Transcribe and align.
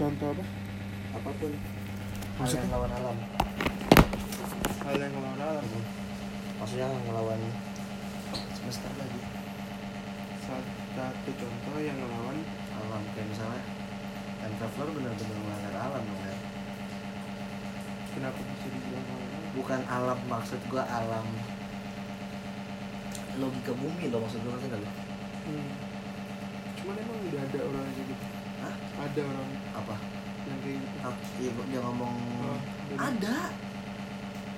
contoh 0.00 0.28
apa? 0.32 0.44
Apa 1.20 1.30
pun. 1.36 1.52
Hal 1.52 2.40
Maksudnya? 2.40 2.64
yang 2.64 2.72
lawan 2.72 2.92
alam. 2.96 3.16
Hal 4.80 4.96
yang 4.96 5.12
ngelawan 5.12 5.40
alam. 5.44 5.66
Maksudnya 6.56 6.88
ngelawan 6.88 7.40
semesta 8.56 8.88
lagi. 8.96 9.20
Satu 10.96 11.30
contoh 11.36 11.76
yang 11.84 11.96
ngelawan 12.00 12.38
alam. 12.80 13.02
Kayak 13.12 13.28
misalnya 13.28 13.60
time 14.40 14.56
traveler 14.56 14.88
benar-benar 14.96 15.36
melanggar 15.44 15.74
alam 15.76 16.00
dong 16.00 16.22
ya 16.24 16.36
kenapa 18.10 18.40
bisa 18.42 18.66
dibilang 18.72 19.06
alam? 19.06 19.42
Bukan 19.54 19.80
alam 19.86 20.18
maksud 20.26 20.60
gua 20.72 20.84
alam. 20.88 21.26
Logika 23.38 23.72
bumi 23.76 24.08
loh 24.08 24.24
maksud 24.24 24.40
gua 24.42 24.56
ngerti 24.58 24.66
nggak 24.68 24.82
lo 24.82 24.90
hmm. 25.40 25.70
cuman 26.80 26.94
emang 27.00 27.18
udah 27.30 27.40
ada 27.40 27.58
orang 27.64 27.84
aja 27.84 28.02
gitu? 28.04 28.39
Ada 29.00 29.20
orang 29.24 29.48
apa? 29.72 29.96
yang 30.48 30.58
kayak 30.64 30.78
gitu. 30.80 31.10
Iya, 31.40 31.50
dia 31.68 31.80
ngomong 31.84 32.14
Oh, 32.42 32.58
ada? 32.96 33.38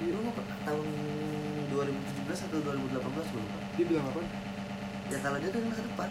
Iya, 0.00 0.10
lu 0.14 0.20
mau 0.24 0.34
ke 0.34 0.42
tahun 0.66 0.86
2017 1.70 2.46
atau 2.48 2.58
2018 2.64 3.32
gue 3.32 3.40
lupa. 3.42 3.58
Dia 3.76 3.84
bilang 3.86 4.06
apa? 4.08 4.20
Ya 5.10 5.18
kalau 5.20 5.36
dia 5.38 5.50
dari 5.52 5.66
masa 5.68 5.82
depan. 5.84 6.10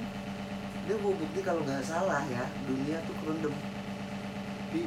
Dia 0.86 0.96
mau 0.98 1.14
bukti 1.14 1.40
kalau 1.46 1.62
nggak 1.66 1.86
salah 1.86 2.24
ya 2.30 2.46
dunia 2.66 2.98
tuh 3.06 3.16
kerendam. 3.22 3.54
Di 4.72 4.82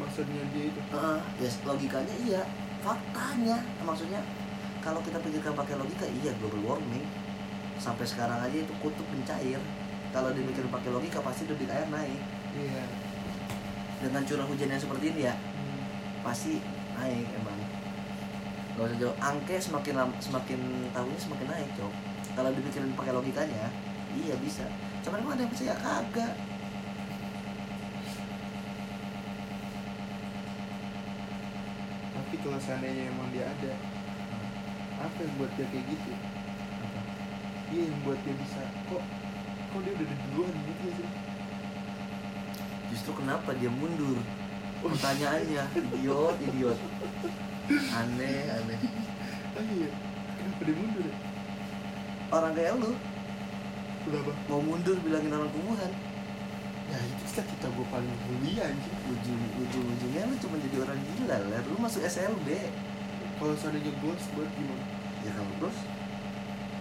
maksudnya 0.00 0.42
dia 0.54 0.64
itu? 0.72 0.80
Heeh, 0.80 1.18
ya 1.42 1.48
logikanya 1.66 2.14
iya. 2.24 2.42
Faktanya 2.82 3.62
maksudnya 3.86 4.20
kalau 4.82 4.98
kita 5.06 5.22
pikirkan 5.22 5.54
pakai 5.54 5.78
logika 5.78 6.06
iya 6.08 6.34
global 6.40 6.76
warming. 6.76 7.06
Sampai 7.78 8.06
sekarang 8.06 8.38
aja 8.42 8.58
itu 8.58 8.74
kutub 8.82 9.06
mencair. 9.10 9.60
Kalau 10.12 10.28
dipikir 10.34 10.66
pakai 10.68 10.90
logika 10.92 11.24
pasti 11.24 11.48
debit 11.48 11.72
air 11.72 11.88
naik 11.88 12.41
iya. 12.56 12.84
Dengan 14.02 14.22
curah 14.26 14.46
hujan 14.50 14.72
yang 14.72 14.82
seperti 14.82 15.14
ini 15.14 15.30
ya 15.30 15.34
hmm. 15.34 15.82
pasti 16.26 16.58
naik 16.98 17.28
emang. 17.38 17.60
Gak 18.72 18.84
usah 18.88 18.98
jauh. 18.98 19.16
Angke 19.20 19.56
semakin 19.60 19.94
semakin 20.18 20.60
tahunnya 20.92 21.18
semakin 21.20 21.46
naik 21.48 21.68
cok. 21.76 21.92
Kalau 22.32 22.50
dipikirin 22.56 22.96
pakai 22.96 23.12
logikanya 23.12 23.68
iya 24.16 24.34
bisa. 24.40 24.64
Cuman 25.04 25.20
emang 25.24 25.34
ada 25.36 25.42
yang 25.44 25.52
percaya? 25.52 25.74
Kagak. 25.76 26.34
Tapi 32.12 32.34
kalau 32.40 32.58
seandainya 32.60 33.12
emang 33.12 33.28
dia 33.32 33.44
ada 33.48 33.72
apa 35.02 35.18
yang 35.20 35.34
buat 35.40 35.50
dia 35.56 35.66
kayak 35.68 35.84
gitu? 35.88 36.12
Iya 37.72 37.82
yang 37.88 38.00
buat 38.04 38.20
dia 38.24 38.34
bisa. 38.36 38.60
Kok 38.88 39.02
kok 39.72 39.80
dia 39.88 39.92
udah 39.96 40.06
duluan 40.28 40.52
gitu 40.68 40.86
sih 41.00 41.31
justru 42.92 43.16
kenapa 43.16 43.56
dia 43.56 43.72
mundur? 43.72 44.20
Pertanyaannya 44.84 45.64
idiot 45.72 46.36
idiot. 46.44 46.78
Aneh 47.96 48.52
aneh. 48.52 48.78
Oh 49.56 49.64
iya. 49.64 49.90
Kenapa 50.36 50.60
dia 50.68 50.76
mundur 50.76 51.04
ya? 51.08 51.16
Orang 52.28 52.52
kayak 52.52 52.76
lu. 52.76 52.92
Kenapa? 54.04 54.32
Mau 54.52 54.60
mundur 54.60 54.96
bilangin 55.00 55.32
orang 55.32 55.50
kumuhan. 55.56 55.92
Ya 56.92 56.98
itu 57.08 57.22
kita 57.32 57.42
kita 57.48 57.66
gue 57.72 57.86
paling 57.88 58.12
mulia 58.28 58.68
anjing. 58.68 58.98
Ujung 59.08 59.40
ujung 59.64 59.86
ujungnya 59.96 60.28
lu 60.28 60.36
cuma 60.36 60.56
jadi 60.60 60.76
orang 60.84 61.00
gila 61.00 61.36
lah 61.48 61.60
lu 61.64 61.76
masuk 61.80 62.04
SLB 62.04 62.48
kalau 63.40 63.56
seandainya 63.56 63.92
goals 64.04 64.24
buat 64.36 64.50
gimana? 64.54 64.84
Ya 65.24 65.30
kalau 65.32 65.52
terus 65.58 65.78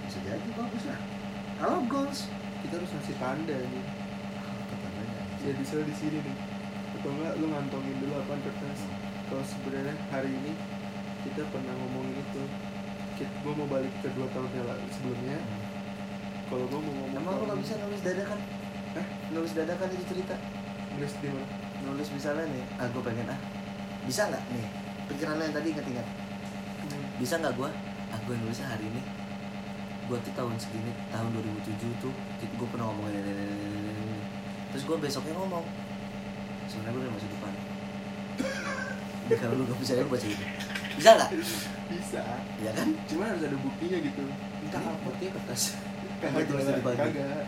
bisa 0.09 0.19
jadi 0.27 0.49
bagus 0.57 0.83
lah. 0.89 0.99
Kalau 1.61 1.79
goals 1.87 2.19
kita 2.65 2.73
harus 2.75 2.91
ngasih 2.91 3.17
tanda 3.17 3.57
nih 3.57 4.00
tandanya 5.42 5.66
ya 5.66 5.81
di 5.81 5.89
di 5.89 5.95
sini 5.97 6.17
nih 6.22 6.38
atau 7.02 7.09
enggak 7.17 7.34
lu 7.42 7.45
ngantongin 7.50 7.97
dulu 7.97 8.14
apa 8.14 8.34
kertas 8.45 8.80
kalau 9.25 9.42
sebenarnya 9.42 9.95
hari 10.14 10.30
ini 10.30 10.53
kita 11.25 11.42
pernah 11.50 11.73
ngomongin 11.81 12.13
itu 12.22 12.44
gue 13.22 13.53
mau 13.53 13.69
balik 13.69 13.94
ke 14.01 14.09
dua 14.18 14.30
tahun 14.34 14.50
yang 14.53 14.66
lalu 14.69 14.85
sebelumnya 14.94 15.38
kalau 16.46 16.66
gue 16.69 16.80
mau 16.81 16.94
ngomong 16.94 17.22
Emang 17.22 17.35
lu 17.38 17.46
gak 17.47 17.59
bisa 17.63 17.74
nulis 17.80 18.01
dadakan? 18.01 18.40
Hah? 18.97 19.06
Nulis 19.31 19.51
dadakan 19.53 19.88
itu 19.94 20.03
cerita 20.09 20.35
nulis 20.97 21.13
di 21.22 21.28
mana 21.31 21.47
Nulis 21.81 22.09
misalnya 22.13 22.46
nih, 22.46 22.66
ah 22.78 22.85
gue 22.91 23.01
pengen 23.01 23.25
ah 23.34 23.40
Bisa 24.06 24.30
gak 24.30 24.44
nih? 24.51 24.68
Pikiran 25.09 25.41
lo 25.41 25.44
yang 25.47 25.56
tadi 25.57 25.68
ingat-ingat 25.74 26.07
Hmm. 26.81 27.06
Bisa 27.22 27.38
gak 27.38 27.53
gue? 27.57 27.69
Ah 28.09 28.19
gue 28.25 28.35
nulisnya 28.41 28.68
hari 28.68 28.90
ini 28.90 29.01
Gue 30.09 30.18
tuh 30.22 30.34
tahun 30.34 30.57
segini, 30.57 30.91
tahun 31.13 31.30
2007 31.34 32.01
tuh 32.01 32.13
Gue 32.57 32.68
pernah 32.74 32.90
ngomongin 32.90 33.22
ini, 33.22 33.31
ini, 33.31 33.46
ini, 33.53 33.80
ini, 33.80 34.01
ini. 34.01 34.22
Terus 34.71 34.83
gue 34.83 34.97
besoknya 34.97 35.33
ngomong 35.35 35.65
Sebenarnya 36.65 36.91
gue 36.91 37.01
udah 37.01 37.13
masa 37.13 37.27
depan 37.27 37.53
Jadi 39.23 39.35
kalau 39.37 39.53
lu 39.53 39.63
gak 39.65 39.79
bisa 39.79 39.91
ya 39.93 40.01
lu 40.01 40.09
baca 40.09 40.25
itu 40.25 40.45
Bisa 40.93 41.09
gak? 41.15 41.29
bisa 41.89 42.21
Ya 42.57 42.71
kan? 42.71 42.87
cuma 43.05 43.23
harus 43.25 43.41
ada 43.41 43.57
buktinya 43.57 43.97
gitu 43.99 44.23
Entah 44.61 44.81
apa 44.81 44.99
buktinya 45.01 45.31
kertas 45.35 45.61
kagak 46.17 46.45
tulis 46.45 46.63
di 46.63 46.81
pagi. 46.81 46.99
kagak 47.01 47.45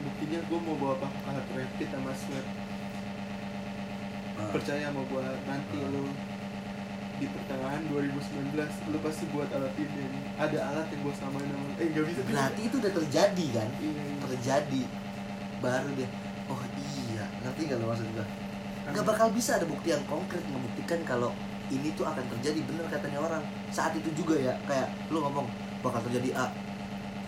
buktinya 0.00 0.38
gue 0.40 0.58
mau 0.60 0.76
bawa 0.76 0.94
apa 0.96 1.08
alat 1.26 1.46
rapid 1.50 1.88
sama 1.88 2.12
swab 2.14 2.46
Ah. 4.34 4.50
percaya 4.50 4.82
sama 4.84 5.00
gue 5.00 5.22
nanti 5.44 5.78
Ah. 5.78 5.88
lu 5.88 6.04
di 7.14 7.26
pertengahan 7.28 7.82
2019 7.86 8.50
lu 8.84 8.98
pasti 8.98 9.24
buat 9.30 9.46
alat 9.48 9.70
ini 9.76 9.86
nih. 10.04 10.22
ada 10.36 10.58
alat 10.64 10.86
yang 10.90 11.00
gue 11.00 11.14
samain 11.14 11.46
sama 11.46 11.66
eh 11.76 11.86
gak 11.88 12.04
bisa 12.04 12.20
Berarti 12.24 12.60
itu 12.64 12.76
udah 12.76 12.92
terjadi 12.94 13.46
kan? 13.52 13.68
iya, 13.78 14.02
iya. 14.04 14.18
terjadi 14.24 14.82
baru 15.60 15.90
dia 15.94 16.08
oh 16.50 16.60
iya. 16.80 17.24
Ngerti 17.44 17.60
nggak 17.70 17.78
lo 17.80 17.86
maksud 17.92 18.06
Kan 18.14 18.90
nggak 18.92 19.06
bakal 19.08 19.32
bisa 19.32 19.56
ada 19.56 19.64
bukti 19.64 19.96
yang 19.96 20.04
konkret 20.04 20.44
membuktikan 20.48 21.00
kalau 21.08 21.32
ini 21.72 21.88
tuh 21.96 22.04
akan 22.04 22.24
terjadi 22.36 22.60
bener 22.68 22.84
katanya 22.92 23.18
orang. 23.24 23.42
Saat 23.72 23.96
itu 23.96 24.12
juga 24.12 24.36
ya 24.36 24.52
kayak 24.68 24.92
lu 25.08 25.24
ngomong 25.24 25.48
bakal 25.80 26.00
terjadi 26.08 26.32
A 26.36 26.46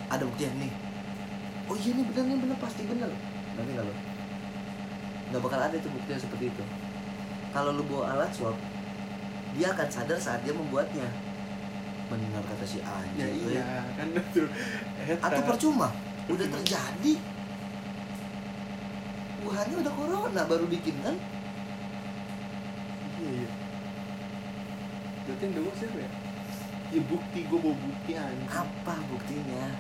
ada 0.07 0.23
bukti 0.23 0.47
yang 0.47 0.57
nih 0.57 0.73
oh 1.67 1.75
iya 1.75 1.91
nih 1.99 2.05
bener 2.09 2.25
nih 2.25 2.39
bener 2.41 2.57
pasti 2.63 2.83
bener. 2.87 3.11
Ngerti 3.57 3.71
nggak 3.75 3.87
lo 3.87 3.95
nggak 5.27 5.43
bakal 5.43 5.59
ada 5.59 5.75
itu 5.75 5.89
bukti 5.91 6.09
yang 6.15 6.23
seperti 6.23 6.45
itu. 6.55 6.63
Kalau 7.51 7.71
lu 7.75 7.83
bawa 7.89 8.15
alat 8.15 8.31
swab 8.31 8.55
dia 9.57 9.73
akan 9.73 9.89
sadar 9.91 10.19
saat 10.21 10.41
dia 10.47 10.55
membuatnya. 10.55 11.09
Benar 12.07 12.43
kata 12.47 12.63
si 12.63 12.79
ya 12.79 12.87
anjing. 12.87 13.51
iya 13.51 13.83
kan 13.99 14.07
itu 14.15 14.47
atau 15.19 15.43
percuma. 15.43 15.91
Udah 16.31 16.47
terjadi 16.47 17.13
Wuhannya 19.47 19.79
udah 19.79 19.95
corona 19.95 20.43
baru 20.43 20.67
bikin 20.67 20.99
kan? 21.07 21.15
Iya 23.23 23.31
iya. 23.31 23.51
Berarti 25.23 25.43
yang 25.47 25.55
denger 25.55 25.75
siapa 25.79 26.03
ya? 26.03 26.11
Ya 26.91 27.01
bukti 27.07 27.47
gue 27.47 27.59
bawa 27.63 27.79
bukti 27.79 28.19
anjing. 28.19 28.51
Apa 28.51 28.99
buktinya? 29.07 29.71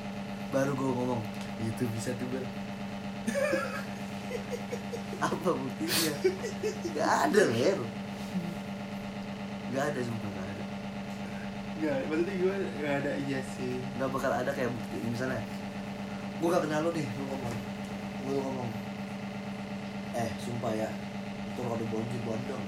Baru 0.55 0.79
gue 0.79 0.87
ngomong 0.87 1.19
itu 1.67 1.83
bisa 1.99 2.15
tuh 2.15 2.31
Ber." 2.31 2.47
apa 5.27 5.51
buktinya? 5.51 6.15
Nggak 6.95 7.11
ada 7.27 7.43
ler. 7.51 7.79
Nggak 9.75 9.85
ada 9.91 10.01
sumpah 10.07 10.31
nggak 10.31 10.47
ada. 10.47 10.65
Enggak, 11.77 12.01
maksudnya 12.07 12.35
gue 12.39 12.55
gak 12.81 12.95
ada 13.03 13.13
iya 13.27 13.43
sih. 13.59 13.83
Nggak 13.99 14.15
bakal 14.15 14.31
ada 14.31 14.55
kayak 14.55 14.71
bukti 14.71 14.97
misalnya. 15.11 15.43
Gue 16.39 16.55
gak 16.55 16.63
kenal 16.65 16.81
lu 16.87 16.91
nih 16.95 17.07
lu 17.19 17.25
ngomong. 17.27 17.57
Lu 18.31 18.39
ngomong 18.41 18.71
eh 20.17 20.31
sumpah 20.41 20.73
ya. 20.73 20.89
Itu 21.53 21.61
kalau 21.61 21.87
bonji 21.93 22.19
bondong 22.25 22.65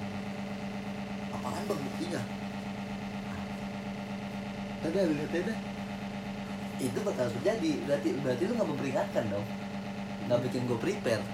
apaan 1.29 1.63
bang 1.69 1.81
buktinya? 1.81 2.23
Ada 4.79 5.01
lihat 5.11 5.33
ada 5.35 5.55
itu 6.79 6.99
bakal 7.03 7.27
terjadi. 7.41 7.73
Berarti 7.89 8.09
berarti 8.23 8.43
lu 8.47 8.53
nggak 8.55 8.71
memperingatkan 8.71 9.25
dong? 9.33 9.47
Nggak 10.29 10.41
bikin 10.49 10.63
gue 10.69 10.79
prepare? 10.79 11.25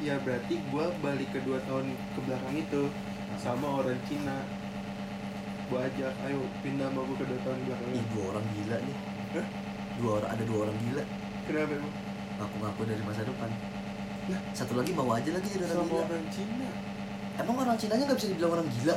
Ya 0.00 0.14
berarti 0.22 0.54
gue 0.62 0.84
balik 1.02 1.28
ke 1.34 1.42
dua 1.42 1.58
tahun 1.66 1.92
ke 1.92 2.20
belakang 2.24 2.54
itu. 2.56 2.82
Sama 3.36 3.84
orang 3.84 4.00
Cina. 4.08 4.38
Gue 5.68 5.84
ajak, 5.84 6.16
ayo 6.24 6.40
pindah 6.64 6.88
sama 6.88 7.04
gue 7.04 7.16
ke 7.20 7.26
dua 7.28 7.40
tahun 7.44 7.58
belakang. 7.68 7.90
Ih, 7.92 8.04
dua 8.16 8.24
orang 8.32 8.46
gila 8.56 8.76
nih. 8.80 8.98
Hah? 9.36 9.46
dua 9.98 10.10
orang 10.22 10.30
ada 10.32 10.42
dua 10.48 10.58
orang 10.64 10.76
gila. 10.80 11.04
Kenapa 11.44 11.72
emang? 11.76 11.94
ngaku-ngaku 12.38 12.82
dari 12.86 13.02
masa 13.02 13.22
depan 13.26 13.50
Lah? 14.28 14.40
satu 14.52 14.76
lagi 14.76 14.92
mau 14.92 15.08
aja 15.16 15.30
lagi 15.32 15.48
jadi 15.48 15.64
orang 15.64 15.76
Sama 15.80 15.88
gila 15.88 16.04
orang 16.04 16.26
Cina. 16.28 16.68
Emang 17.38 17.56
orang 17.64 17.76
Cina 17.80 17.92
nya 17.96 18.04
nggak 18.04 18.18
bisa 18.20 18.28
dibilang 18.28 18.52
orang 18.60 18.68
gila? 18.68 18.96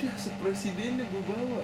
Dia 0.00 0.12
sepresidennya 0.16 1.04
gue 1.04 1.22
bawa. 1.28 1.62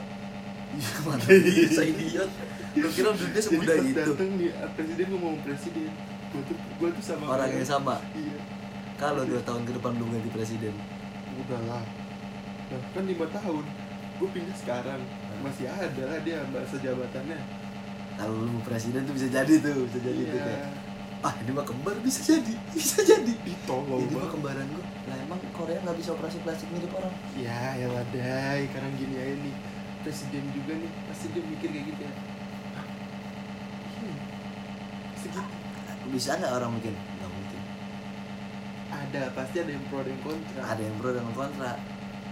Iya 0.70 0.92
mana 1.02 1.24
bisa 1.26 1.82
idiot. 1.82 2.30
Lu 2.78 2.88
kira 2.94 3.10
dunia 3.10 3.40
semudah 3.42 3.74
Jadi 3.74 3.90
pas 3.90 4.06
itu 4.06 4.12
dateng 4.14 4.30
nih, 4.38 4.50
ah, 4.54 4.70
presiden 4.76 5.06
ngomong 5.10 5.34
presiden. 5.42 5.90
Gue 6.30 6.42
tuh, 6.46 6.56
gue 6.78 6.88
tuh 6.94 7.04
sama 7.04 7.24
orang 7.26 7.50
yang 7.50 7.66
sama? 7.66 7.98
Iya. 8.14 8.38
Kalau 8.94 9.26
dua 9.26 9.40
tahun 9.42 9.66
ke 9.66 9.72
depan 9.80 9.98
belum 9.98 10.08
ganti 10.14 10.30
presiden? 10.30 10.74
Udah 11.42 11.60
lah. 11.66 11.82
Nah 12.70 12.80
kan 12.94 13.04
lima 13.08 13.26
tahun. 13.34 13.64
Gue 14.20 14.28
pindah 14.30 14.56
sekarang. 14.60 15.00
Masih 15.42 15.66
ada 15.66 16.02
lah 16.06 16.18
dia 16.22 16.44
masa 16.52 16.76
jabatannya 16.76 17.40
kalau 18.20 18.36
lu 18.36 18.52
mau 18.52 18.60
presiden 18.60 19.00
tuh 19.08 19.16
bisa 19.16 19.32
jadi 19.32 19.54
tuh 19.64 19.88
bisa 19.88 19.98
jadi 20.04 20.22
tuh 20.28 20.36
Iya. 20.36 20.44
kayak 20.44 20.64
ah 21.20 21.34
ini 21.44 21.52
mah 21.52 21.67
kembar 21.69 21.96
bisa 22.00 22.25
jadi 22.25 22.55
bisa 22.76 23.05
jadi. 23.05 23.32
Ditolong 23.44 24.08
ini 24.08 24.17
mah 24.17 24.31
kembaran 24.32 24.67
gue 24.72 24.84
lah 25.08 25.17
emang 25.20 25.40
Korea 25.52 25.78
nggak 25.84 25.99
bisa 26.00 26.17
operasi 26.17 26.40
plastik 26.40 26.69
mirip 26.72 26.93
orang? 26.96 27.12
Ya 27.37 27.76
ya 27.76 27.87
wadai 27.93 28.69
sekarang 28.72 28.93
gini 28.96 29.17
aja 29.20 29.34
nih. 29.37 29.55
Presiden 30.00 30.44
juga 30.56 30.72
nih 30.81 30.90
pasti 31.12 31.26
dia 31.28 31.44
mikir 31.44 31.69
kayak 31.69 31.84
gitu 31.93 32.00
ya? 32.00 32.12
Iya. 34.00 34.14
segitu. 35.20 35.52
Bisa 36.08 36.31
nggak 36.40 36.52
orang 36.56 36.70
mungkin 36.72 36.94
nggak 36.96 37.31
mungkin. 37.31 37.61
Ada 38.90 39.22
pasti 39.37 39.56
ada 39.61 39.70
yang 39.76 39.84
pro 39.93 40.00
dan 40.00 40.19
kontra. 40.25 40.61
Ada 40.64 40.82
yang 40.82 40.96
pro 40.96 41.11
dengan 41.12 41.34
kontra. 41.37 41.72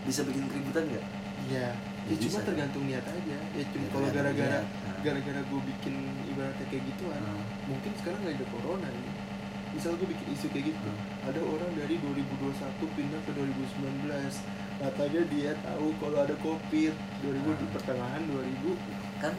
Bisa 0.09 0.25
bikin 0.25 0.49
keributan 0.49 0.89
nggak? 0.89 1.05
Iya 1.49 1.88
Ya, 2.09 2.17
ya 2.17 2.25
cuma 2.25 2.39
bisa. 2.41 2.49
tergantung 2.49 2.85
niat 2.89 3.05
aja. 3.05 3.37
Ya 3.53 3.65
cuma 3.69 3.85
Ya, 3.85 3.89
kalau 3.93 4.09
gara-gara. 4.09 4.59
Nah. 4.65 4.97
gara-gara 5.05 5.41
gue 5.45 5.61
bikin 5.77 5.95
ibaratnya 6.25 6.67
kayak 6.73 6.85
gituan 6.89 7.21
Nah, 7.21 7.45
mungkin 7.69 7.93
sekarang 8.01 8.21
nggak 8.25 8.35
ada 8.41 8.47
corona 8.49 8.89
ini. 8.89 9.13
Misal 9.69 9.93
gue 10.01 10.09
bikin 10.09 10.27
isu 10.33 10.47
kayak 10.49 10.65
gitu 10.73 10.81
nah. 10.89 11.29
ada 11.29 11.41
orang 11.45 11.71
dari 11.77 12.01
2021 12.01 12.97
pindah 12.97 13.21
ke 13.21 13.31
2019 13.37 14.41
katanya 14.81 15.23
dia 15.29 15.53
tahu 15.61 15.87
kalau 16.01 16.19
ada 16.25 16.35
covid. 16.41 16.93
2000 17.21 17.53
di 17.53 17.67
Ah. 17.69 17.71
pertengahan 17.77 18.23
2020 18.25 18.97
kan 19.21 19.33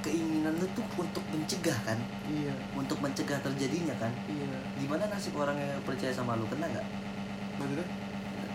keinginan 0.00 0.52
lu 0.60 0.66
tuh 0.76 0.84
untuk 1.00 1.24
mencegah 1.32 1.78
kan? 1.84 1.96
Iya. 2.28 2.52
Untuk 2.76 3.00
mencegah 3.00 3.40
terjadinya 3.40 3.96
kan? 3.96 4.12
Iya. 4.28 4.56
Gimana 4.76 5.08
nasib 5.08 5.32
orang 5.36 5.56
yang 5.56 5.80
percaya 5.80 6.12
sama 6.12 6.36
lu? 6.36 6.44
Kena 6.48 6.68
nggak? 6.68 6.86
Maksudnya? 7.56 7.86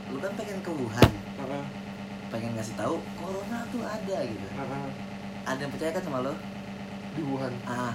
Lu 0.09 0.17
kan 0.17 0.33
pengen 0.33 0.57
ke 0.65 0.71
Wuhan 0.73 1.09
Heeh, 1.39 1.63
pengen 2.29 2.51
ngasih 2.53 2.75
tahu 2.75 2.95
corona 3.15 3.65
tuh 3.67 3.81
ada 3.81 4.17
gitu. 4.21 4.47
Heeh. 4.47 4.87
ada 5.43 5.59
yang 5.59 5.71
percaya 5.71 5.91
kan 5.91 6.03
sama 6.03 6.19
lu 6.21 6.33
di 7.11 7.21
Wuhan. 7.21 7.53
Ah 7.63 7.93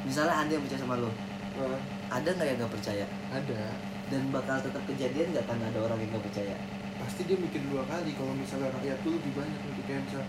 misalnya 0.00 0.34
ada 0.36 0.50
yang 0.50 0.62
percaya 0.62 0.80
sama 0.80 0.96
lu 0.96 1.10
Heeh, 1.50 1.80
ada 2.08 2.28
nggak 2.30 2.46
yang 2.46 2.56
nggak 2.58 2.72
percaya? 2.72 3.04
Ada. 3.28 3.60
Dan 4.06 4.22
bakal 4.30 4.58
tetap 4.58 4.82
kejadian 4.86 5.26
nggak 5.30 5.44
kan 5.44 5.58
ada 5.58 5.78
orang 5.78 5.98
yang 5.98 6.10
nggak 6.10 6.24
percaya? 6.24 6.56
Pasti 6.96 7.24
dia 7.24 7.36
mikir 7.36 7.60
dua 7.66 7.82
kali 7.84 8.12
kalau 8.12 8.32
misalnya 8.32 8.70
rakyat 8.72 8.98
tuh 9.00 9.16
lebih 9.16 9.32
banyak 9.34 9.60
nanti 9.60 9.82
kayak 9.84 10.02
misal 10.04 10.22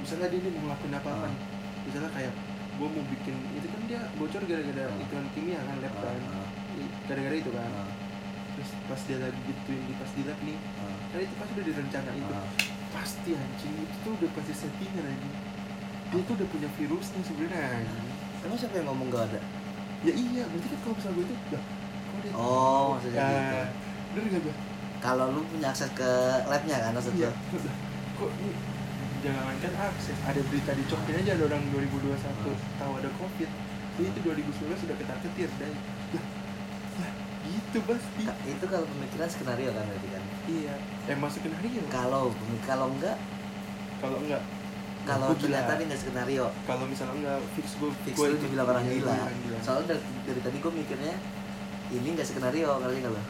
misalnya 0.00 0.26
dia 0.26 0.40
nih 0.40 0.50
mau 0.50 0.62
ngelakuin 0.64 0.94
apa 0.94 1.10
apa 1.12 1.28
Ah. 1.28 1.34
misalnya 1.84 2.10
kayak 2.10 2.32
gue 2.70 2.88
mau 2.88 3.04
bikin 3.04 3.34
itu 3.52 3.66
kan 3.68 3.80
dia 3.84 4.00
bocor 4.16 4.42
gara-gara 4.42 4.84
Ah. 4.88 5.02
iklan 5.04 5.26
kimia 5.36 5.60
kan 5.60 5.76
lab 5.78 5.92
Ah, 5.92 6.00
kan. 6.02 6.20
ah, 6.32 6.48
gara-gara 7.04 7.36
itu 7.36 7.50
kan 7.52 7.70
ah, 8.60 8.66
terus 8.68 8.70
pas 8.84 9.00
dia 9.08 9.16
lagi 9.16 9.40
gituin 9.48 9.80
di 9.88 9.94
pas 9.96 10.10
di 10.12 10.22
lab 10.28 10.38
nih 10.44 10.58
ah, 10.84 10.96
kan 11.08 11.18
itu 11.24 11.34
pasti 11.40 11.52
udah 11.56 11.66
direncana 11.72 12.10
itu 12.12 12.32
ah. 12.36 12.48
pasti 12.92 13.30
anjing 13.32 13.74
itu 13.80 13.94
tuh 14.04 14.12
udah 14.20 14.30
pasti 14.36 14.52
settingan 14.52 15.04
anjing. 15.08 15.34
Dia 16.10 16.20
tuh 16.26 16.34
udah 16.36 16.48
punya 16.50 16.68
virusnya 16.76 17.20
sebenarnya 17.24 17.60
anjing. 17.80 18.06
Emang 18.44 18.58
siapa 18.60 18.74
yang 18.76 18.86
ngomong 18.92 19.08
nggak 19.08 19.24
ada? 19.32 19.40
Ya 20.04 20.12
iya 20.12 20.42
berarti 20.44 20.68
kan 20.68 20.78
kalau 20.84 20.94
misalnya 21.00 21.16
gue 21.16 21.24
itu 21.24 21.34
kok 21.40 21.62
dia 22.20 22.32
Oh, 22.36 22.84
maksudnya 22.96 23.20
Ya, 23.20 23.28
gitu. 23.32 23.58
bener 24.12 24.24
gak 24.28 24.42
gue 24.44 24.54
kalau 25.00 25.26
lu 25.32 25.40
punya 25.48 25.72
akses 25.72 25.88
ke 25.96 26.10
labnya 26.44 26.76
kan 26.76 26.92
maksud 26.92 27.16
iya. 27.16 27.32
kok 28.20 28.30
ini 28.36 28.52
jangankan 29.24 29.72
akses? 29.88 30.16
Ada 30.28 30.40
berita 30.44 30.72
di 30.76 30.84
Cokin 30.84 31.16
aja 31.24 31.30
ada 31.40 31.44
orang 31.48 31.62
2021 31.72 32.16
tahu 32.76 32.92
ada 33.00 33.10
covid. 33.16 33.50
Jadi 33.96 34.06
itu 34.12 34.18
2019 34.24 34.76
sudah 34.76 34.96
ketar 34.96 35.18
ketir 35.24 35.48
dan 35.60 35.72
lah 36.16 36.24
gitu 37.50 37.78
pasti 37.86 38.22
Ka- 38.22 38.40
itu 38.46 38.64
kalau 38.64 38.86
pemikiran 38.86 39.28
skenario 39.28 39.70
kan 39.74 39.84
berarti 39.84 40.08
kan? 40.08 40.22
Iya. 40.46 40.74
Yang 41.10 41.18
masukin 41.18 41.52
hari 41.54 41.68
ya? 41.74 41.82
Kalau 41.90 42.24
kalau 42.62 42.86
enggak? 42.94 43.16
Kalau 43.98 44.18
enggak. 44.22 44.42
Kalau 45.00 45.32
ternyata 45.32 45.70
ini 45.80 45.84
nggak 45.88 46.00
skenario. 46.00 46.46
Kalau 46.68 46.84
misalnya 46.86 47.14
enggak 47.16 47.38
fix 47.56 47.66
gue 47.80 47.90
fix 48.04 48.14
gue 48.14 48.26
lu 48.30 48.38
dibilang 48.38 48.68
orang 48.68 48.84
gila. 48.84 49.16
soalnya 49.64 49.96
dari, 49.96 50.02
dari 50.28 50.40
tadi 50.44 50.56
gue 50.60 50.72
mikirnya 50.72 51.14
ini 51.90 52.08
nggak 52.14 52.28
skenario 52.28 52.68
kali 52.78 52.98
kalau 53.02 53.22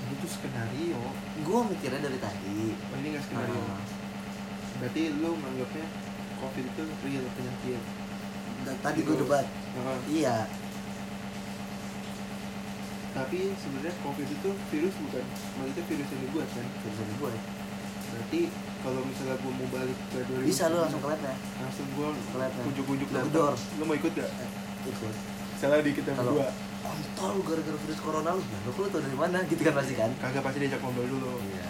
ini 0.00 0.14
tuh 0.16 0.30
skenario. 0.30 1.00
Gue 1.42 1.60
mikirnya 1.68 2.00
dari 2.00 2.18
tadi. 2.22 2.60
Oh, 2.72 2.96
ini 2.98 3.08
nggak 3.14 3.24
skenario. 3.26 3.60
Ah, 3.60 3.82
berarti 4.80 5.02
lu 5.18 5.30
menganggapnya 5.36 5.86
covid 6.40 6.64
itu 6.64 6.82
real 7.04 7.24
penyakit. 7.36 7.82
Dan 8.60 8.76
tadi 8.80 8.98
gue 9.02 9.16
debat. 9.16 9.46
Nah, 9.76 9.98
iya 10.08 10.36
tapi 13.10 13.38
sebenarnya 13.54 13.94
covid 14.00 14.22
itu 14.24 14.50
virus 14.70 14.94
bukan 15.00 15.24
maksudnya 15.58 15.84
virus 15.86 16.08
yang 16.08 16.22
dibuat 16.24 16.48
kan? 16.50 16.66
Bisa 16.80 17.02
dibuat. 17.10 17.34
Berarti 18.10 18.40
kalau 18.80 19.00
misalnya 19.04 19.36
gue 19.36 19.52
mau 19.52 19.68
balik 19.70 19.98
ke 20.08 20.18
2000 20.24 20.46
bisa 20.46 20.64
lu 20.66 20.76
langsung 20.78 20.98
ke 20.98 21.08
labnya 21.08 21.34
langsung 21.58 21.86
gue 21.88 22.08
Kelihatan. 22.32 22.62
ujuk-ujuk 22.70 23.08
Lu 23.08 23.14
datang 23.14 23.28
gedor. 23.28 23.54
lu 23.76 23.82
mau 23.84 23.94
ikut 23.94 24.12
gak? 24.14 24.30
ikut. 24.82 25.14
Salah 25.56 25.78
di 25.78 25.92
kita 25.92 26.10
berdua. 26.12 26.48
Kontol 26.80 27.34
gara-gara 27.44 27.76
virus 27.76 28.00
corona 28.00 28.30
lu 28.32 28.42
ya 28.42 28.58
lu 28.64 28.70
tau 28.88 28.98
dari 28.98 29.14
mana? 29.14 29.38
Gitu 29.50 29.62
kan 29.62 29.74
pasti 29.76 29.94
kan? 29.94 30.10
Kagak 30.16 30.42
pasti 30.42 30.58
diajak 30.58 30.80
ngobrol 30.80 31.06
dulu. 31.06 31.38
Iya. 31.44 31.66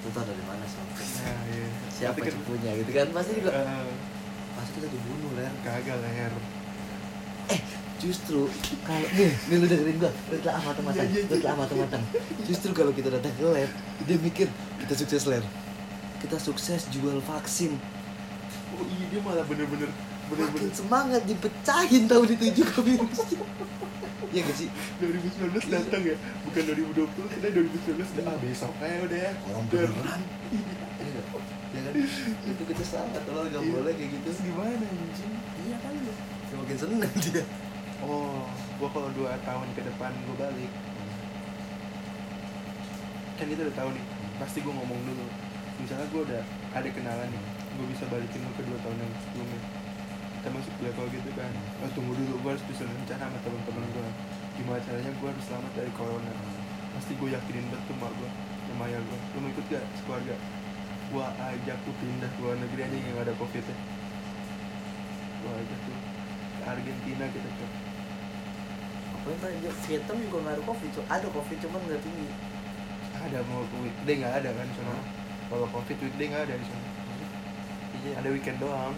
Lu 0.00 0.08
tau 0.10 0.24
dari 0.24 0.44
mana 0.44 0.64
sih? 0.64 0.78
Nah 0.78 1.40
iya. 1.50 1.66
Siapa 1.92 2.18
kan, 2.18 2.30
cepunya 2.30 2.70
gitu 2.78 2.90
kan? 2.90 3.06
Pasti 3.10 3.32
juga. 3.36 3.50
Eh, 3.52 3.90
pasti 4.54 4.70
kita 4.76 4.88
dibunuh 4.88 5.30
ler. 5.34 5.52
Kagak 5.60 5.96
leher 6.00 6.32
justru 8.02 8.50
kalau 8.82 9.06
nih 9.14 9.30
nih 9.46 9.56
lu 9.56 9.66
dengerin 9.70 9.96
gua. 10.02 10.10
Lu 10.10 10.36
telah 10.42 10.58
amat 10.58 10.76
matang. 10.82 11.06
Iya, 11.06 11.22
iya, 11.22 11.30
lu 11.30 11.36
telah 11.38 11.54
amat 11.54 11.70
matang 11.78 12.02
justru 12.42 12.70
kalau 12.74 12.90
kita 12.90 13.08
datang 13.14 13.30
ke 13.32 13.46
lab 13.46 13.70
dia 14.02 14.16
mikir 14.18 14.48
kita 14.82 14.94
sukses 14.98 15.22
ler 15.30 15.44
kita 16.18 16.36
sukses 16.36 16.90
jual 16.90 17.22
vaksin. 17.22 17.78
Oh 18.74 18.82
iya 18.90 19.04
dia 19.06 19.20
malah 19.22 19.46
bener-bener 19.46 19.86
makin 19.86 20.48
bener-bener 20.48 20.72
semangat 20.74 21.22
dipecahin 21.22 22.10
tahun 22.10 22.26
itu 22.34 22.44
juga 22.58 22.76
virus 22.82 23.20
Iya. 24.32 24.48
Gak 24.48 24.56
sih? 24.56 24.68
2019 24.96 25.68
datang 25.68 26.02
ya? 26.08 26.16
Bukan 26.48 26.62
2020 26.64 27.36
kita 27.36 27.46
2019 27.52 28.00
udah 28.00 28.24
ah 28.32 28.36
besok 28.40 28.72
aja 28.80 28.96
udah 29.04 29.18
ya. 29.28 29.32
Orang 29.44 29.64
beneran. 29.68 30.20
Iya. 30.48 31.20
Ya 31.72 31.80
kan? 31.84 31.92
Itu 32.48 32.62
kita 32.64 32.82
selamat 32.82 33.22
kalau 33.28 33.44
nggak 33.44 33.60
Iya. 33.60 33.72
boleh 33.76 33.92
kayak 33.92 34.08
gitu. 34.08 34.24
Terus 34.24 34.38
gimana 34.40 34.72
anjing? 34.88 35.32
Iya 35.68 35.76
kan? 35.84 35.92
Lu 36.00 36.12
ya, 36.48 36.54
makin 36.64 36.76
seneng 36.80 36.98
dia 37.20 37.44
oh 38.02 38.46
gua 38.78 38.88
kalau 38.90 39.10
2 39.14 39.30
tahun 39.46 39.68
ke 39.74 39.82
depan 39.86 40.12
gua 40.26 40.36
balik. 40.48 40.72
Kan 43.38 43.46
kita 43.46 43.60
udah 43.66 43.76
tahu 43.78 43.90
nih 43.94 44.04
pasti 44.42 44.58
gua 44.62 44.74
ngomong 44.78 45.00
dulu. 45.06 45.26
Misalnya 45.78 46.06
gua 46.10 46.22
udah 46.26 46.42
ada 46.74 46.88
kenalan 46.90 47.28
nih 47.30 47.42
gua 47.78 47.86
bisa 47.88 48.04
balikin 48.10 48.42
lu 48.42 48.52
ke 48.58 48.62
2 48.66 48.84
tahun 48.84 48.96
yang 48.98 49.12
sebelumnya. 49.22 49.60
Kita 50.42 50.48
masuk 50.50 50.74
level 50.82 51.06
gitu 51.14 51.30
kan. 51.38 51.52
Oh, 51.82 51.90
tunggu 51.94 52.12
dulu 52.18 52.34
gua 52.42 52.50
harus 52.58 52.64
bisa 52.66 52.82
rencana 52.82 53.24
sama 53.30 53.38
teman-teman 53.46 53.84
gua. 53.94 54.10
Gimana 54.58 54.78
caranya 54.82 55.12
gua 55.22 55.28
harus 55.30 55.44
selamat 55.46 55.72
dari 55.78 55.92
corona? 55.94 56.32
Pasti 56.98 57.12
gua 57.16 57.28
yakinin 57.38 57.66
betul 57.70 57.96
mak 58.02 58.12
gua 58.18 58.30
sama 58.66 58.84
ayah 58.90 59.00
gua. 59.06 59.18
Lu 59.32 59.38
mau 59.46 59.50
ikut 59.54 59.64
gak 59.70 59.84
sekeluarga? 60.02 60.34
Gua 61.12 61.28
ajak 61.28 61.78
tuh 61.84 61.94
pindah 62.00 62.30
ke 62.34 62.38
luar 62.40 62.56
negeri 62.56 62.88
aja 62.88 62.96
yang 62.96 63.20
ada 63.20 63.36
covid 63.36 63.60
ya 63.60 63.76
gua 65.42 65.58
ajak 65.58 65.78
tuh 65.82 65.98
ke 66.56 66.62
Argentina 66.62 67.24
kita 67.34 67.50
tadi 67.58 67.71
Vietnam 69.86 70.16
juga 70.18 70.36
nggak 70.42 70.54
ada 70.58 70.64
covid 70.66 70.90
ada 71.06 71.26
covid 71.30 71.58
cuman 71.62 71.80
nggak 71.86 72.00
tinggi 72.02 72.26
ada 73.22 73.38
mau 73.46 73.62
weekday 73.78 74.14
nggak 74.18 74.34
ada 74.42 74.50
kan 74.50 74.66
di 74.66 74.74
sana 74.74 74.90
Hah? 74.90 75.04
kalau 75.46 75.66
covid 75.70 75.96
weekday 76.02 76.26
nggak 76.26 76.44
ada 76.50 76.54
di 76.58 76.66
sana 76.66 76.86
iya 78.02 78.12
ada 78.18 78.28
weekend 78.34 78.58
doang 78.58 78.94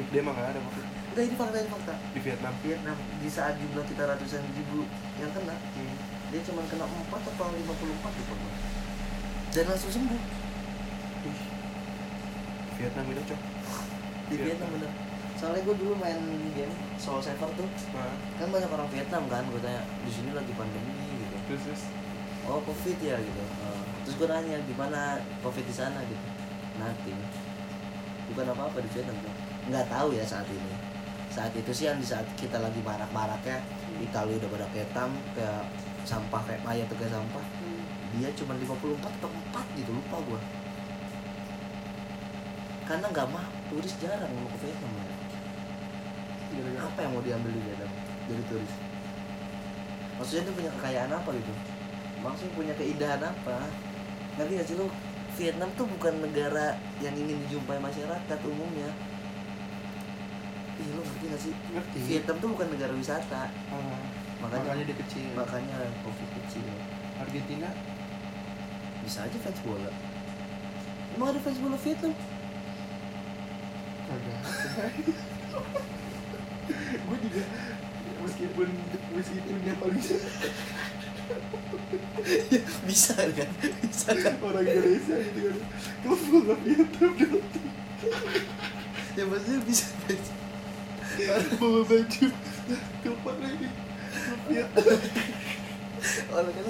weekday 0.00 0.20
mah 0.24 0.32
nggak 0.32 0.50
ada 0.56 0.60
covid 0.64 0.86
Enggak 1.10 1.26
ini 1.26 1.34
fakta 1.34 1.56
ini 1.58 1.70
fakta 1.74 1.94
di 2.14 2.20
Vietnam 2.22 2.54
Vietnam 2.62 2.96
di 3.18 3.28
saat 3.28 3.54
jumlah 3.58 3.84
kita 3.84 4.02
ratusan 4.06 4.42
ribu 4.54 4.86
yang 5.18 5.30
kena 5.34 5.58
hmm. 5.58 5.96
dia 6.30 6.40
cuma 6.46 6.62
kena 6.70 6.86
4 6.86 7.10
atau 7.10 7.46
54 7.50 7.66
gitu 8.22 8.34
Bang. 8.38 8.56
dan 9.50 9.64
langsung 9.66 9.90
sembuh. 9.90 10.22
Vietnam 12.78 13.04
itu 13.10 13.22
cok 13.28 13.40
di 14.30 14.34
Vietnam. 14.38 14.46
Vietnam 14.46 14.68
bener 14.78 15.09
soalnya 15.40 15.64
gue 15.64 15.76
dulu 15.80 15.96
main 15.96 16.20
game 16.52 16.68
Soul 17.00 17.24
Saver 17.24 17.48
tuh. 17.56 17.64
Nah, 17.96 18.12
kan 18.36 18.48
banyak 18.52 18.68
orang 18.68 18.88
Vietnam 18.92 19.24
kan 19.32 19.40
gue 19.48 19.60
tanya 19.64 19.80
di 20.04 20.12
sini 20.12 20.36
lagi 20.36 20.52
pandemi 20.52 20.92
gitu. 21.16 21.36
Terus 21.48 21.62
terus? 21.64 21.82
Oh 22.44 22.60
covid 22.60 23.00
ya 23.00 23.16
gitu. 23.16 23.40
Eh, 23.40 23.82
terus 24.04 24.14
gue 24.20 24.28
nanya 24.28 24.60
gimana 24.68 25.16
covid 25.40 25.64
di 25.64 25.72
sana? 25.72 26.04
Gitu. 26.04 26.26
Nothing. 26.76 27.16
Bukan 28.28 28.52
apa 28.52 28.62
apa 28.68 28.78
di 28.84 28.90
Vietnam 28.92 29.16
tuh 29.24 29.32
nggak 29.72 29.86
tahu 29.88 30.12
ya 30.12 30.24
saat 30.28 30.44
ini. 30.52 30.74
Saat 31.32 31.56
itu 31.56 31.72
sih 31.72 31.88
yang 31.88 31.96
di 31.96 32.04
saat 32.04 32.28
kita 32.36 32.60
lagi 32.60 32.84
marak-maraknya 32.84 33.64
Italia 33.96 34.36
udah 34.44 34.50
pada 34.52 34.66
ketam 34.76 35.10
kayak 35.32 35.64
sampah 36.04 36.42
kayak 36.44 36.60
mayat 36.68 36.84
tuh 36.92 37.00
kayak 37.00 37.16
sampah. 37.16 37.44
Dia 38.12 38.28
cuma 38.36 38.52
54 38.60 39.08
atau 39.08 39.30
4 39.32 39.78
gitu 39.80 39.90
lupa 39.96 40.20
gua. 40.28 40.40
Karena 42.84 43.06
nggak 43.08 43.26
mah 43.32 43.46
turis 43.70 43.94
jarang 44.02 44.28
mau 44.36 44.50
ke 44.52 44.68
Vietnam 44.68 44.92
ya. 45.00 45.19
Gara-gara 46.50 46.86
apa 46.86 46.98
yang 47.02 47.12
mau 47.14 47.22
diambil 47.22 47.50
di 47.54 47.60
Vietnam 47.62 47.90
dari 48.26 48.42
turis? 48.50 48.72
Maksudnya 50.18 50.42
itu 50.44 50.52
punya 50.52 50.70
kekayaan 50.76 51.10
apa 51.14 51.28
gitu? 51.32 51.52
Maksudnya 52.20 52.52
punya 52.52 52.74
keindahan 52.76 53.22
apa? 53.24 53.56
Ngerti 54.36 54.52
gak 54.60 54.68
sih 54.68 54.76
lu? 54.76 54.86
Vietnam 55.38 55.70
tuh 55.78 55.86
bukan 55.88 56.14
negara 56.20 56.76
yang 57.00 57.14
ingin 57.16 57.40
dijumpai 57.48 57.80
masyarakat 57.80 58.38
umumnya. 58.44 58.90
Ngerti 60.76 60.92
lo 60.92 61.02
ngerti 61.06 61.24
gak 61.32 61.40
sih? 61.40 61.52
Ngerti. 61.72 61.96
Vietnam 62.04 62.36
tuh 62.42 62.48
bukan 62.52 62.68
negara 62.68 62.92
wisata. 62.92 63.42
Ah, 63.72 64.00
makanya 64.44 64.76
makanya 64.76 64.84
dia 64.84 64.96
kecil. 65.00 65.26
makanya 65.32 65.76
covid 66.04 66.28
kecil. 66.44 66.66
Argentina? 67.16 67.68
Bisa 69.00 69.24
aja 69.24 69.38
fans 69.40 69.60
bola. 69.64 69.92
Emang 71.16 71.32
ada 71.32 71.40
fans 71.40 71.58
bola 71.62 71.76
Vietnam? 71.80 72.12
Kagak 74.10 74.40
gue 76.74 77.16
juga 77.26 77.42
meskipun 78.20 78.68
meskipun 79.16 79.54
dia 79.64 79.74
paling 79.80 80.02
bisa 82.90 83.14
kan? 83.14 83.50
Bisa 83.86 84.10
kan? 84.18 84.34
orang 84.42 84.66
Indonesia 84.66 85.16
gitu 85.18 85.40
kan. 85.46 85.58
Klub 86.02 86.20
bola 86.26 86.54
Vietnam 86.66 87.12
dulu 87.14 87.38
ya 89.18 89.24
maksudnya 89.26 89.60
bisa. 89.66 89.86
Kan 91.20 91.42
bawa 91.60 91.80
baju. 91.84 92.26
Klub 93.02 93.18
Vietnam 94.48 94.98
orang 96.32 96.52
kan 96.54 96.64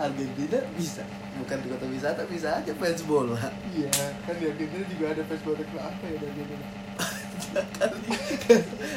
Argentina 0.00 0.58
bisa. 0.78 1.02
Bukan 1.40 1.56
di 1.64 1.68
kota 1.72 1.86
wisata 1.88 2.22
bisa 2.28 2.48
aja 2.60 2.72
fans 2.76 3.02
bola. 3.04 3.36
Iya 3.76 3.88
kan 4.24 4.34
di 4.40 4.44
Argentina 4.48 4.84
juga 4.88 5.04
ada 5.12 5.22
fans 5.28 5.42
bola 5.44 5.62
apa 5.64 6.04
ya 6.08 6.16
di 6.16 6.24
Argentina 6.24 6.66
kali. 7.48 8.00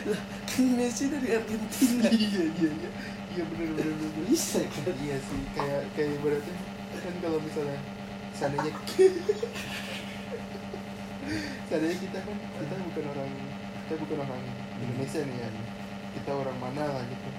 Lah 0.09 0.21
kan 0.53 0.63
Messi 0.77 1.09
dari 1.09 1.27
Argentina. 1.33 2.07
Iya 2.11 2.43
iya 2.57 2.69
iya. 2.69 2.89
Iya 3.33 3.43
benar 3.49 3.69
benar 3.73 3.95
benar 3.97 4.25
bisa 4.29 4.61
kan? 4.61 4.93
Iya 5.01 5.17
sih 5.17 5.41
kayak 5.57 5.81
kayak 5.97 6.11
ibaratnya 6.21 6.55
kan 6.93 7.15
kalau 7.19 7.39
misalnya 7.41 7.79
seandainya 8.37 8.71
seandainya 11.67 11.97
kita 11.97 12.17
kan 12.21 12.37
kita 12.37 12.75
bukan 12.91 13.05
orang 13.09 13.31
kita 13.83 13.93
bukan 13.97 14.17
orang 14.21 14.43
Indonesia 14.81 15.21
nih 15.25 15.37
ya. 15.41 15.49
Kita 16.13 16.31
orang 16.37 16.57
mana 16.61 16.83
lah 16.85 17.03
gitu. 17.09 17.29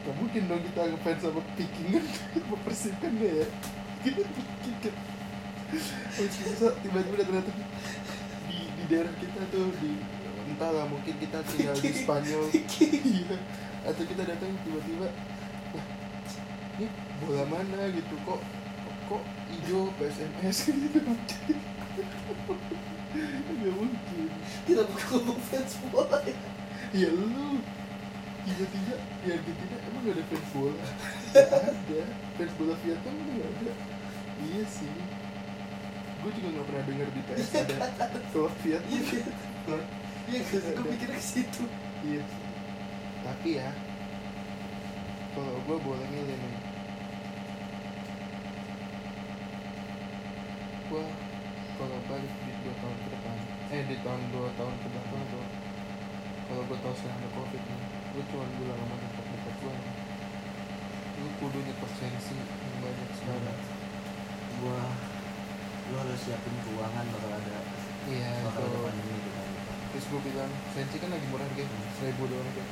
Gak 0.00 0.16
mungkin 0.16 0.42
dong 0.48 0.62
kita 0.64 0.80
ngefans 0.90 1.20
sama 1.22 1.40
Viking 1.54 1.88
kan 1.94 2.04
sama 2.40 2.56
Persib 2.66 2.94
kan 2.98 3.12
ya. 3.20 3.46
Kita 4.00 4.90
Terus 5.70 6.34
bisa 6.42 6.66
tiba-tiba 6.82 7.22
ternyata 7.22 7.50
di, 8.50 8.58
di 8.74 8.84
daerah 8.90 9.14
kita 9.22 9.40
tuh 9.54 9.70
di 9.78 9.94
entahlah 10.50 10.86
mungkin 10.90 11.14
kita 11.16 11.38
tinggal 11.48 11.76
di 11.78 11.90
Spanyol. 11.94 12.44
Atau 13.86 14.04
kita 14.04 14.22
datang 14.28 14.50
tiba-tiba 14.66 15.08
"Wah, 15.72 15.86
ini 16.76 16.86
bola 17.22 17.44
mana 17.48 17.88
gitu 17.94 18.14
kok 18.26 18.40
kok 19.08 19.22
hijau 19.50 19.90
PSMS 19.98 20.58
gitu 20.70 21.00
nggak 23.60 23.74
mungkin. 23.74 24.28
Kita 24.64 24.82
bukan 24.86 25.06
ngomong 25.18 25.40
fans 25.50 25.72
bola 25.90 26.18
ya? 26.24 26.36
Ya 26.90 27.10
lu 27.10 27.58
tiba-tiba 28.40 28.94
di 29.20 29.28
Argentina 29.30 29.76
emang 29.84 30.02
gak 30.06 30.14
ada 30.16 30.24
fans 30.30 30.48
bola? 30.54 30.74
Ada. 31.70 32.02
Fans 32.38 32.52
bola 32.56 32.74
Vietnam 32.80 33.14
tuh 33.14 33.34
gak 33.36 33.50
ada. 33.50 33.72
Iya 34.40 34.62
sih. 34.64 34.94
Gue 36.20 36.30
juga 36.36 36.48
gak 36.56 36.66
pernah 36.70 36.84
denger 36.88 37.08
di 37.12 37.20
PS 37.26 37.50
ada. 37.56 37.76
Klub 38.32 38.52
Vietnam 38.64 39.02
Klub- 39.66 39.90
iya 40.28 40.40
gue 40.44 40.84
mikirnya 40.84 41.16
ke 41.16 41.24
situ. 41.24 41.64
Iya. 42.04 42.22
Sih 42.26 42.48
tapi 43.20 43.48
ya 43.60 43.70
kalau 45.32 45.54
gue 45.62 45.76
boleh 45.80 46.06
milih 46.10 46.36
nih. 46.36 46.56
Gue 50.90 51.04
kalau 51.78 51.98
balik 52.10 52.32
di 52.44 52.52
dua 52.60 52.74
tahun 52.84 52.96
ke 53.00 53.08
depan 53.14 53.36
eh 53.72 53.82
di 53.88 53.96
tahun 54.04 54.22
dua 54.34 54.48
tahun 54.58 54.74
ke 54.84 54.86
belakang 54.92 55.24
tuh 55.32 55.46
kalau 56.50 56.62
gue 56.66 56.78
tahu 56.82 56.94
sekarang 56.98 57.18
ada 57.22 57.28
covid 57.32 57.62
nih 57.62 57.82
gue 58.10 58.24
cuma 58.28 58.44
bilang 58.58 58.78
sama 58.84 58.96
dekat 59.00 59.24
dekat 59.32 59.54
gue 59.64 59.74
lu 61.20 61.28
kudu 61.36 61.58
nyetok 61.60 61.92
sensi 62.00 62.32
yang 62.36 62.76
banyak 62.80 63.10
sekarang 63.12 63.60
gua 64.60 64.80
lu 65.92 65.94
harus 66.00 66.20
siapin 66.20 66.54
keuangan 66.64 67.04
bakal 67.12 67.32
ada 67.36 67.56
iya 68.08 68.40
bakal 68.40 68.64
ada 68.64 68.78
pandemi 68.88 69.19
terus 69.90 70.06
gue 70.06 70.20
bilang 70.22 70.50
sensi 70.72 70.96
kan 71.02 71.10
lagi 71.10 71.26
murah 71.30 71.46
gitu 71.54 71.74
seribu 71.98 72.22
doang 72.30 72.46
gitu 72.54 72.62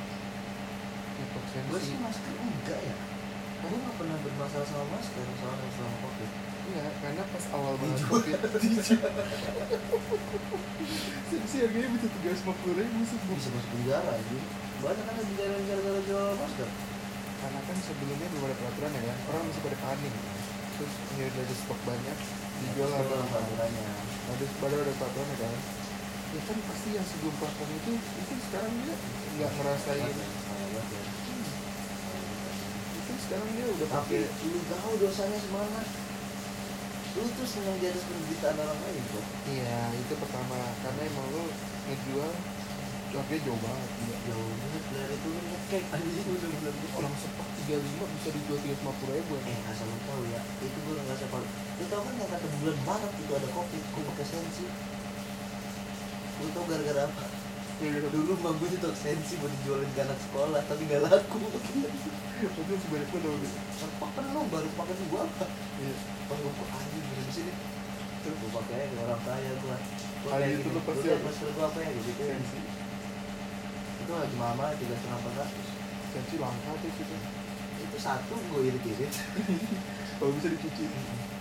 gue 1.19 1.41
sensi. 1.51 1.91
Sih 1.91 1.99
masker 1.99 2.31
enggak 2.31 2.79
ya? 2.79 2.95
Gue 3.59 3.75
gak 3.75 3.95
pernah 3.99 4.15
bermasalah 4.23 4.67
sama 4.71 4.87
masker 4.95 5.19
soalnya 5.35 5.67
selama 5.75 5.97
covid. 6.07 6.31
Enggak, 6.69 6.93
karena 7.03 7.23
pas 7.27 7.45
awal 7.51 7.73
banget 7.75 7.99
covid. 8.07 8.39
Sensi 11.29 11.55
harganya 11.59 11.89
bisa 11.99 12.07
tiga 12.07 12.29
ratus 12.31 12.41
lima 12.47 12.55
puluh 12.63 12.75
ribu 12.79 13.03
bisa 13.03 13.47
masuk 13.51 13.69
penjara 13.75 14.11
aja 14.15 14.39
banyak 14.79 15.03
kan 15.03 15.15
di 15.19 15.33
jalan 15.35 15.61
gara-gara 15.67 15.99
jual 16.07 16.27
masker. 16.39 16.69
Karena 17.39 17.59
kan 17.63 17.77
sebelumnya 17.83 18.27
belum 18.31 18.43
ada 18.47 18.55
peraturan 18.59 18.91
ya 18.95 19.01
kan, 19.11 19.17
orang 19.31 19.43
masih 19.47 19.61
pada 19.63 19.77
panik. 19.83 20.13
Terus 20.79 20.93
udah 21.11 21.27
ada 21.27 21.55
stok 21.55 21.79
banyak, 21.83 22.17
dijual 22.63 22.91
harga 22.95 23.11
dalam 23.11 23.27
mahal. 23.27 23.27
peraturannya. 23.27 23.83
Ada 24.31 24.45
baru 24.63 24.75
ada 24.79 24.93
peraturan 24.95 25.27
ya 25.27 25.37
kan. 25.43 25.78
Ya 26.29 26.41
kan 26.45 26.57
pasti 26.61 26.89
yang 26.93 27.05
sebelum 27.09 27.33
peraturan 27.41 27.73
itu, 27.73 27.91
itu 27.97 28.33
sekarang 28.49 28.73
dia 28.85 28.95
nggak 29.39 29.51
ngerasain. 29.57 30.13
Salah 30.13 30.67
banget 30.69 30.85
ya. 30.93 31.03
Salah 31.03 32.21
banget. 32.21 32.55
Itu 33.01 33.11
sekarang 33.17 33.49
dia 33.57 33.65
udah 33.65 33.87
tapi 33.89 34.15
pakai. 34.21 34.45
lu 34.45 34.59
tahu 34.69 34.91
dosanya 35.01 35.39
semangat 35.41 35.87
lu 37.17 37.25
tuh 37.25 37.47
senang 37.49 37.73
di 37.81 37.89
atas 37.89 38.05
penderitaan 38.05 38.57
orang 38.61 38.79
lain 38.85 39.03
kok 39.09 39.25
Iya, 39.49 39.77
itu 39.97 40.13
pertama. 40.13 40.57
Karena 40.85 41.01
emang 41.09 41.27
lo 41.33 41.43
ngejual, 41.89 42.31
harganya 43.09 43.41
jauh 43.49 43.59
banget. 43.65 43.89
Gila. 43.97 44.17
jauh 44.29 44.53
banget 44.61 44.83
dari 44.93 45.15
itu 45.17 45.27
lu 45.33 45.41
ngekek 45.41 45.83
anjing 45.89 46.27
bener-bener 46.29 46.73
Orang 46.93 47.13
sepak 47.17 47.47
35 47.65 48.13
bisa 48.13 48.29
dijual 48.29 48.59
350 48.61 49.17
ribu 49.17 49.33
ya. 49.41 49.41
eh 49.49 49.59
asal 49.73 49.85
lu 49.89 49.97
tahu 50.05 50.21
ya 50.29 50.41
itu 50.61 50.77
gue 50.77 50.93
nggak 51.01 51.17
siapa 51.17 51.37
lu 51.41 51.85
tau 51.89 52.01
kan 52.05 52.13
yang 52.13 52.29
kata 52.29 52.47
bulan 52.61 52.77
Maret 52.85 53.13
itu 53.17 53.31
ada 53.33 53.47
covid 53.57 53.83
gue 53.89 54.03
pakai 54.13 54.25
sensi 54.29 54.65
tau 56.49 56.63
gara-gara 56.65 57.03
apa 57.05 57.25
dulu 58.11 58.35
mah 58.39 58.51
gue 58.55 58.67
nyetok 58.69 58.91
sensi 58.93 59.39
buat 59.39 59.51
dijualin 59.55 59.87
ke 59.95 60.01
anak 60.03 60.19
sekolah 60.19 60.59
tapi 60.67 60.83
gak 60.85 60.99
laku 61.05 61.39
Itu 62.39 62.71
sebanyak 62.75 63.07
pun 63.07 63.19
tau 63.19 63.35
gitu. 63.35 63.57
apa 63.79 64.05
kan 64.11 64.23
lu 64.31 64.41
baru 64.47 64.69
pakai 64.75 64.95
gue 64.99 65.21
apa 65.21 65.45
Iya. 65.79 65.95
pas 66.27 66.35
gue 66.35 66.51
kok 66.51 66.69
anjing 66.71 67.03
di 67.03 67.31
sini 67.31 67.53
terus 68.19 68.35
gue 68.35 68.51
pakai 68.51 68.75
aja 68.83 68.95
orang 68.99 69.21
kaya 69.23 69.51
gue 69.55 69.75
gue 70.19 70.29
Kali 70.29 70.47
itu 70.53 70.67
lu 70.69 70.81
pasti 70.83 71.07
apa? 71.07 71.29
gue 71.31 71.63
apa 71.63 71.79
ya 71.79 71.89
gitu 71.95 72.11
ya 72.19 72.35
Sensi. 72.35 72.59
itu 73.99 74.11
lagi 74.11 74.35
mama 74.35 74.65
tiga 74.75 74.95
setengah 74.99 75.19
empat 75.19 75.33
ratus 75.39 75.67
Sensi 76.11 76.35
langka 76.35 76.71
tuh 76.79 76.91
situ. 76.91 77.15
itu 77.79 77.97
satu 77.97 78.35
gue 78.35 78.61
irit 78.67 78.83
irit 78.83 79.13
Kalau 80.19 80.35
bisa 80.35 80.51
dicuci. 80.51 80.83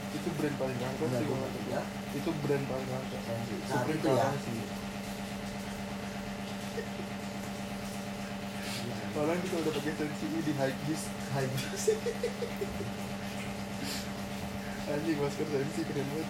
Itu 0.09 0.29
brand 0.39 0.55
paling 0.55 0.79
langka 0.79 1.05
sih 1.11 1.27
gue 1.27 1.35
gua 1.35 1.51
ya 1.67 1.83
Itu 2.15 2.31
brand 2.31 2.65
paling 2.65 2.89
langka. 2.89 3.19
Supreme 3.67 3.99
itu 3.99 4.09
ya. 4.09 4.27
Orang 9.19 9.39
kita 9.43 9.57
udah 9.59 9.73
pakai 9.75 9.93
sensi 9.99 10.25
ini 10.31 10.41
di 10.47 10.53
high 10.55 10.77
beast. 10.87 11.07
high 11.35 11.49
beast 11.51 11.91
Anjing 14.89 15.19
masker 15.21 15.47
sensi 15.49 15.81
keren 15.85 16.07
banget. 16.09 16.29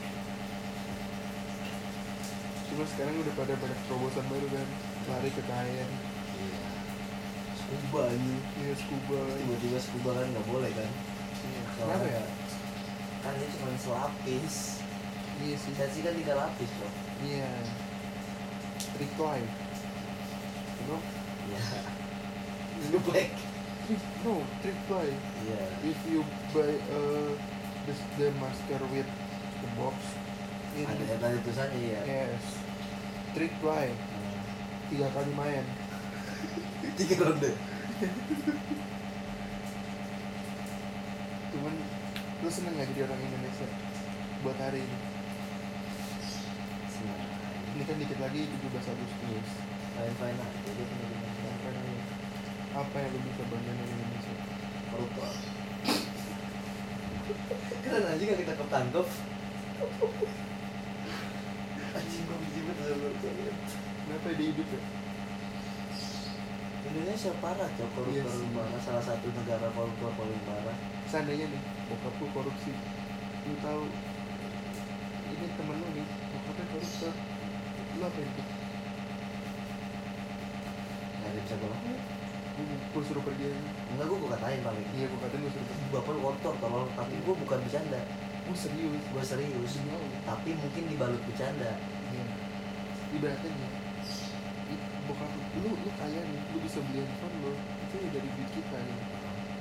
Cuma 2.69 2.85
sekarang 2.91 3.15
udah 3.23 3.35
pada 3.39 3.55
pada 3.61 3.75
terobosan 3.87 4.25
baru 4.27 4.47
kan. 4.51 4.69
Lari 5.09 5.31
ke 5.33 5.43
kain. 5.45 5.91
iya 6.39 6.61
scuba 7.69 8.09
anjing 8.09 8.41
Iya 8.65 8.73
scuba. 8.81 9.21
tiba-tiba 9.37 9.79
scuba 9.81 10.11
kan 10.17 10.27
nggak 10.33 10.47
boleh 10.49 10.71
kan 10.73 10.91
Iya. 11.45 11.61
Soalnya 11.77 11.97
Kenapa 12.01 12.07
ya? 12.09 12.25
kan 13.21 13.33
ini 13.37 13.47
cuma 13.53 13.77
selapis 13.77 14.55
Iya 15.45 15.57
sih. 15.61 15.73
sensi 15.77 16.01
kan 16.01 16.15
tiga 16.17 16.33
lapis 16.33 16.71
loh 16.81 16.93
Iya. 17.21 17.53
You 18.99 19.68
know? 20.87 21.01
iya 21.51 21.81
itu 22.87 22.99
black 23.03 23.33
No, 24.21 24.45
triple. 24.61 25.17
iya 25.49 25.65
If 25.81 25.97
you 26.05 26.21
buy 26.53 26.77
uh, 26.93 27.33
the, 27.89 27.95
the 28.21 28.29
masker 28.37 28.77
with 28.93 29.09
the 29.65 29.69
box 29.81 29.97
in 30.77 30.85
ada 30.85 31.09
yang 31.09 31.17
tadi 31.17 31.37
tulisannya 31.41 31.81
ya 31.97 32.01
yes, 32.05 32.45
triple 33.33 33.89
tiga 34.93 35.09
kali 35.09 35.33
main. 35.33 35.65
tiga 37.01 37.17
ronde 37.17 37.53
Cuman 41.49 41.75
lu 42.39 42.49
seneng 42.53 42.77
gak 42.77 42.93
jadi 42.93 43.01
orang 43.09 43.21
Indonesia 43.25 43.67
buat 44.45 44.59
hari 44.61 44.85
ini? 44.85 44.99
Ini 47.73 47.83
kan 47.83 47.97
dikit 47.97 48.19
lagi 48.21 48.41
17 48.47 48.93
Agustus. 48.93 49.49
Fine 49.99 50.39
aja 50.39 50.59
dia 50.63 50.87
punya 50.87 51.09
kan 51.59 51.75
ini, 51.75 51.99
apa 52.73 52.97
yang 53.03 53.11
lu 53.11 53.19
bisa 53.27 53.43
banggain 53.51 53.83
Indonesia? 53.83 54.35
koruptor 54.89 55.29
keren 57.85 58.05
aja 58.09 58.23
gak 58.23 58.41
kita 58.41 58.55
ketangkep. 58.57 59.07
Anjing 61.89 62.25
gue 62.25 62.37
sama 62.39 62.73
koruptor 62.89 63.33
Kenapa 64.09 64.29
dia 64.41 64.49
hidup 64.49 64.69
ya? 64.73 64.81
Indonesia 66.89 67.33
parah 67.45 67.69
cok. 67.69 67.89
Koruptor 67.93 68.17
Iya 68.17 68.25
sih. 68.25 68.49
parah. 68.57 68.81
Salah 68.81 69.05
satu 69.05 69.29
negara 69.35 69.69
koruptor 69.77 70.09
paling 70.17 70.41
parah. 70.49 70.77
Seandainya 71.11 71.53
nih 71.53 71.61
bokap 71.93 72.15
lu 72.17 72.27
korupsi. 72.33 72.73
Lu 73.45 73.55
tahu 73.61 73.85
ini 75.29 75.47
temen 75.53 75.77
lu 75.77 75.89
nih 75.93 76.07
bokapnya 76.33 76.65
koruptor. 76.73 77.13
Lu 77.99 78.03
apa 78.09 78.21
itu 78.25 78.43
nggak 81.39 81.47
bisa 81.47 81.55
gue 81.55 81.71
lakuin 81.71 82.03
gue 82.67 83.03
suruh 83.07 83.23
pergi 83.23 83.55
aja. 83.55 83.61
Enggak 83.95 84.07
gue 84.11 84.19
gue 84.19 84.31
katain 84.35 84.61
paling 84.67 84.87
iya 84.99 85.07
gue 85.07 85.21
katain 85.23 85.39
gue 85.47 85.53
suruh 85.55 85.67
pergi. 85.71 85.85
Bapak 85.95 86.11
lu 86.11 86.21
koruptor 86.27 86.55
tolong 86.59 86.91
tapi 86.99 87.15
gue 87.15 87.35
bukan 87.47 87.59
bercanda. 87.63 88.01
Gue 88.51 88.57
serius. 88.59 89.03
Gue 89.15 89.23
serius. 89.23 89.73
Tapi 90.27 90.51
mungkin 90.59 90.83
dibalut 90.91 91.23
bercanda. 91.23 91.71
Iya. 92.11 92.25
Ibaratnya 93.15 93.51
nih 93.55 93.71
bokap 95.07 95.31
lu 95.63 95.71
lu 95.71 95.91
kaya 95.95 96.19
nih. 96.19 96.41
Lu 96.51 96.59
bisa 96.59 96.83
beli 96.83 96.99
handphone 97.07 97.37
lu. 97.47 97.53
Itu 97.87 97.95
ya 98.03 98.09
dari 98.11 98.29
duit 98.35 98.51
kita 98.51 98.79
ya. 98.83 98.97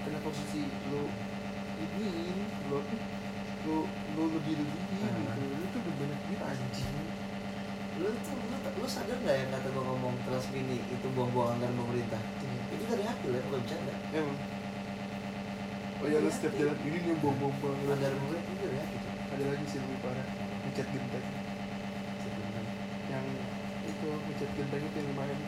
Kenapa 0.02 0.28
mesti 0.34 0.62
lu 0.90 1.02
iniin 1.78 2.38
lu 2.74 2.82
lu 3.68 3.78
lu 4.18 4.24
lebih 4.34 4.54
lebihin 4.58 5.06
Ah. 5.06 5.38
gitu 5.38 5.42
lu 5.46 5.66
tuh 5.70 5.80
udah 5.86 5.94
banyak 6.02 6.20
duit 6.26 6.42
anjing 6.42 7.27
lu 7.98 8.13
tuh 8.22 8.38
lu, 8.38 8.58
lu 8.77 8.88
sadar 8.88 9.18
nggak 9.25 9.36
yang 9.42 9.50
kata 9.50 9.68
gue 9.74 9.84
ngomong 9.84 10.13
transmini 10.22 10.77
itu 10.86 11.08
buang-buang 11.18 11.58
anggaran 11.58 11.74
pemerintah? 11.74 12.22
Itu 12.70 12.84
dari 12.86 13.04
hati 13.04 13.25
ya 13.34 13.42
bukan 13.50 13.62
bercanda. 13.66 13.94
Emang? 14.13 14.38
Oh 15.98 16.06
ya 16.06 16.18
lu 16.22 16.30
setiap 16.30 16.54
jalan 16.62 16.77
ini 16.86 16.98
nih 17.01 17.16
bom 17.18 17.34
anggaran 17.34 18.18
pemerintah 18.22 18.51
itu 18.54 18.62
dari 18.62 18.77
hati 18.77 18.96
tuh 19.01 19.13
ada 19.34 19.44
lagi 19.50 19.66
sih 19.66 19.80
lebih 19.82 20.00
parah. 20.06 20.27
Ngecat 20.66 20.88
genteng. 20.94 21.27
Yang 23.08 23.25
itu 23.88 24.08
ngecat 24.13 24.51
genteng 24.54 24.84
itu 24.86 24.96
yang 25.01 25.10
lumayan 25.16 25.39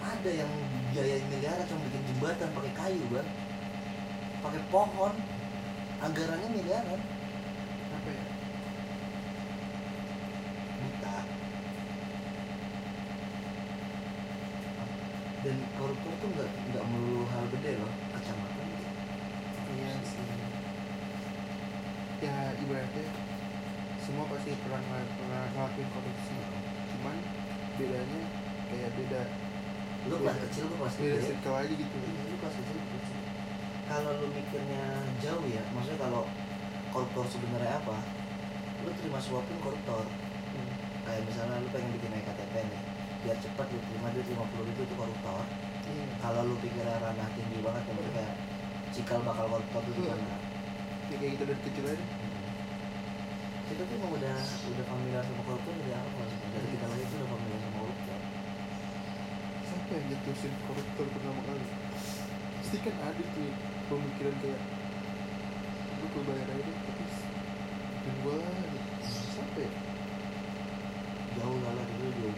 ada 0.00 0.30
yang 0.32 0.50
biaya 0.90 1.20
miliaran 1.28 1.64
cuma 1.68 1.80
bikin 1.84 2.02
jembatan 2.08 2.48
pakai 2.56 2.72
kayu 2.72 3.04
bang. 3.12 3.28
Pakai 4.40 4.62
pohon. 4.72 5.14
Anggarannya 6.00 6.48
miliaran 6.56 7.00
apa 7.90 8.08
ya 8.08 8.24
buta 10.80 11.16
dan 15.40 15.56
koruptor 15.80 16.12
tuh 16.20 16.28
nggak 16.36 16.48
nggak 16.72 16.84
melulu 16.84 17.24
hal 17.32 17.44
gede 17.56 17.80
loh 17.80 17.92
kecamatan 18.12 18.66
gitu. 18.76 18.88
iya 19.72 19.92
sih. 20.04 20.24
Ya 22.20 22.52
ibaratnya 22.60 23.08
semua 24.04 24.24
pasti 24.28 24.52
pernah 24.60 24.80
pernah 25.16 25.42
ngelakuin 25.56 25.88
korupsi. 25.96 26.36
Cuman 26.92 27.16
bedanya 27.80 28.20
kayak 28.68 28.90
beda. 29.00 29.22
Lu 30.08 30.14
kelas 30.20 30.38
kecil 30.48 30.64
lu 30.68 30.74
kelas 30.76 30.94
beda 31.00 31.08
gede 31.16 31.28
circle 31.32 31.56
aja 31.56 31.72
gitu. 31.72 31.96
Iya, 31.96 32.22
lu 32.28 32.36
kelas 32.36 32.56
kecil 32.60 32.78
kalau 33.90 34.14
lu 34.22 34.30
mikirnya 34.30 35.02
jauh 35.18 35.42
ya 35.50 35.66
maksudnya 35.74 35.98
kalau 35.98 36.22
koruptor 36.94 37.26
sebenarnya 37.26 37.82
apa? 37.82 37.98
Lu 38.86 38.90
terima 38.94 39.18
suapin 39.18 39.58
koruptor. 39.58 40.04
Hmm. 40.50 40.74
kayak 41.06 41.22
misalnya 41.26 41.62
lu 41.62 41.68
pengen 41.70 41.94
bikin 41.94 42.10
KTP 42.26 42.54
nih 42.66 42.99
biar 43.20 43.36
cepat 43.36 43.66
lu 43.68 43.78
terima 43.84 44.08
duit 44.16 44.26
lima 44.32 44.44
puluh 44.48 44.64
ribu 44.64 44.80
itu 44.84 44.94
koruptor. 44.96 45.44
Iya. 45.90 46.04
Kalau 46.22 46.40
lu 46.48 46.54
pikirnya 46.62 46.96
ranah 47.02 47.28
tinggi 47.36 47.58
banget 47.60 47.82
kan 47.84 47.92
berarti 47.98 48.12
kayak 48.16 48.34
cikal 48.90 49.20
bakal 49.22 49.46
koruptor 49.48 49.80
itu 49.86 49.92
gimana 50.02 50.36
Ya, 51.10 51.16
kayak 51.18 51.30
gitu 51.34 51.44
dari 51.50 51.60
kecil 51.66 51.84
aja. 51.90 52.04
Kita 53.66 53.82
tuh 53.82 53.94
emang 53.98 54.12
udah 54.14 54.36
udah 54.70 54.84
familiar 54.86 55.22
sama 55.26 55.42
koruptor 55.42 55.72
dari 55.74 55.92
awal 55.94 56.26
sih. 56.30 56.38
dari 56.54 56.68
kita 56.70 56.86
lahir 56.86 57.06
tuh 57.10 57.16
udah 57.18 57.30
familiar 57.34 57.60
sama 57.60 57.78
koruptor. 57.82 58.18
Siapa 59.66 59.90
yang 59.90 60.06
jatuhin 60.10 60.52
koruptor 60.70 61.06
pertama 61.10 61.40
kali? 61.50 61.66
Pasti 62.62 62.76
kan 62.82 62.94
ada 63.02 63.22
tuh 63.34 63.50
pemikiran 63.90 64.34
kayak 64.38 64.60
gue 66.00 66.22
bayar 66.26 66.48
aja 66.50 66.62
deh 66.64 66.76
tapi 66.90 67.04
dan 68.00 68.14
gue 68.24 68.36
ya? 69.60 69.70
Jauh 71.38 71.58
lah 71.62 71.86
dulu 71.86 72.08
jauh 72.18 72.34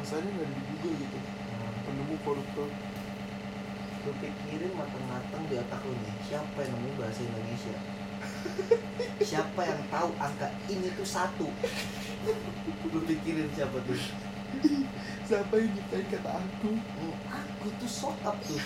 masalahnya 0.00 0.32
nggak 0.32 0.48
di 0.48 0.62
Google 0.64 0.94
gitu. 0.96 1.18
Nah, 1.20 1.72
penemu 1.84 2.16
koruptor 2.24 2.68
lu 4.00 4.12
pikirin 4.16 4.72
matang-matang 4.80 5.44
di 5.44 5.60
otak 5.60 5.84
lu 5.84 5.92
nih 5.92 6.16
siapa 6.24 6.58
yang 6.64 6.72
namanya 6.72 6.94
bahasa 7.04 7.20
Indonesia? 7.20 7.76
Siapa 9.30 9.60
yang 9.64 9.80
tahu 9.92 10.12
angka 10.16 10.48
ini 10.68 10.88
tuh 10.96 11.04
satu? 11.04 11.48
Lu 12.88 13.00
pikirin 13.04 13.48
siapa 13.52 13.80
tuh? 13.84 13.96
Siapa 15.24 15.52
yang 15.56 15.72
nyiptain 15.72 16.04
kata 16.08 16.30
aku? 16.36 16.72
Hmm, 16.72 17.14
aku 17.28 17.68
tuh 17.80 17.88
sokap 17.88 18.36
tuh. 18.44 18.60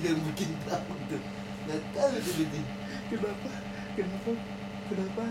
Yang 0.00 0.20
bikin 0.32 0.52
tahu 0.64 0.92
tuh. 1.08 1.22
Nggak 1.68 1.80
tahu 1.92 2.12
tuh 2.20 2.32
gitu 2.40 2.60
kenapa? 3.12 3.50
Kenapa? 3.96 4.32
Kenapa? 4.92 5.24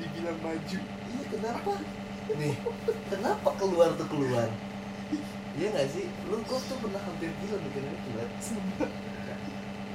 Dibilang 0.00 0.38
maju. 0.44 0.78
Iya 0.84 1.24
kenapa 1.32 1.72
nih. 2.32 2.54
Kenapa 3.12 3.48
keluar 3.60 3.92
tuh 4.00 4.08
keluar? 4.08 4.48
Iya 5.54 5.66
nggak 5.70 5.88
sih? 5.92 6.04
Lu 6.26 6.40
kok 6.42 6.60
tuh 6.66 6.76
pernah 6.82 7.00
hampir 7.04 7.30
gila 7.38 7.56
mikirin 7.62 7.92
itu 7.94 8.10
kan 8.16 8.28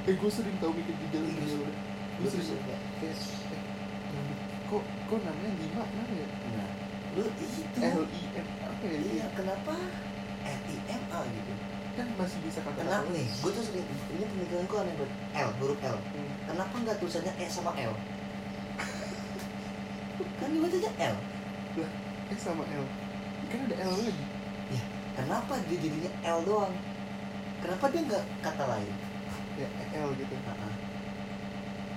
eh 0.08 0.16
gue 0.16 0.30
sering 0.32 0.56
tau 0.64 0.72
mikir 0.72 0.96
di 0.96 1.06
jalan 1.12 1.28
sih. 1.44 1.60
udah 1.60 1.76
gue 2.24 2.28
sering 2.32 2.62
kayak 2.64 2.80
eh, 3.04 3.14
kok 4.64 4.80
kok 4.80 5.18
namanya 5.20 5.52
lima 5.60 5.82
kenapa 5.84 6.12
ya? 6.16 6.28
Nah 6.56 6.70
lu 7.20 7.24
itu. 7.36 7.78
L 7.84 8.02
I 8.08 8.22
M 8.32 8.48
apa 8.64 8.84
ya? 8.88 8.96
Iya 8.96 9.26
kenapa? 9.36 9.74
L 10.40 10.60
I 10.72 10.76
M 10.88 11.02
A 11.12 11.20
gitu. 11.28 11.52
Kan 12.00 12.06
masih 12.16 12.38
bisa 12.40 12.64
kata 12.64 12.80
kenapa 12.80 13.12
nih? 13.12 13.28
Gue 13.44 13.50
tuh 13.52 13.64
sering 13.66 13.84
ini 13.84 14.24
pemikiran 14.24 14.64
gue 14.64 14.78
aneh 14.80 14.94
banget. 14.96 15.18
L 15.36 15.50
huruf 15.60 15.78
L. 15.84 15.98
Hmm. 16.00 16.32
kenapa 16.48 16.74
nggak 16.80 16.96
tulisannya 16.96 17.32
E 17.36 17.46
sama 17.52 17.76
L? 17.76 17.94
Kan 20.40 20.48
dibacanya 20.48 20.90
L 21.12 21.16
eh 22.30 22.38
sama 22.38 22.62
L. 22.70 22.86
Kan 23.50 23.60
ada 23.66 23.76
L 23.82 23.94
lagi. 23.98 24.24
Kenapa 25.18 25.52
dia 25.66 25.78
jadinya 25.82 26.10
L 26.22 26.40
doang? 26.46 26.74
Kenapa 27.60 27.84
dia 27.90 28.00
nggak 28.06 28.24
kata 28.40 28.64
lain? 28.70 28.94
Ya 29.58 29.68
L 30.06 30.08
gitu. 30.14 30.34
Ah, 30.46 30.74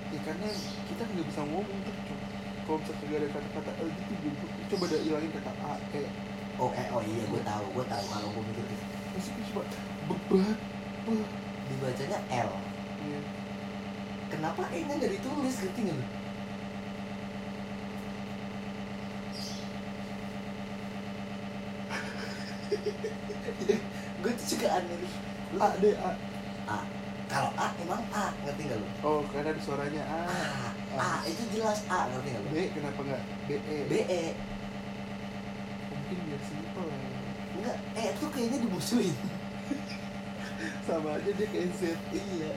ya 0.10 0.20
karena 0.26 0.50
kita 0.90 1.04
nggak 1.06 1.26
bisa 1.30 1.42
ngomong 1.46 1.80
tuh 1.86 1.96
kalau 2.64 2.78
misalnya 2.80 3.06
nggak 3.06 3.20
ada 3.22 3.28
kata-kata 3.30 3.72
L 3.84 3.90
gitu 3.94 4.14
gitu 4.24 4.46
coba 4.74 4.84
ada 4.90 4.98
hilangin 5.06 5.32
kata 5.38 5.52
A 5.62 5.74
E. 5.94 6.04
Oh 6.62 6.70
eh 6.74 6.88
oh 6.94 7.02
iya 7.02 7.24
gue 7.30 7.42
tahu 7.42 7.66
gue 7.74 7.86
tahu 7.86 8.04
kalau 8.10 8.28
gue 8.30 8.44
mikir 8.50 8.66
gitu. 8.74 8.86
Masih 9.14 9.32
coba 9.54 9.64
bebat 10.10 10.58
dibacanya 11.70 12.20
L. 12.30 12.52
Iya. 13.04 13.20
kenapa 14.34 14.66
E 14.74 14.82
nya 14.82 14.94
nggak 14.98 15.14
ditulis? 15.22 15.56
Ngerti 15.62 15.80
nggak 15.86 15.98
gue 24.24 24.32
tuh 24.40 24.48
juga 24.56 24.68
aneh 24.80 24.98
A 25.60 25.68
D 25.78 25.86
A. 25.98 26.12
Kalau 27.34 27.50
A 27.58 27.74
emang 27.82 28.04
A. 28.14 28.30
Ngerti 28.46 28.62
nggak 28.70 28.78
lu? 28.78 28.88
Oh 29.02 29.22
karena 29.34 29.58
ada 29.58 29.62
suaranya 29.62 30.04
A. 30.06 30.22
A. 30.30 30.42
A 30.98 31.10
itu 31.26 31.42
jelas 31.54 31.82
A. 31.90 32.10
Ngerti 32.14 32.30
nggak 32.30 32.44
lu? 32.46 32.50
B 32.54 32.58
kenapa 32.74 33.00
nggak? 33.02 33.24
B 33.48 33.50
E. 33.58 33.78
B 33.90 33.94
E. 34.06 34.24
Mungkin 35.90 36.18
biar 36.30 36.42
simpel 36.46 36.86
ya. 36.90 37.10
Enggak 37.54 37.78
E 37.98 38.06
tuh 38.18 38.30
kayaknya 38.34 38.58
dimusuhin. 38.66 39.18
Sama 40.86 41.18
aja 41.18 41.32
dia 41.34 41.48
kayak 41.50 41.70
Z. 41.78 41.82
Iya. 42.14 42.54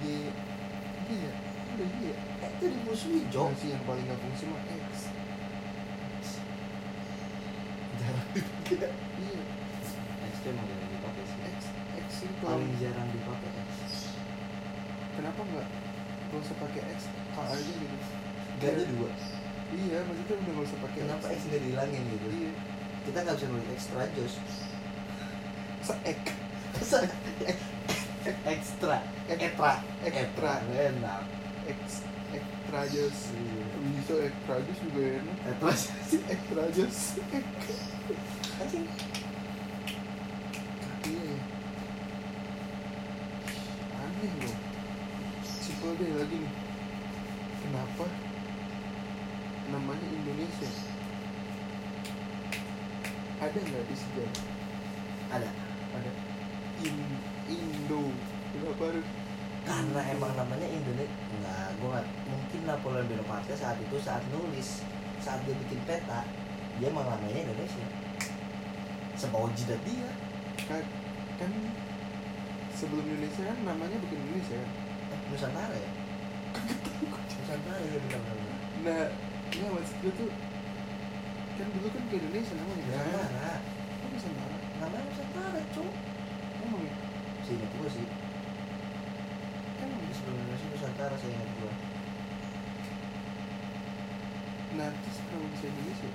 Y 0.00 0.04
iya. 1.08 1.32
Udah 1.70 1.88
iya 2.04 2.14
E 2.42 2.46
tuh 2.60 2.68
dimusuhin 2.68 3.24
Jok. 3.32 3.48
Jok 3.48 3.58
sih 3.60 3.68
yang 3.72 3.84
paling 3.88 4.04
nggak 4.04 4.20
fungsi 4.20 4.44
mah 4.48 4.60
X 4.68 5.19
dipakai 8.70 8.90
iya. 9.18 9.42
X 10.30 10.34
tuh 10.46 10.48
emang 10.54 10.66
jarang 10.70 10.90
dipakai 10.94 11.22
sih. 11.26 11.38
X 11.42 11.58
X 11.98 12.06
simple 12.22 12.46
paling 12.46 12.72
jarang 12.78 13.08
dipakai 13.10 13.50
X. 13.50 13.70
Kenapa 15.18 15.40
nggak 15.42 15.66
nggak 16.30 16.40
usah 16.46 16.56
pakai 16.62 16.80
X? 16.94 16.98
K 17.10 17.36
aja 17.42 17.58
gitu. 17.74 17.96
Gak 18.60 18.70
ada 18.78 18.84
dua. 18.94 19.10
Iya 19.70 19.98
maksudnya 20.06 20.34
udah 20.38 20.52
nggak 20.54 20.66
usah 20.70 20.78
pakai 20.86 20.98
kenapa 21.02 21.24
X 21.34 21.40
nggak 21.50 21.62
dihilangin 21.66 22.02
gitu? 22.14 22.26
Iya. 22.30 22.52
Kita 23.00 23.18
nggak 23.26 23.36
bisa 23.36 23.46
nulis 23.50 23.68
extra 23.74 24.02
jos. 24.14 24.34
Se 25.80 25.94
Masa 26.70 26.98
ekstra 28.46 28.98
Ekstra. 29.26 29.72
ekstra 30.06 30.52
enak. 30.70 31.24
X 31.66 32.06
extra 32.30 32.80
jus 32.86 33.18
bisa 33.80 34.14
extra 34.22 34.54
jus 34.62 34.78
juga 34.86 35.02
enak. 35.18 35.36
Ekstra 35.50 35.72
extra 36.30 36.62
jus 38.60 38.76
anjing 38.76 38.86
iya 41.08 41.22
ya 41.24 41.40
aneh 44.00 44.32
loh. 44.44 44.56
Simpel 45.44 45.92
deh 45.96 46.12
lagi 46.12 46.36
nih. 46.40 46.54
Kenapa? 47.60 48.04
Namanya 49.72 50.08
Indonesia. 50.12 50.70
Ada 53.40 53.58
nggak 53.60 53.84
di 53.88 53.96
sejarah? 53.96 54.36
Ada. 55.36 55.50
Ada. 55.96 56.12
In 56.84 56.96
Indo. 57.48 58.12
Kenapa 58.52 58.82
harus 58.92 59.06
karena 59.64 60.00
emang 60.16 60.32
namanya 60.36 60.68
Indonesia 60.68 61.12
nggak 61.12 61.68
gue 61.76 61.88
nggak 61.92 62.06
mungkin 62.32 62.60
Napoleon 62.64 63.06
Bonaparte 63.08 63.52
saat 63.52 63.76
itu 63.76 63.96
saat 64.00 64.24
nulis 64.32 64.80
saat 65.20 65.44
dia 65.44 65.52
bikin 65.52 65.76
peta 65.84 66.24
dia 66.80 66.88
emang 66.88 67.04
namanya 67.04 67.44
Indonesia 67.44 67.84
sebau 69.20 69.44
jidat 69.52 69.80
dia. 69.84 70.08
Kan 70.64 70.80
kan 71.36 71.52
sebelum 72.72 73.04
Indonesia 73.04 73.44
kan 73.44 73.58
namanya 73.68 73.96
bukan 74.00 74.16
Indonesia. 74.16 74.60
Kan 75.12 75.18
eh, 75.20 75.20
Nusantara. 75.28 75.76
Ya 75.76 75.90
Nusantara 77.40 77.82
ya 77.84 77.98
benar-benar 78.00 78.58
nah 78.80 79.12
ya 79.52 79.68
maksud 79.76 79.96
gue 80.00 80.12
tuh 80.16 80.30
kan 81.60 81.68
dulu 81.68 81.88
kan 81.92 82.04
ke 82.08 82.14
Indonesia 82.16 82.54
namanya 82.56 82.82
Nusantara. 82.88 83.52
Kok 84.00 84.08
Nusantara? 84.08 84.56
Namanya 84.80 85.04
Nusantara 85.04 85.60
cuk. 85.76 85.94
Emang 86.64 86.82
ya? 86.88 86.94
Sih 87.44 87.52
ingat 87.60 87.70
gue 87.76 87.88
sih. 87.92 88.06
Kan 89.76 89.86
ya? 89.92 90.12
sebelum 90.16 90.36
Indonesia. 90.40 90.66
Nusantara 90.72 91.14
saya 91.20 91.32
ingat 91.36 91.50
gue 91.60 91.72
nah 94.70 94.86
terus 95.02 95.18
kenapa 95.26 95.46
bisa 95.50 95.66
Indonesia 95.66 96.10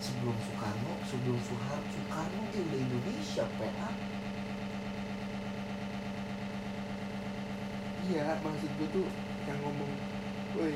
sebelum 0.00 0.36
Soekarno 0.40 0.92
sebelum 1.04 1.38
Soeharto 1.44 1.88
Soekarno 1.92 2.40
dia 2.50 2.62
udah 2.64 2.78
Indonesia 2.80 3.44
PA 3.60 3.90
iya 8.10 8.26
maksud 8.42 8.70
gue 8.80 8.88
tuh 8.90 9.06
yang 9.46 9.58
ngomong 9.62 9.92
woi 10.56 10.74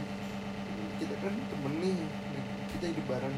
kita 0.98 1.14
kan 1.18 1.34
temen 1.34 1.72
nih 1.82 1.96
kita 2.74 2.84
hidup 2.90 3.06
bareng. 3.10 3.36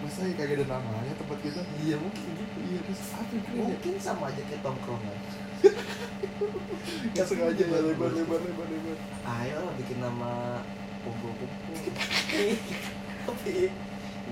Masa 0.00 0.24
ya 0.24 0.32
kagak 0.32 0.64
ada 0.64 0.80
namanya 0.80 1.12
tempat 1.12 1.38
kita? 1.44 1.60
Iya 1.84 2.00
mungkin 2.00 2.24
gitu. 2.32 2.56
Iya 2.64 2.78
terus 2.88 3.00
apa 3.12 3.36
keren 3.36 3.52
ya 3.52 3.64
mungkin 3.68 3.94
sama 4.00 4.32
aja 4.32 4.42
kayak 4.48 4.62
tongkrongan 4.64 5.18
nggak 7.12 7.26
sengaja 7.28 7.64
ya 7.68 7.78
lebar 7.84 8.08
lebar 8.16 8.40
lebar 8.40 8.66
lebar. 8.72 8.96
Ayo 9.28 9.56
lah 9.60 9.74
bikin 9.76 10.00
nama 10.00 10.64
kumpul-kumpul. 11.04 11.76
Tapi 13.28 13.68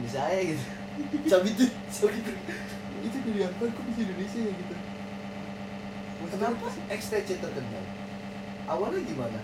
ini 0.01 0.09
saya 0.09 0.41
gitu 0.41 0.78
cabut 1.29 1.53
tuh 1.55 1.71
cabut 1.91 2.23
tuh 2.23 2.37
itu 2.99 3.17
dari 3.23 3.41
apa? 3.47 3.63
Kok 3.71 3.83
bisa 3.89 4.01
Indonesia 4.03 4.41
ya 4.43 4.53
gitu? 4.53 4.75
Maksudnya 6.19 6.51
kenapa? 6.51 6.67
XTC 6.91 7.29
terkenal. 7.39 7.85
Awalnya 8.67 9.01
gimana? 9.07 9.41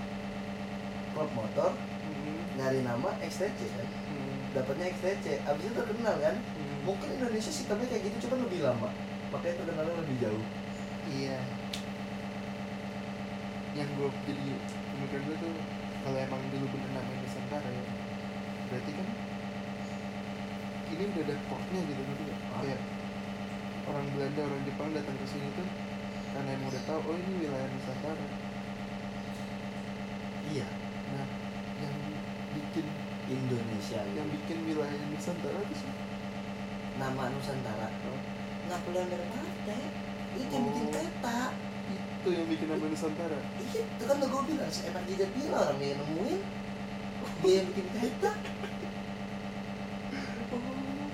Klub 1.15 1.31
motor 1.33 1.73
Hmm, 2.05 2.41
nyari 2.61 2.85
nama 2.85 3.17
XTC 3.25 3.59
kan? 3.73 3.89
Hmm, 3.89 4.37
dapatnya 4.53 4.93
XTC 4.93 5.41
abis 5.41 5.65
itu 5.65 5.73
terkenal 5.73 6.17
kan? 6.21 6.37
Hmm. 6.37 6.79
mungkin 6.85 7.09
Indonesia 7.17 7.49
sistemnya 7.49 7.89
kayak 7.89 8.13
gitu 8.13 8.29
cuma 8.29 8.45
lebih 8.45 8.61
lama. 8.61 8.93
Makanya 9.33 9.55
terkenalnya 9.63 9.95
lebih 10.05 10.17
jauh. 10.21 10.45
Iya. 11.09 11.39
Yang 13.73 13.89
gue 13.97 14.09
jadi 14.29 14.45
pemikiran 14.93 15.23
gue 15.27 15.37
tuh 15.41 15.55
kalau 16.05 16.19
emang 16.21 16.43
dulu 16.53 16.67
bener 16.69 16.91
namanya 16.93 17.19
Nusantara 17.25 17.71
ya 17.73 17.85
berarti 18.69 18.91
kan 18.93 19.09
ini 20.95 21.05
udah 21.11 21.23
ada 21.27 21.37
portnya 21.51 21.81
gitu 21.91 22.03
gitu 22.07 22.23
ya 22.31 22.37
kayak 22.63 22.81
orang 23.85 24.07
Belanda 24.15 24.41
orang 24.47 24.63
Jepang 24.65 24.91
datang 24.95 25.17
ke 25.21 25.27
sini 25.29 25.49
tuh 25.59 25.69
karena 26.35 26.51
emang 26.57 26.69
udah 26.73 26.83
tahu 26.89 27.01
oh 27.07 27.15
ini 27.15 27.33
wilayah 27.47 27.69
Nusantara. 27.71 28.27
Iya. 30.51 30.67
Nah 31.15 31.27
yang 31.79 31.95
bikin 32.55 32.87
Indonesia 33.27 34.01
yang 34.15 34.29
gitu. 34.29 34.35
bikin 34.39 34.59
wilayah 34.67 34.99
Nusantara 35.11 35.59
itu 35.63 35.75
sih 35.79 35.93
nama 36.99 37.31
Nusantara. 37.31 37.87
Oh. 38.11 38.21
Napoleon 38.67 39.07
Bonaparte 39.11 39.79
itu 40.35 40.51
yang 40.51 40.65
bikin 40.73 40.87
Oh. 40.89 40.95
peta. 40.95 41.41
Itu 41.85 42.29
yang 42.33 42.47
bikin 42.51 42.67
nama 42.73 42.85
Nusantara? 42.89 43.39
Iya 43.61 43.81
itu 43.85 44.03
kan 44.03 44.15
udah 44.19 44.29
gue 44.33 44.43
bilang 44.51 44.71
seenak 44.73 45.05
jidat 45.07 45.31
dia 45.37 45.47
lah 45.53 45.61
orang 45.71 45.79
yang 45.83 45.99
nemuin. 46.03 46.41
Dia 47.45 47.53
yang 47.63 47.67
bikin 47.71 47.87
peta 47.95 48.33
Oh. 50.55 51.11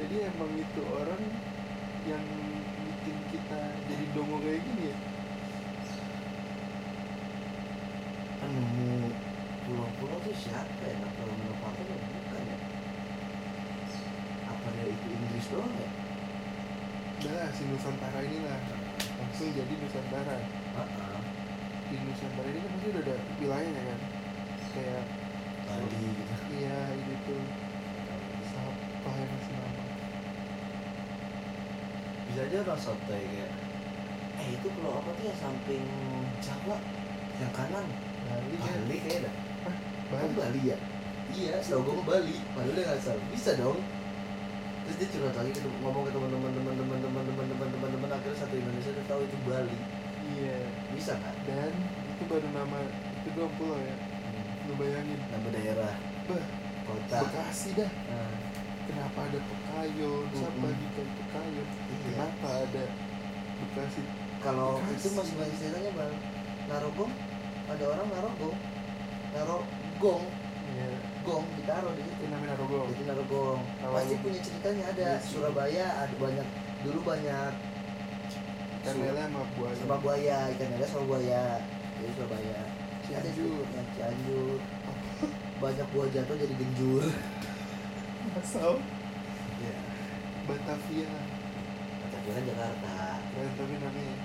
Jadi 0.00 0.16
emang 0.30 0.52
itu 0.54 0.80
orang 0.94 1.22
yang 2.06 2.24
bikin 2.86 3.16
kita 3.34 3.60
jadi 3.90 4.04
dongo 4.16 4.38
kayak 4.40 4.62
gini 4.62 4.94
ya? 4.94 4.98
penemu 8.40 9.12
pulau-pulau 9.68 10.18
tuh 10.24 10.32
siapa 10.32 10.82
ya 10.88 10.96
Napoleon 10.96 11.38
Bonaparte 11.44 11.82
tuh 11.84 11.96
bukan 12.00 12.42
ya 12.48 12.58
apa 14.48 14.66
dia 14.74 14.84
itu 14.88 15.06
Inggris 15.12 15.46
doang 15.52 15.74
ya 15.76 15.90
lah, 17.20 17.52
si 17.52 17.68
Nusantara 17.68 18.24
inilah 18.24 18.56
langsung 19.20 19.52
jadi 19.52 19.68
Nusantara. 19.76 20.40
Heeh. 20.40 21.18
Di 21.92 21.96
Nusantara 22.00 22.48
ini 22.48 22.64
kan 22.64 22.70
pasti 22.72 22.88
udah 22.96 23.02
ada 23.04 23.16
wilayahnya 23.36 23.82
kan? 23.84 24.00
Kayak 24.72 25.04
Bali 25.70 25.86
gitu 26.02 26.34
iya 26.58 26.78
gitu 26.98 27.36
siapa 28.50 29.10
yang 29.14 29.30
bisa 29.38 29.59
aja 32.46 32.56
orang 32.64 32.80
sotoy 32.80 33.20
kayak 33.20 33.52
eh 34.40 34.48
itu 34.56 34.66
pulau 34.72 35.04
apa 35.04 35.10
tuh 35.12 35.24
yang 35.28 35.38
samping 35.38 35.84
Jawa 36.40 36.78
yang 37.36 37.52
kanan 37.52 37.86
Bali? 38.24 38.56
Bali 38.56 38.96
kayaknya 39.04 39.28
dah 39.28 39.34
Bali. 40.10 40.32
Bali 40.34 40.60
ya? 40.74 40.78
Iya, 41.30 41.62
setahu 41.62 41.86
gue 41.86 41.94
mah 42.02 42.06
Bali. 42.18 42.36
Padahal 42.58 42.74
dia 42.74 42.84
nggak 42.90 43.00
salah. 43.06 43.24
Bisa 43.30 43.50
dong. 43.54 43.78
Terus 44.82 44.96
dia 44.98 45.08
curhat 45.14 45.34
lagi 45.38 45.50
ke 45.54 45.62
ngomong 45.62 46.02
ke 46.02 46.10
teman-teman 46.10 46.50
teman-teman 46.50 46.98
teman-teman 46.98 47.46
teman-teman 47.46 47.88
teman 47.94 48.10
akhirnya 48.10 48.38
satu 48.42 48.54
Indonesia 48.58 48.90
dia 48.90 49.04
tahu 49.06 49.20
itu 49.22 49.36
Bali. 49.46 49.76
Iya. 50.34 50.58
Bisa 50.90 51.14
kan? 51.14 51.34
Dan 51.46 51.70
itu 52.10 52.22
baru 52.26 52.48
nama 52.50 52.78
itu 53.22 53.28
doang 53.38 53.54
pulau 53.54 53.78
ya. 53.78 53.94
Lu 54.66 54.74
bayangin. 54.74 55.18
Nama 55.30 55.48
daerah, 55.54 55.94
Bah, 56.26 56.46
kota. 56.90 57.18
Bekasi 57.22 57.68
dah. 57.78 57.90
Nah, 57.90 58.34
Kenapa 58.80 59.18
ada 59.22 59.38
Pekayon? 59.40 60.24
Siapa 60.30 60.56
Mm-mm. 60.58 60.76
di 60.76 60.86
Pekayon? 60.92 61.66
iya. 61.66 61.98
Kenapa 62.06 62.48
ada 62.64 62.84
Bekasi? 63.60 64.02
Kalau 64.40 64.80
itu 64.88 65.08
masih 65.12 65.34
banyak 65.36 65.56
ceritanya 65.56 65.90
bang. 65.92 66.14
Narogong, 66.64 67.12
ada 67.66 67.84
orang 67.86 68.06
narogong, 68.08 68.56
narogong, 69.30 70.22
Iya. 70.70 70.86
gong 71.20 71.44
ditaruh 71.52 71.92
di 71.92 72.02
situ. 72.02 72.14
Itu 72.14 72.24
namanya 72.30 72.54
Narogo. 72.54 72.80
Jadi 72.88 73.02
narogong. 73.04 73.60
Pasti 73.82 74.14
punya 74.16 74.40
ceritanya 74.40 74.84
ada. 74.86 75.02
Iya 75.02 75.14
sih. 75.18 75.28
Surabaya 75.34 75.86
ada 75.98 76.14
banyak. 76.16 76.46
Dulu 76.80 76.98
banyak 77.02 77.52
Ikan 78.80 78.96
lele 78.96 79.20
sama 79.20 79.44
buaya. 79.52 79.76
sama 79.76 79.96
buaya 80.00 80.36
ikan 80.56 80.68
lele 80.72 80.86
sama 80.88 81.04
buaya 81.04 81.42
jadi 81.92 82.10
Surabaya 82.16 82.60
ada 82.64 83.28
Cianjur. 83.28 83.36
juga 83.36 83.76
yang 83.76 83.88
Cianjur 83.92 84.56
banyak 85.60 85.86
buah 85.92 86.08
jatuh 86.08 86.36
jadi 86.40 86.54
genjur 86.56 87.02
Asal. 88.36 88.78
ya 89.60 89.76
Batavia. 90.46 91.10
Batavia 92.00 92.32
kan 92.32 92.44
Jakarta 92.46 92.92
Keren 93.30 93.50
tapi 93.58 93.74
namanya. 93.76 94.16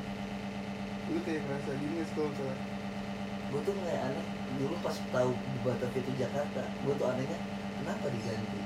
Lu 1.05 1.19
kayak 1.21 1.41
ngerasa 1.43 1.71
gini 1.77 2.01
kalau 2.07 2.29
misalnya 2.29 2.57
gue 3.45 3.59
tuh 3.61 3.73
kayak 3.77 4.01
aneh 4.09 4.25
dulu 4.57 4.75
pas 4.81 4.97
tahu 5.13 5.31
Batavia 5.61 6.01
itu 6.01 6.11
Jakarta 6.17 6.61
gue 6.65 6.93
tuh 6.93 7.07
anehnya 7.07 7.37
kenapa 7.77 8.05
diganti 8.09 8.59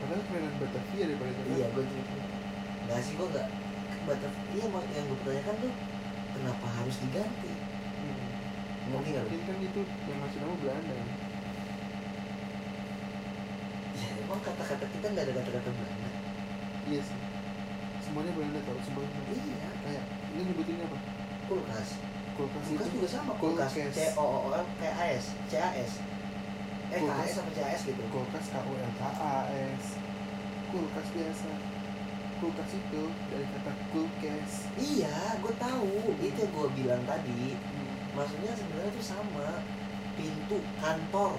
Padahal 0.00 0.22
kerenan 0.24 0.54
Batavia 0.56 1.04
daripada 1.10 1.30
Jakarta. 1.34 1.50
iya 1.50 1.66
gue 1.68 1.82
tuh 1.82 1.98
nggak 2.86 3.00
sih 3.02 3.12
gue 3.18 3.26
nggak 3.26 3.48
Batavia 4.06 4.42
iya 4.54 4.66
yang 4.70 5.04
gue 5.04 5.18
pertanyakan 5.18 5.54
tuh 5.60 5.72
kenapa 6.30 6.66
harus 6.78 6.96
diganti 6.98 7.52
Hmm. 8.00 8.96
mungkin 8.96 9.12
nggak 9.12 9.24
lu? 9.24 9.28
Mungkin 9.28 9.40
kan 9.44 9.56
itu 9.60 9.80
yang 10.08 10.18
ngasih 10.24 10.38
nama 10.40 10.54
Belanda. 10.56 10.94
Emang 14.30 14.40
kata-kata 14.40 14.84
kita 14.86 15.06
nggak 15.08 15.24
ada 15.26 15.32
kata-kata 15.36 15.70
Belanda 15.70 16.08
Iya 16.86 17.00
sih. 17.02 17.18
Semuanya 18.00 18.32
Belanda 18.32 18.58
tau, 18.62 18.78
semuanya. 18.80 19.18
iya 19.28 19.70
Kayak 19.80 20.04
ini 20.30 20.40
nyebutinnya 20.44 20.86
apa? 20.86 20.98
kulkas 21.44 21.88
Kulkas 22.32 22.62
kulkas 22.64 22.86
itu. 22.86 22.94
juga 22.96 23.08
sama 23.10 23.32
kulkas. 23.36 23.70
C 23.74 24.00
O 24.14 24.22
O 24.22 24.38
O 24.48 24.60
K 24.78 24.82
A 24.86 25.04
S 25.12 25.26
C 25.46 25.52
A 25.54 25.70
S 25.72 25.98
eh 26.88 26.96
K 26.96 27.02
A 27.02 27.10
Kulkas. 27.10 27.26
S 27.26 27.34
sama 27.36 27.50
C 27.50 27.58
A 27.58 27.68
S 27.68 27.80
gitu 27.84 28.02
Kulkas 28.08 28.46
K 28.46 28.56
U 28.60 28.72
L 28.72 28.92
K 28.92 29.02
A 29.04 29.34
S. 29.74 29.84
Kulkas 30.68 31.06
biasa. 31.10 31.50
Kulkas 32.38 32.70
itu 32.72 33.02
dari 33.28 33.46
kata 33.46 33.72
kulkes. 33.90 34.52
iya 34.78 35.36
gue 35.36 35.54
tahu 35.54 35.90
itu 36.16 36.38
yang 36.38 36.50
gue 36.50 36.68
bilang 36.74 37.02
tadi 37.04 37.52
Hmm. 37.52 38.16
maksudnya 38.16 38.52
sebenarnya 38.52 38.90
itu 38.90 39.02
sama 39.04 39.60
pintu 40.14 40.58
kantor 40.76 41.36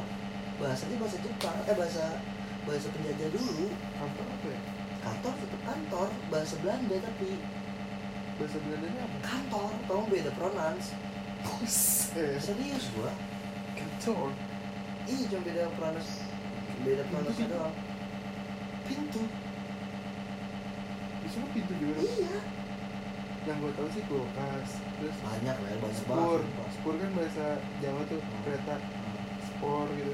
bahasanya 0.55 0.95
bahasa 0.95 1.17
Jepang 1.19 1.57
eh 1.59 1.73
bahasa 1.73 2.05
bahasa 2.61 2.87
penjajah 2.89 3.29
dulu 3.29 3.65
Kantor 3.93 4.25
apa 4.29 4.47
ya? 4.47 4.61
kantor 5.01 5.33
tetap 5.35 5.61
kantor 5.63 6.07
bahasa 6.27 6.55
Belanda 6.59 6.97
tapi 7.01 7.29
Bahasa 8.37 8.57
Belandanya 8.59 9.01
apa? 9.01 9.17
kantor 9.23 9.69
tolong 9.83 10.07
beda 10.07 10.31
pronounce 10.31 10.87
Buset. 11.41 12.37
serius 12.37 12.85
gua 12.93 13.09
Kantor. 13.73 14.29
iya 15.03 15.25
cuma 15.25 15.41
beda 15.41 15.63
pronounce 15.73 16.11
beda 16.79 17.03
pronounce 17.07 17.33
Itu- 17.35 17.49
doang 17.49 17.75
pintu 18.83 19.23
di 21.17 21.27
sana 21.29 21.47
pintu 21.49 21.73
juga 21.75 21.93
kan? 21.95 22.03
iya 22.03 22.39
yang 23.41 23.57
gue 23.57 23.73
tahu 23.73 23.89
sih 23.89 24.03
kulkas 24.05 24.69
terus 24.95 25.17
banyak 25.19 25.55
lah 25.55 25.67
ya 25.67 25.77
banyak 25.79 25.97
spur 25.97 26.41
banget 26.45 26.69
spur 26.71 26.93
kan 26.95 27.09
bahasa 27.11 27.45
Jawa 27.79 28.01
tuh 28.05 28.19
Hmm. 28.19 28.41
kereta 28.43 28.75
Hmm. 28.77 29.17
spor 29.41 29.85
gitu 29.91 30.13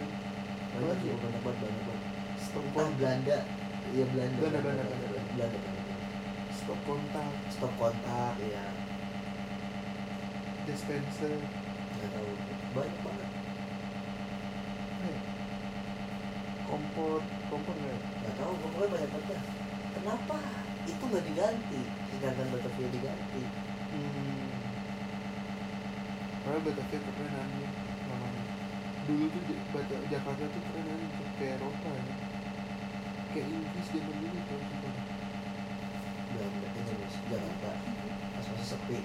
banyak 0.70 0.98
juga 1.02 1.16
banyak 1.20 1.42
banget 1.42 1.60
banyak 1.60 1.84
banget 1.84 1.97
kontak 2.72 2.96
Belanda. 2.98 3.40
Iya 3.94 4.06
Belanda. 4.12 4.38
Belanda, 4.42 4.60
Belanda, 4.62 4.84
Belanda 5.36 5.58
Belanda. 5.62 5.96
Stop 6.52 6.80
kontak 6.84 7.34
stop 7.54 7.74
kontak 7.78 8.34
ya 8.42 8.66
dispenser. 10.68 11.40
Nggak 11.98 12.10
tahu. 12.12 12.32
Banyak 12.76 13.00
banget. 13.06 13.30
Eh, 14.98 15.20
kompor 16.68 17.22
kompor 17.48 17.76
nggak 17.80 17.96
ya? 17.96 18.00
nggak 18.22 18.36
tahu 18.36 18.54
pokoknya 18.60 18.88
banyak 18.92 19.10
banget 19.16 19.42
kenapa? 19.96 20.38
Itu 20.84 21.04
nggak 21.08 21.26
diganti. 21.32 21.82
Sedangkan 22.12 22.48
Batavia 22.52 22.88
diganti. 22.92 23.44
Hmm. 23.88 24.68
karena 26.44 26.60
Batavia 26.60 27.00
keren 27.00 27.34
anjing 27.40 27.72
namanya 28.08 28.46
dulu 29.08 29.26
tuh 29.32 29.42
Jakarta 30.12 30.44
tuh 30.48 30.62
keren 30.68 30.88
anjing 30.92 31.12
kayak 31.40 31.56
Eropa 31.60 31.92
ya 31.92 32.16
kayak 33.38 33.54
Inggris 33.54 33.88
zaman 33.94 34.16
dulu 34.18 34.40
tuh. 34.50 34.62
Belanda 36.34 36.68
Inggris 36.74 37.16
Jakarta 37.30 37.72
pas 38.34 38.46
masih 38.50 38.66
sepi. 38.66 38.98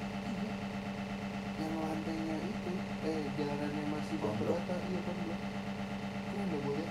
Yang 1.61 1.75
lantainya 1.77 2.37
itu 2.49 2.73
eh 3.05 3.23
jalanannya 3.37 3.85
masih 3.93 4.17
Pondok. 4.25 4.57
bata 4.57 4.75
iya 4.89 5.01
kan 5.05 5.17
bro 5.21 5.37
keren 6.33 6.47
gak 6.49 6.61
boleh? 6.65 6.89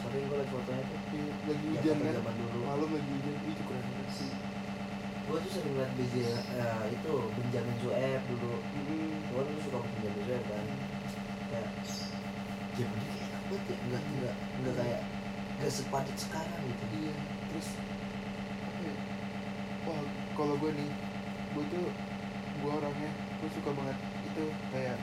Sering 0.00 0.24
gue 0.32 0.36
liat 0.40 0.48
fotonya 0.48 0.84
tuh. 0.88 1.00
Iya, 1.12 1.32
lagi 1.44 1.66
hujan 1.76 1.96
kan? 2.00 2.14
malam 2.64 2.88
lagi 2.88 3.10
hujan. 3.20 3.34
Itu 3.52 3.62
keren 3.68 3.84
banget 3.84 4.08
sih. 4.16 4.30
Gue 5.28 5.36
tuh 5.44 5.50
sering 5.52 5.74
liat 5.76 5.90
BJ 5.92 6.14
ya, 6.24 6.68
itu 6.88 7.12
Benjamin 7.36 7.76
Sueb 7.84 8.22
dulu. 8.32 8.52
Mm-mm. 8.64 9.12
gue 9.28 9.42
dulu 9.44 9.60
suka 9.60 9.78
Benjamin 9.84 10.22
Sueb 10.24 10.42
kan. 10.48 10.66
Kayak 11.52 11.68
zaman 12.80 12.96
dia 12.96 13.12
kayak 13.12 13.40
banget 13.44 13.60
ya? 13.68 13.76
Nggak 13.84 14.02
nggak 14.08 14.34
nggak 14.64 14.74
kayak 14.80 15.00
nggak 15.62 15.70
sepadat 15.70 16.16
sekarang 16.18 16.58
gitu. 16.66 16.84
Iya 17.06 17.14
terus 17.54 17.68
ya? 18.82 18.94
Wah 19.86 20.02
kalau 20.34 20.58
gue 20.58 20.74
nih 20.74 20.90
gue 21.54 21.64
tuh 21.70 21.86
gue 22.58 22.72
orangnya 22.74 23.10
gue 23.14 23.48
suka 23.54 23.70
banget 23.70 23.94
itu 24.26 24.44
kayak 24.74 24.98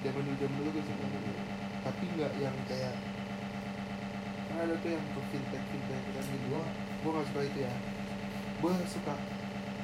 zaman 0.00 0.22
dulu 0.24 0.36
zaman 0.40 0.56
dulu 0.64 0.70
gue 0.80 0.84
suka 0.88 1.04
gitu 1.12 1.30
tapi 1.84 2.04
nggak 2.16 2.32
yang 2.40 2.56
kayak 2.64 2.94
kan 4.48 4.56
ada 4.64 4.74
tuh 4.80 4.90
yang 4.96 5.04
ke 5.12 5.20
fintech 5.28 5.64
fintech 5.68 6.00
kan. 6.08 6.24
Gitu 6.24 6.46
gue 6.48 6.62
gue 7.04 7.10
nggak 7.12 7.26
suka 7.28 7.40
itu 7.44 7.58
ya. 7.68 7.74
Gue 8.64 8.72
suka 8.88 9.14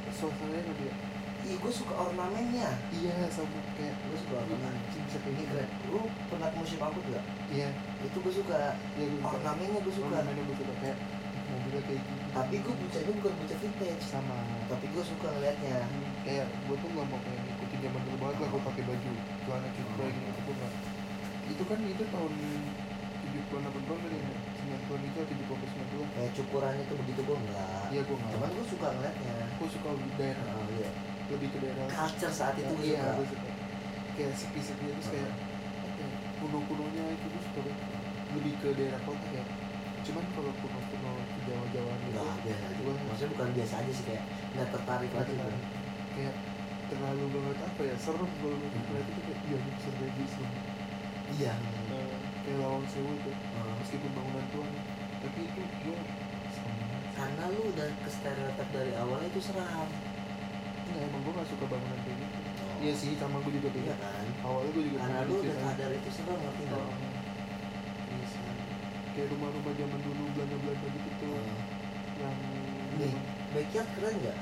suasananya 0.09 0.73
dia 0.81 0.95
iya 1.45 1.57
gue 1.61 1.73
suka 1.73 1.95
ornamennya. 1.95 2.69
Iya 2.89 3.15
sama 3.29 3.61
kayak 3.77 3.95
gue 4.09 4.17
suka 4.17 4.35
ornamen 4.41 4.73
anjing 4.73 5.05
bisa 5.05 5.19
kayak 5.21 5.37
ini 5.37 5.45
keren 5.53 5.69
lu 5.93 6.01
pernah 6.33 6.49
ke 6.49 6.57
museum 6.57 6.83
aku 6.89 6.99
gak 7.13 7.25
iya. 7.53 7.69
Itu 8.01 8.17
gue 8.25 8.33
suka. 8.33 8.75
Iya 8.97 9.05
gue 9.13 9.21
suka. 9.21 9.37
Ornamennya 9.37 9.79
gue 9.85 9.95
suka. 9.95 10.07
Ornamennya 10.09 10.43
gue 10.49 10.57
suka 10.57 10.75
kayak 10.81 10.99
mobilnya 11.45 11.83
kayak 11.85 12.01
gitu 12.01 12.25
tapi 12.35 12.55
gue 12.59 12.75
bucanya 12.75 13.13
bukan 13.21 13.33
buca 13.39 13.55
vintage. 13.61 14.05
Sama. 14.09 14.39
Tapi 14.73 14.87
gue 14.89 15.05
suka 15.05 15.27
ngeliatnya. 15.29 15.77
Hmm, 15.85 16.09
kayak 16.25 16.47
gue 16.49 16.77
tuh 16.81 16.89
nggak 16.89 17.07
mau 17.13 17.21
kayak 17.21 17.41
ngikutin 17.45 17.79
zaman 17.85 18.01
dulu 18.09 18.17
banget 18.25 18.37
lah 18.41 18.49
gue 18.49 18.63
pakai 18.65 18.83
baju 18.89 19.11
celana 19.45 19.69
cutbray 19.77 20.09
gitu 20.09 20.29
itu 20.33 20.41
gue 20.49 20.69
itu 21.45 21.63
kan 21.69 21.79
itu 21.85 22.05
tahun 22.09 22.33
70-an 23.25 23.63
80-an 23.69 23.99
kali 24.01 24.17
ya? 24.17 24.37
90-an 24.89 25.01
itu 25.05 25.19
atau 25.21 25.35
70 25.37 25.69
90-an 25.75 26.09
kayak 26.17 26.31
cukurannya 26.33 26.85
tuh 26.89 26.97
begitu 27.05 27.21
gue 27.21 27.37
enggak 27.37 27.85
iya 27.93 28.01
gue 28.03 28.17
nggak. 28.17 28.33
Cuman 28.33 28.49
gue 28.51 28.67
suka 28.67 28.87
ngeliatnya. 28.91 29.35
Gue 29.61 29.69
suka 29.69 29.89
daerah. 30.17 30.47
Oh, 30.57 30.67
iya. 30.75 30.91
Lebih 31.35 31.49
ke 31.51 31.59
daerah 31.61 31.87
culture 31.91 32.33
saat 32.33 32.55
itu 32.57 32.71
gue 32.71 32.87
iya 32.87 33.19
gue 33.19 33.27
suka 33.27 33.49
kayak 34.15 34.35
sepi-sepi 34.39 34.85
terus 34.95 35.09
kayak 35.11 35.31
ya 35.95 36.09
kuno-kunonya 36.39 37.05
itu 37.15 37.27
gue 37.27 37.43
suka 37.43 37.61
lebih 38.35 38.55
ke 38.59 38.69
daerah 38.75 39.01
kota 39.03 39.29
ya 39.31 39.45
cuman 40.05 40.25
kalau 40.37 40.53
kuno-kuno 40.61 41.13
di 41.33 41.41
Jawa-Jawa 41.49 41.93
gitu 41.97 42.19
Enggak 42.21 42.37
biasa 42.45 42.65
aja 42.69 42.81
maksudnya 43.09 43.31
bukan 43.33 43.49
biasa 43.57 43.75
aja 43.81 43.93
sih 43.93 44.05
kayak 44.05 44.23
nggak 44.53 44.69
tertarik 44.69 45.11
Nggak 45.11 45.25
aja 45.25 45.35
kan 45.41 45.61
kayak 46.15 46.35
terlalu 46.85 47.25
banget 47.33 47.59
apa 47.65 47.81
ya 47.89 47.95
serem 47.97 48.29
kalau 48.39 48.57
gue 48.61 48.69
ngeliat 48.69 49.07
itu 49.09 49.21
kayak 49.25 49.41
iya 49.49 49.57
ini 49.59 49.73
serem 49.81 49.97
kayak 49.99 50.13
gitu 50.21 50.43
iya. 51.35 51.55
Nah, 51.89 52.15
kayak 52.45 52.59
lawang 52.61 52.85
sewu 52.87 53.13
tuh 53.25 53.33
Oh. 53.57 53.73
meskipun 53.81 54.11
bangunan 54.13 54.45
tua 54.53 54.69
tapi 55.25 55.41
itu 55.49 55.61
gue 55.65 55.99
serem 56.53 56.75
banget. 56.85 57.03
karena 57.17 57.43
lu 57.49 57.61
udah 57.73 57.89
ke 57.89 58.09
stereotip 58.13 58.69
dari 58.77 58.93
awalnya 59.01 59.29
itu 59.33 59.41
seram 59.41 59.89
emang 61.05 61.21
gue 61.23 61.33
gak 61.37 61.49
suka 61.49 61.65
bangunan 61.69 61.99
kayak 62.03 62.17
gitu. 62.19 62.37
Oh. 62.65 62.77
iya 62.83 62.93
sih 62.97 63.11
sama 63.17 63.37
gue 63.41 63.53
juga 63.57 63.69
iya 63.73 63.95
kayak 63.95 63.99
kan? 64.01 64.27
Awalnya 64.43 64.71
gue 64.73 64.83
juga 64.89 64.97
karena 65.01 65.19
lu 65.25 65.35
udah 65.35 65.45
diceritain. 65.45 65.67
sadar 65.69 65.91
itu 65.95 66.09
seram 66.11 66.39
ngerti 66.41 66.63
nggak 66.65 66.81
Oh, 66.85 66.93
bisa 68.21 68.41
kayak 69.15 69.27
rumah-rumah 69.31 69.73
zaman 69.79 70.01
dulu 70.03 70.23
Belanda-Belanda 70.35 70.87
gitu 70.91 71.11
tuh. 71.21 71.31
Oh. 71.35 71.59
yang 72.15 72.37
Nih. 72.95 73.15
backyard 73.51 73.89
keren 73.99 74.15
nggak? 74.23 74.39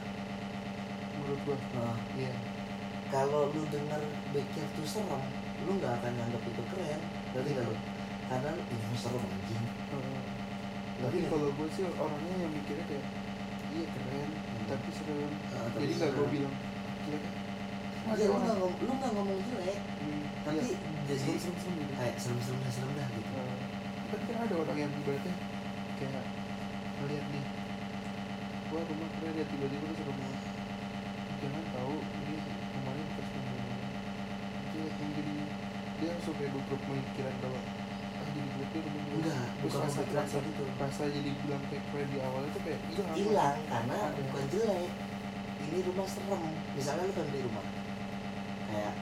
Menurut 1.12 1.40
gue 1.44 1.56
nah, 1.72 1.96
iya. 2.16 2.34
Kalau 3.12 3.52
lu 3.52 3.62
denger 3.68 4.02
backyard 4.32 4.70
tuh 4.76 4.86
serem 4.88 5.22
lu 5.62 5.70
nggak 5.78 5.92
akan 6.00 6.12
nganggap 6.16 6.42
itu 6.42 6.62
keren. 6.72 7.00
Ngerti 7.32 7.50
nggak 7.52 7.66
lu? 7.68 7.76
Karena 8.28 8.50
lu 8.56 8.96
serem 8.96 9.22
anjing. 9.22 9.64
Tapi 11.02 11.18
kalau 11.26 11.48
gue 11.50 11.68
sih 11.74 11.82
orangnya 11.88 12.34
yang 12.38 12.52
mikirnya 12.52 12.84
kayak 12.86 13.04
iya 13.72 13.86
keren. 13.88 14.28
Hmm. 14.32 14.64
tapi 14.68 14.88
serem. 14.92 15.32
Ah, 15.50 15.68
tapi 15.68 15.82
jadi 15.82 15.92
nggak 15.96 16.10
gue 16.10 16.18
serem. 16.18 16.32
bilang 16.32 16.54
jelek. 17.02 17.24
Iya, 18.02 18.24
lu 18.26 18.34
nggak 18.34 18.56
ngom- 18.58 18.78
lu 18.82 18.92
nggak 18.98 19.12
ngomong 19.14 19.38
jelek. 19.46 19.78
Hmm, 19.98 20.22
tapi 20.42 20.56
iya. 20.58 20.76
jadi 21.06 21.18
serem 21.18 21.38
serem 21.40 21.56
serem 21.58 21.74
gitu. 21.80 21.92
kayak 21.96 22.16
serem 22.18 22.38
serem 22.42 22.58
dah 22.60 22.72
serem 22.72 22.92
dah 22.94 23.08
gitu. 23.10 23.30
Nah, 23.32 23.58
tapi 24.10 24.22
kan 24.28 24.38
ada 24.44 24.54
orang 24.60 24.76
yang 24.76 24.90
ibaratnya 24.92 25.34
kayak 25.96 26.24
ngeliat 27.00 27.26
nih 27.30 27.44
wah 28.72 28.82
rumah 28.88 29.08
keren 29.16 29.34
ya 29.36 29.44
tiba-tiba 29.44 29.84
lu 29.84 29.94
suka 29.94 30.12
banget 30.16 30.42
jangan 31.42 31.64
tahu 31.72 31.94
ini 32.00 32.36
rumahnya 32.72 33.04
bekas 33.12 33.26
pembunuhan 33.32 33.80
yang 34.72 35.10
jadi 35.12 35.34
dia 36.00 36.08
langsung 36.08 36.34
kayak 36.40 36.50
beberapa 36.56 36.80
pemikiran 36.88 37.34
kalau 37.44 37.60
enggak 38.32 39.44
bukan 39.60 39.80
rasa- 39.84 40.08
rasa- 40.08 40.40
gitu. 40.40 40.64
rasa 40.80 41.02
jadi 41.06 41.30
bilang 41.38 41.62
kayak 41.68 41.84
keren 41.88 42.08
di 42.08 42.18
awal 42.18 42.42
itu 42.44 42.58
kayak 42.64 42.80
hilang 42.88 43.12
hilang 43.14 43.56
karena 43.68 43.96
Ada. 44.08 44.20
bukan 44.24 44.44
jelek. 44.48 44.90
Ini 45.62 45.78
rumah 45.86 46.06
serem. 46.08 46.42
Misalnya 46.74 47.04
lu 47.06 47.12
kan 47.14 47.24
beli 47.28 47.40
rumah. 47.44 47.64
Kayak 48.66 48.94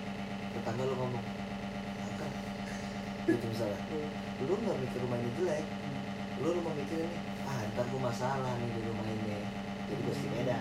tetangga 0.51 0.83
lu 0.85 0.95
ngomong 0.95 1.25
angker 2.01 2.31
gitu 3.25 3.45
misalnya. 3.47 3.79
Lu 4.41 4.57
nggak 4.57 4.77
mikir 4.81 4.99
rumah 5.05 5.19
ini 5.21 5.31
jelek. 5.37 5.65
Lu 6.41 6.49
rumah 6.57 6.73
mikir 6.75 6.97
nih 7.05 7.13
ah 7.45 7.61
ntar 7.73 7.85
gua 7.89 8.01
masalah 8.09 8.53
nih 8.57 8.69
di 8.73 8.81
rumah 8.83 9.07
ini. 9.07 9.41
Jadi 9.87 10.01
gue 10.01 10.15
sepeda 10.15 10.59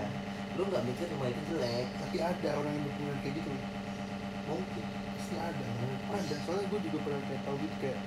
lu 0.57 0.65
nggak 0.65 0.83
mikir 0.83 1.05
rumah 1.13 1.29
itu 1.29 1.41
jelek 1.47 1.85
tapi 1.95 2.17
ada 2.19 2.49
orang 2.57 2.73
yang 2.73 2.83
berpikir 2.83 3.15
kayak 3.23 3.33
gitu 3.39 3.49
mungkin. 4.45 4.85
Pasti 5.15 5.35
ada. 5.37 5.63
Ada. 6.11 6.35
Soalnya 6.43 6.65
gue 6.67 6.79
juga 6.83 6.97
pernah 7.05 7.21
kayak 7.23 7.41
tahu 7.45 7.55
gitu 7.61 7.75
kayak 7.79 7.99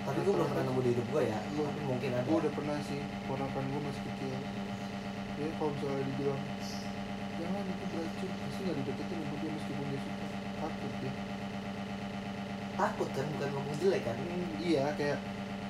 tapi 0.00 0.18
gue 0.20 0.32
belum 0.32 0.48
pernah 0.48 0.64
nemu 0.64 0.80
di 0.80 0.90
hidup 0.90 1.06
gue 1.08 1.22
ya. 1.24 1.38
Gua- 1.52 1.68
tapi 1.68 1.80
mungkin 1.84 2.10
ada. 2.12 2.24
Gue 2.24 2.36
udah 2.40 2.52
pernah 2.52 2.76
sih 2.82 3.00
ponakan 3.24 3.64
gue 3.66 3.80
masih 3.84 4.02
kecil. 4.06 4.32
Ya 5.36 5.46
kalau 5.56 5.70
misalnya 5.72 6.02
dibilang 6.04 6.40
jangan 7.40 7.62
itu 7.64 7.84
beracun 7.88 8.30
pasti 8.36 8.60
nggak 8.60 8.76
dideketin 8.80 9.16
sama 9.16 9.34
dia 9.38 9.50
meskipun 9.50 9.84
dia 9.88 10.00
suka. 10.00 10.26
Takut 10.60 10.92
dia 11.00 11.12
takut 12.72 13.08
kan 13.12 13.26
bukan 13.36 13.48
ngomong 13.52 13.76
jelek 13.76 14.02
kan? 14.02 14.16
Hmm, 14.16 14.48
iya 14.56 14.84
kayak 14.96 15.18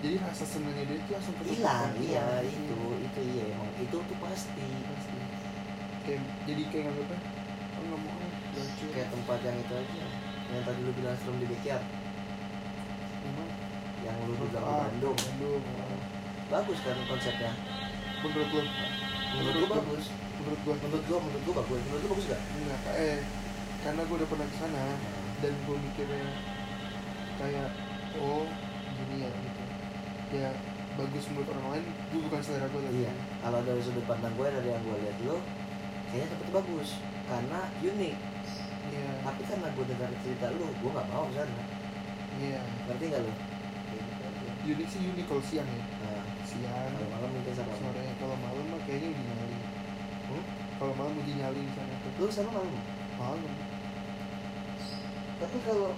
jadi 0.00 0.16
rasa 0.22 0.44
senangnya 0.46 0.84
dia 0.86 0.96
itu 0.96 1.10
langsung 1.10 1.34
hilang 1.44 1.90
iya 1.98 2.24
Hilang. 2.40 2.46
itu 2.46 2.78
itu 3.02 3.20
iya 3.34 3.44
emang. 3.50 3.70
Itu 3.78 3.96
tuh 3.98 4.18
pasti. 4.18 4.62
Pasti. 4.86 5.18
Kayak 6.06 6.20
jadi 6.46 6.62
kayak 6.70 6.82
nganggapnya 6.86 7.18
oh 7.70 7.82
nggak 7.82 8.00
mau 8.00 8.12
ah 8.14 8.30
beracun 8.52 8.88
kayak 8.94 9.08
tempat 9.10 9.38
yang 9.42 9.56
itu 9.58 9.74
aja. 9.74 10.04
Yang 10.50 10.62
tadi 10.66 10.80
lu 10.82 10.92
bilang 10.94 11.16
serem 11.18 11.36
di 11.38 11.46
backyard 11.46 11.84
yang 14.10 14.26
lu 14.26 14.34
bilang 14.34 14.64
di 14.66 14.72
ah, 14.74 14.82
Bandung. 14.90 15.16
Bandung. 15.16 15.62
Ah. 15.62 15.98
bagus 16.50 16.78
kan 16.82 16.96
konsepnya. 17.06 17.52
Menurut 18.26 18.50
lo 18.50 18.62
menurut 19.30 19.62
gua 19.62 19.78
bagus. 19.78 20.06
menurut 20.40 20.60
gue 20.66 20.74
menurut 20.82 21.04
gua 21.06 21.18
menurut 21.22 21.42
gua 21.46 21.54
bagus. 21.62 21.80
Menurut 21.86 22.00
gua 22.02 22.10
bagus 22.18 22.26
gak 22.26 22.42
enggak 22.58 22.94
eh 22.98 23.18
karena 23.80 24.00
gue 24.04 24.16
udah 24.20 24.28
pernah 24.28 24.44
ke 24.44 24.56
sana 24.60 24.84
dan 25.40 25.52
gue 25.56 25.76
mikirnya 25.80 26.26
kayak 27.40 27.68
oh 28.20 28.44
gini 28.92 29.24
ya 29.24 29.30
gitu. 29.32 29.62
Ya 30.36 30.50
bagus 31.00 31.24
menurut 31.32 31.48
orang 31.56 31.66
lain 31.72 31.84
gue 31.88 32.20
bukan 32.28 32.40
selera 32.44 32.66
gue 32.68 32.82
lagi 32.84 33.00
iya. 33.08 33.12
Kalau 33.40 33.60
dari 33.64 33.80
sudut 33.80 34.04
pandang 34.04 34.34
gue 34.36 34.46
dari 34.52 34.68
yang 34.68 34.82
gue 34.84 34.96
lihat 35.00 35.16
lo 35.24 35.40
kayaknya 36.12 36.26
tempatnya 36.28 36.54
bagus. 36.60 36.88
Karena 37.24 37.60
unik. 37.80 38.16
Iya. 38.90 39.10
Tapi 39.24 39.42
karena 39.48 39.66
gue 39.72 39.84
dengar 39.88 40.10
cerita 40.20 40.46
lu 40.52 40.66
gue 40.68 40.90
nggak 40.92 41.08
mau 41.08 41.24
ke 41.30 41.32
sana 41.40 41.62
iya. 42.36 42.60
Ngerti 42.84 43.04
nggak 43.08 43.22
lo 43.24 43.32
Unik 44.60 44.88
sih 44.92 45.00
unik 45.00 45.24
kalau 45.24 45.40
siang 45.40 45.64
ya? 45.64 45.84
Nah, 46.04 46.24
siang. 46.44 46.92
Kalau 46.92 47.08
malam 47.08 47.30
mungkin 47.32 47.52
sama. 47.56 47.72
Sore 47.80 48.04
kalau 48.20 48.36
malam 48.44 48.64
mah 48.68 48.80
kayaknya 48.84 49.08
uji 49.12 49.22
nyali 49.24 49.58
Hmm? 50.30 50.44
kalau 50.78 50.94
malam 50.94 51.18
uji 51.18 51.32
nyali 51.34 51.60
di 51.64 51.72
sana 51.74 51.94
tuh. 52.04 52.12
Lu 52.20 52.26
sama 52.30 52.50
malam? 52.54 52.74
Malam. 53.18 53.52
Tapi 55.40 55.56
kalau 55.64 55.90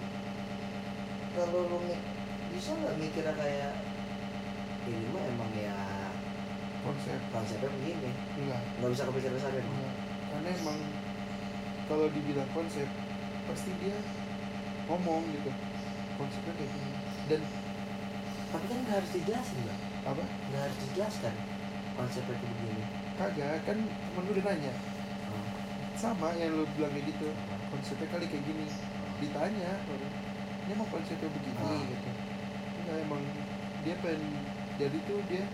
kalau 1.35 1.61
lu 1.68 1.79
bisa 2.55 2.70
nggak 2.77 2.96
mikirnya 3.01 3.35
kayak 3.35 3.72
ini 4.87 5.07
mah 5.11 5.22
emang 5.27 5.53
ya 5.59 5.77
konsep. 6.87 7.18
Konsepnya 7.35 7.68
begini. 7.70 8.11
Enggak 8.38 8.62
nggak 8.79 8.90
bisa 8.94 9.03
kepikir 9.11 9.31
besar 9.35 9.51
emang 9.53 9.75
enggak 9.75 9.94
karena 10.33 10.48
emang 10.64 10.79
kalau 11.90 12.07
dibilang 12.09 12.48
konsep 12.57 12.88
pasti 13.51 13.70
dia 13.83 13.98
ngomong 14.87 15.27
gitu. 15.35 15.51
Konsepnya 16.16 16.53
kayak 16.57 16.70
gini. 16.70 16.92
Dan 17.27 17.40
tapi 18.52 18.64
kan 18.68 18.78
nggak 18.84 18.96
harus 19.00 19.10
dijelasin 19.10 19.58
bang 19.64 19.80
apa? 20.04 20.22
Nggak 20.22 20.62
harus 20.62 20.78
dijelaskan 20.84 21.34
konsepnya 21.92 22.34
itu 22.34 22.46
begini 22.48 22.84
kagak 23.12 23.60
kan 23.64 23.76
temen 23.76 24.22
gue 24.24 24.34
udah 24.36 24.44
nanya. 24.48 24.72
Oh. 25.28 25.46
sama 25.94 26.28
yang 26.34 26.52
lu 26.52 26.64
bilang 26.74 26.92
kayak 26.92 27.08
gitu 27.12 27.28
konsepnya 27.68 28.06
kali 28.08 28.24
kayak 28.26 28.44
gini. 28.44 28.66
Ditanya 29.20 29.70
baru 29.86 30.06
ini 30.62 30.70
emang 30.72 30.88
konsepnya 30.88 31.28
begini 31.28 31.58
Ah. 31.60 31.80
gitu. 31.82 32.10
Enggak 32.82 32.96
emang 33.04 33.22
dia 33.82 33.94
pengen 34.00 34.22
jadi 34.76 34.98
tuh 35.04 35.20
dia 35.28 35.44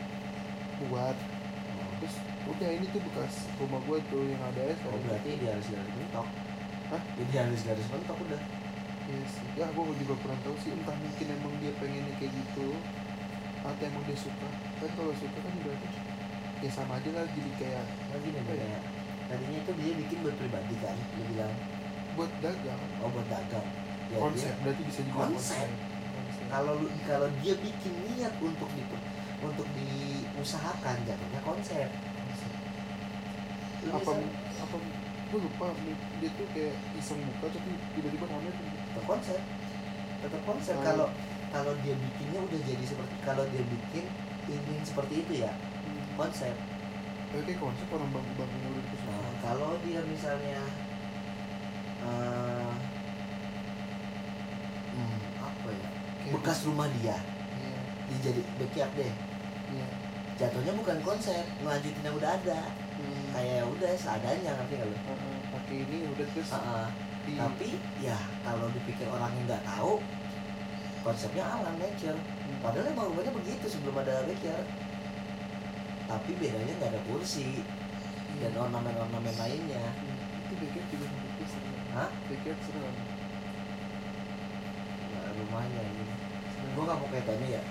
buat 0.84 1.16
Oh. 1.68 1.90
terus 2.00 2.14
udah 2.48 2.70
ini 2.72 2.87
tuh 2.90 3.02
bekas 3.02 3.34
rumah 3.58 3.78
gue 3.84 3.98
tuh 4.08 4.22
yang 4.24 4.42
ada 4.42 4.62
es 4.66 4.78
Oh 4.82 4.98
berarti 5.04 5.37
dia 5.37 5.52
harus 5.54 5.66
garis 5.68 5.94
mentok. 5.94 6.26
Hah? 6.88 7.02
Jadi 7.20 7.32
harus 7.37 7.61
garis 7.61 7.87
mentok 7.92 8.18
udah 8.18 8.40
Sih, 9.09 9.25
ya 9.57 9.64
gue 9.66 9.85
juga 9.97 10.14
kurang 10.21 10.40
tahu 10.42 10.53
sih 10.59 10.68
entah 10.68 10.92
mungkin 10.94 11.27
emang 11.33 11.55
dia 11.59 11.73
pengennya 11.75 12.12
kayak 12.14 12.29
gitu 12.31 12.77
atau 13.59 13.83
emang 13.83 14.05
dia 14.05 14.12
suka 14.14 14.49
kan 14.77 14.90
kalau 14.92 15.12
suka 15.16 15.38
kan 15.40 15.55
berarti 15.59 15.88
ya 16.59 16.68
sama 16.68 17.01
aja 17.01 17.11
lah 17.11 17.25
jadi 17.33 17.51
kayak 17.57 17.85
Nah 18.07 18.18
gini 18.21 18.37
Apa 18.37 18.53
ya? 18.53 18.61
kayak 18.61 18.83
Tadinya 19.29 19.59
itu 19.59 19.73
dia 19.75 19.92
bikin 19.97 20.18
buat 20.21 20.37
pribadi 20.37 20.75
kan 20.77 20.97
Dia 20.97 21.25
bilang 21.25 21.55
buat 22.14 22.31
dagang 22.38 22.81
Oh 22.99 23.09
buat 23.09 23.27
dagang 23.27 23.66
ya, 24.09 24.16
konsep 24.18 24.51
dia- 24.51 24.61
berarti 24.61 24.83
bisa 24.85 25.01
juga 25.03 25.25
Konsep. 25.27 25.68
Konsep. 26.12 26.44
Kalau 26.49 26.73
lu 26.77 26.87
kalau 27.03 27.29
dia 27.40 27.55
bikin 27.57 27.92
niat 28.05 28.35
untuk 28.38 28.68
di 28.73 28.83
untuk 29.38 29.66
diusahakan 29.73 30.97
jatuhnya 31.03 31.40
konsep 31.40 31.88
Konsep. 31.88 32.53
Lu 33.83 33.90
apa 33.90 34.11
bisa- 34.12 34.62
apa 34.62 34.77
gue 35.29 35.38
lupa 35.38 35.66
dia 36.18 36.31
tuh 36.33 36.49
kayak 36.51 36.73
iseng 36.97 37.21
buka 37.21 37.53
tapi 37.53 37.71
tiba-tiba 37.92 38.25
tetap 38.25 38.64
konsep 39.09 39.40
tetap 40.18 40.42
konsep 40.44 40.75
Oh. 40.75 40.85
kalau 40.85 41.09
kalau 41.49 41.73
dia 41.81 41.97
bikinnya 41.97 42.44
udah 42.44 42.61
jadi 42.61 42.85
seperti 42.85 43.14
kalau 43.25 43.44
dia 43.49 43.64
bikin 43.64 44.05
ingin 44.47 44.85
seperti 44.85 45.25
itu 45.25 45.33
ya 45.42 45.53
konsep 46.14 46.53
Kayak 47.29 47.44
kayak 47.44 47.61
konsep 47.61 47.87
orang 47.88 48.09
bangun-bangun 48.09 48.61
udah 48.66 48.73
nah, 48.75 48.88
kesusahan 48.90 49.35
kalau 49.38 49.71
dia 49.81 50.01
misalnya 50.03 50.61
eh, 52.01 52.73
hmm, 54.90 55.18
apa 55.38 55.68
ya 55.68 55.88
Kayak- 56.18 56.33
bekas 56.35 56.59
rumah 56.64 56.88
dia 56.94 57.16
iya. 57.55 57.81
dia 58.09 58.18
jadi 58.23 58.40
backyard 58.57 58.92
deh. 58.94 59.12
Iya. 59.68 59.88
Jatuhnya 60.38 60.73
bukan 60.73 60.99
konsep 61.03 61.44
ngelanjutin 61.59 62.01
yang 62.03 62.16
udah 62.16 62.31
ada. 62.33 62.61
Hmm. 62.99 63.31
kayak 63.31 63.62
ya 63.62 63.64
udah 63.64 63.92
seadanya 63.94 64.51
ngerti 64.57 64.75
nggak 64.75 64.88
lu? 64.88 64.97
Heeh, 64.99 65.37
pakai 65.55 65.77
ini 65.85 65.97
udah 66.09 66.27
terus. 66.33 66.51
Heeh. 66.51 66.87
Di 67.28 67.36
tapi 67.36 67.68
ya 68.00 68.16
kalau 68.40 68.72
dipikir 68.72 69.04
orang 69.12 69.28
yang 69.36 69.44
nggak 69.52 69.64
tahu 69.68 70.00
konsepnya 71.04 71.44
alam 71.44 71.76
nature. 71.76 72.16
Hmm. 72.16 72.58
padahal 72.64 72.88
emang 72.88 73.12
rumahnya 73.12 73.32
begitu 73.36 73.68
sebelum 73.68 74.00
ada 74.00 74.24
backyard 74.24 74.64
tapi 76.08 76.30
bedanya 76.40 76.72
nggak 76.80 76.90
ada 76.96 77.00
kursi 77.04 77.60
Iya. 78.38 78.48
dan 78.54 78.70
ornamen-ornamen 78.70 79.34
lainnya. 79.36 79.82
Hmm. 79.92 80.16
itu 80.48 80.54
backyard 80.56 80.88
juga 80.88 81.04
menurutku 81.12 81.44
seru 81.44 81.72
Hah? 81.92 82.08
backyard 82.32 82.60
seru 82.64 82.80
Nah, 85.08 85.28
rumahnya 85.36 85.80
ini 85.84 86.04
gue 86.58 86.82
nggak 86.84 86.98
mau 87.00 87.08
kayak 87.12 87.24
Tony 87.28 87.48
ya. 87.52 87.62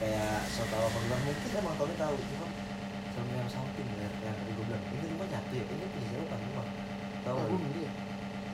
Kayak 0.00 0.42
so 0.50 0.64
tau 0.68 0.84
apa 0.84 0.98
bilang 1.06 1.22
mungkin 1.22 1.50
emang 1.54 1.76
Tony 1.76 1.94
tahu. 1.94 2.16
Cuma 2.18 2.46
sama 3.14 3.30
yang 3.30 3.50
samping 3.52 3.88
ya 3.94 4.08
yang 4.24 4.34
tadi 4.34 4.52
gue 4.52 4.64
bilang 4.64 4.84
ini 4.90 5.04
rumah 5.12 5.28
nyatu 5.28 5.52
ya? 5.54 5.64
Ini 5.68 5.84
punya 5.92 6.06
siapa? 6.10 6.34
Rumah. 6.34 6.66
Tahu 7.22 7.36
nggak 7.36 7.48
lu? 7.52 7.56
ngeri 7.62 7.82
ya 7.86 7.92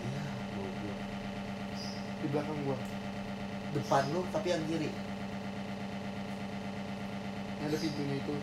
iya 0.00 0.24
goblok 0.56 0.98
di 2.20 2.26
belakang 2.28 2.58
gua. 2.68 2.76
Depan 3.72 4.02
lu 4.12 4.20
tapi 4.28 4.52
yang 4.52 4.62
kiri. 4.68 4.90
Yang 7.60 7.66
ada 7.68 7.76
pintunya 7.80 8.16
itu. 8.20 8.36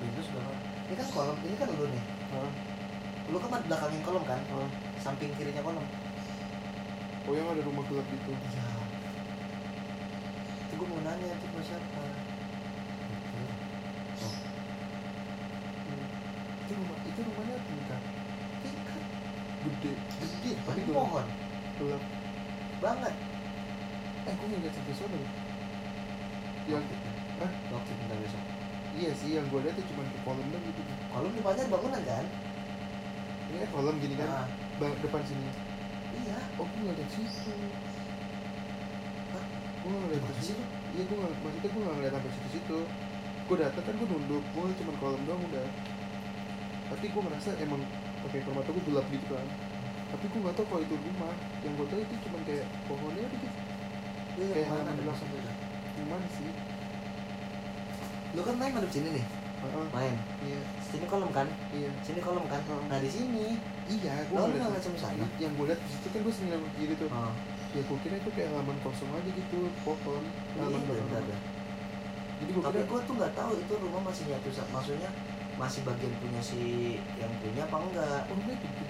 Pintu 0.00 0.20
sebelah. 0.24 0.56
Ini 0.88 0.94
kan 0.96 1.08
kolom 1.12 1.38
ini 1.44 1.54
kan 1.60 1.68
lu 1.76 1.86
nih. 1.86 2.04
Hah? 2.32 2.50
lu 3.30 3.38
kan 3.38 3.62
belakangin 3.62 4.02
kolom 4.02 4.24
kan? 4.26 4.40
Hah? 4.50 4.70
samping 5.00 5.32
kirinya 5.36 5.64
kolom. 5.64 5.86
Oh 7.28 7.32
yang 7.36 7.52
ada 7.52 7.62
rumah 7.62 7.84
gelap 7.88 8.06
gitu 8.08 8.32
iya. 8.32 8.64
Itu 10.66 10.72
gue 10.76 10.86
mau 10.88 11.00
nanya 11.04 11.26
itu 11.30 11.44
rumah 11.52 11.64
siapa? 11.64 12.02
Oh. 14.20 14.34
Hmm. 15.90 16.06
itu 16.64 16.72
rumah 16.74 16.96
itu 17.04 17.20
rumahnya 17.22 17.56
tingkat. 17.68 18.02
Tingkat? 18.64 19.02
Gede. 19.60 19.92
Gede 19.94 20.52
Tapi 20.64 20.80
pohon 20.88 21.26
gelap 21.80 22.02
banget. 22.80 23.14
Eh 24.28 24.32
gue 24.36 24.46
ngeliat 24.52 24.72
sampai 24.76 24.94
sana 24.94 25.16
loh. 25.16 25.32
yang 26.68 26.84
Hah? 27.40 27.50
waktu 27.72 27.90
bentar 27.96 28.16
besok 28.20 28.44
iya 28.98 29.10
sih 29.14 29.38
yang 29.38 29.46
gua 29.48 29.62
lihat 29.62 29.78
tuh 29.78 29.86
cuma 29.94 30.02
ke 30.02 30.18
kolom 30.26 30.46
doang 30.50 30.64
gitu. 30.66 30.80
Kolom 31.14 31.30
depannya 31.34 31.62
ada 31.62 31.72
bangunan 31.72 32.02
kan? 32.02 32.24
Ini 33.50 33.56
kan 33.62 33.70
kolom 33.70 33.96
gini 34.02 34.14
kan? 34.18 34.28
Ah, 34.30 34.46
Bang, 34.82 34.92
depan 34.98 35.22
sini. 35.26 35.50
Iya. 36.26 36.38
Oh 36.58 36.66
gue 36.66 36.80
ngeliat 36.82 37.10
situ. 37.10 37.54
Hah? 39.30 39.44
gue 39.80 39.90
ngeliat 39.94 40.22
sih 40.42 40.52
situ? 40.52 40.64
iya 40.90 41.02
gue 41.06 41.16
nggak 41.16 41.32
maksudnya 41.38 41.70
gue 41.70 41.82
nggak 41.86 41.96
ngeliat 42.02 42.12
sampai 42.18 42.32
situ 42.34 42.48
situ 42.58 42.78
gue 43.50 43.56
datang 43.58 43.82
kan 43.82 43.94
gue 43.94 44.08
nunduk 44.10 44.44
gue 44.54 44.64
cuma 44.82 44.92
kolom 44.98 45.22
doang 45.24 45.42
udah. 45.54 45.68
Tapi 46.90 47.06
gue 47.06 47.22
ngerasa 47.22 47.50
emang 47.62 47.80
pakai 48.26 48.42
permata 48.42 48.68
gue 48.74 48.84
gelap 48.90 49.06
gitu 49.08 49.26
kan 49.30 49.46
tapi 50.10 50.24
gue 50.26 50.40
nggak 50.42 50.56
tahu 50.58 50.66
kalau 50.66 50.82
itu 50.82 50.94
rumah 50.98 51.32
yang 51.62 51.72
gue 51.74 51.86
tahu 51.86 52.00
itu 52.02 52.14
cuma 52.26 52.38
kayak 52.42 52.66
pohonnya 52.90 53.24
gitu 53.30 53.46
iya 54.38 54.52
Kayak 54.54 54.66
halaman 54.70 54.94
belakang. 54.98 55.28
beda 55.30 55.52
gimana 55.90 56.26
sih. 56.32 56.50
Lu 58.30 58.40
kan 58.46 58.54
main 58.56 58.72
madep 58.72 58.90
sini 58.94 59.08
nih? 59.10 59.26
Heeh, 59.60 59.86
main? 59.92 60.14
Iya. 60.40 60.60
Sini 60.80 61.04
kolom 61.04 61.28
kan? 61.34 61.46
Iya. 61.74 61.90
Sini 62.00 62.20
kolom 62.22 62.46
kan? 62.48 62.62
Oh. 62.70 62.80
nah 62.88 62.96
di 63.02 63.10
sini. 63.10 63.58
Iya 63.90 64.14
gue 64.30 64.38
Lo 64.38 64.46
ngeliat 64.48 64.70
nggak 64.70 64.82
sama 64.86 64.98
sana? 65.02 65.26
yang 65.42 65.52
gue 65.58 65.66
lihat 65.66 65.80
di 65.82 65.90
situ 65.90 66.06
kan 66.14 66.20
gue 66.22 66.32
sering 66.32 66.50
ke 66.54 66.70
kiri 66.78 66.94
tuh. 66.96 67.10
Oh. 67.10 67.34
Ya 67.74 67.82
gue 67.84 67.98
kira 68.02 68.16
itu 68.18 68.30
kayak 68.32 68.48
halaman 68.54 68.78
kosong 68.82 69.10
aja 69.14 69.30
gitu 69.30 69.58
pohon 69.86 70.22
halaman 70.58 70.82
iya 70.90 71.18
ada 71.22 71.36
jadi 72.40 72.50
gue 72.56 72.62
tapi 72.64 72.80
gue 72.88 73.00
tuh 73.04 73.14
nggak 73.20 73.32
tahu 73.36 73.52
itu 73.60 73.72
rumah 73.76 74.00
masih 74.08 74.24
nyatu 74.32 74.48
maksudnya 74.72 75.10
masih 75.60 75.80
bagian 75.84 76.12
punya 76.24 76.40
si 76.40 76.96
yang 77.20 77.28
punya 77.38 77.62
apa 77.68 77.76
enggak. 77.78 78.20
Oh 78.32 78.36
gede 78.40 78.89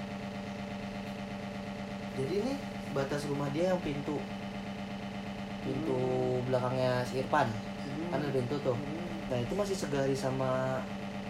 jadi 2.24 2.35
ini 2.44 2.52
batas 2.92 3.24
rumah 3.26 3.48
dia 3.52 3.72
yang 3.72 3.80
pintu. 3.80 4.16
Pintu 5.61 5.96
Hmm. 5.96 6.44
belakangnya 6.48 7.04
si 7.04 7.20
Irfan. 7.20 7.48
Hmm. 7.50 8.09
kan 8.12 8.18
ada 8.22 8.33
pintu 8.33 8.56
tuh. 8.61 8.76
Hmm, 8.76 9.09
nah 9.28 9.38
itu 9.40 9.52
masih 9.56 9.76
segaris 9.76 10.20
sama 10.20 10.80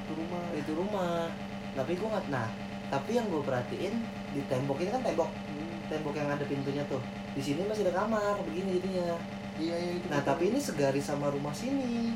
itu 0.06 0.12
rumah. 0.18 0.44
itu 0.54 0.72
rumah. 0.74 1.30
Tapi 1.74 1.92
gue 1.94 2.08
nggak 2.08 2.26
nah 2.28 2.48
tapi 2.90 3.14
yang 3.14 3.30
gue 3.30 3.38
perhatiin 3.38 3.94
di 4.34 4.40
tembok 4.50 4.82
ini 4.82 4.90
kan 4.90 5.02
tembok. 5.02 5.30
Hmm, 5.30 5.78
tembok 5.86 6.14
yang 6.18 6.28
ada 6.30 6.44
pintunya 6.44 6.82
tuh. 6.90 7.02
Di 7.34 7.42
sini 7.42 7.62
masih 7.66 7.86
ada 7.86 8.02
kamar 8.02 8.34
begini 8.46 8.78
jadinya. 8.82 9.14
Iya 9.60 9.76
iya 9.76 9.92
itu 9.98 10.06
nah 10.10 10.18
betul. 10.24 10.30
tapi 10.34 10.42
ini 10.50 10.58
segaris 10.58 11.06
sama 11.06 11.30
rumah 11.30 11.54
sini. 11.54 12.14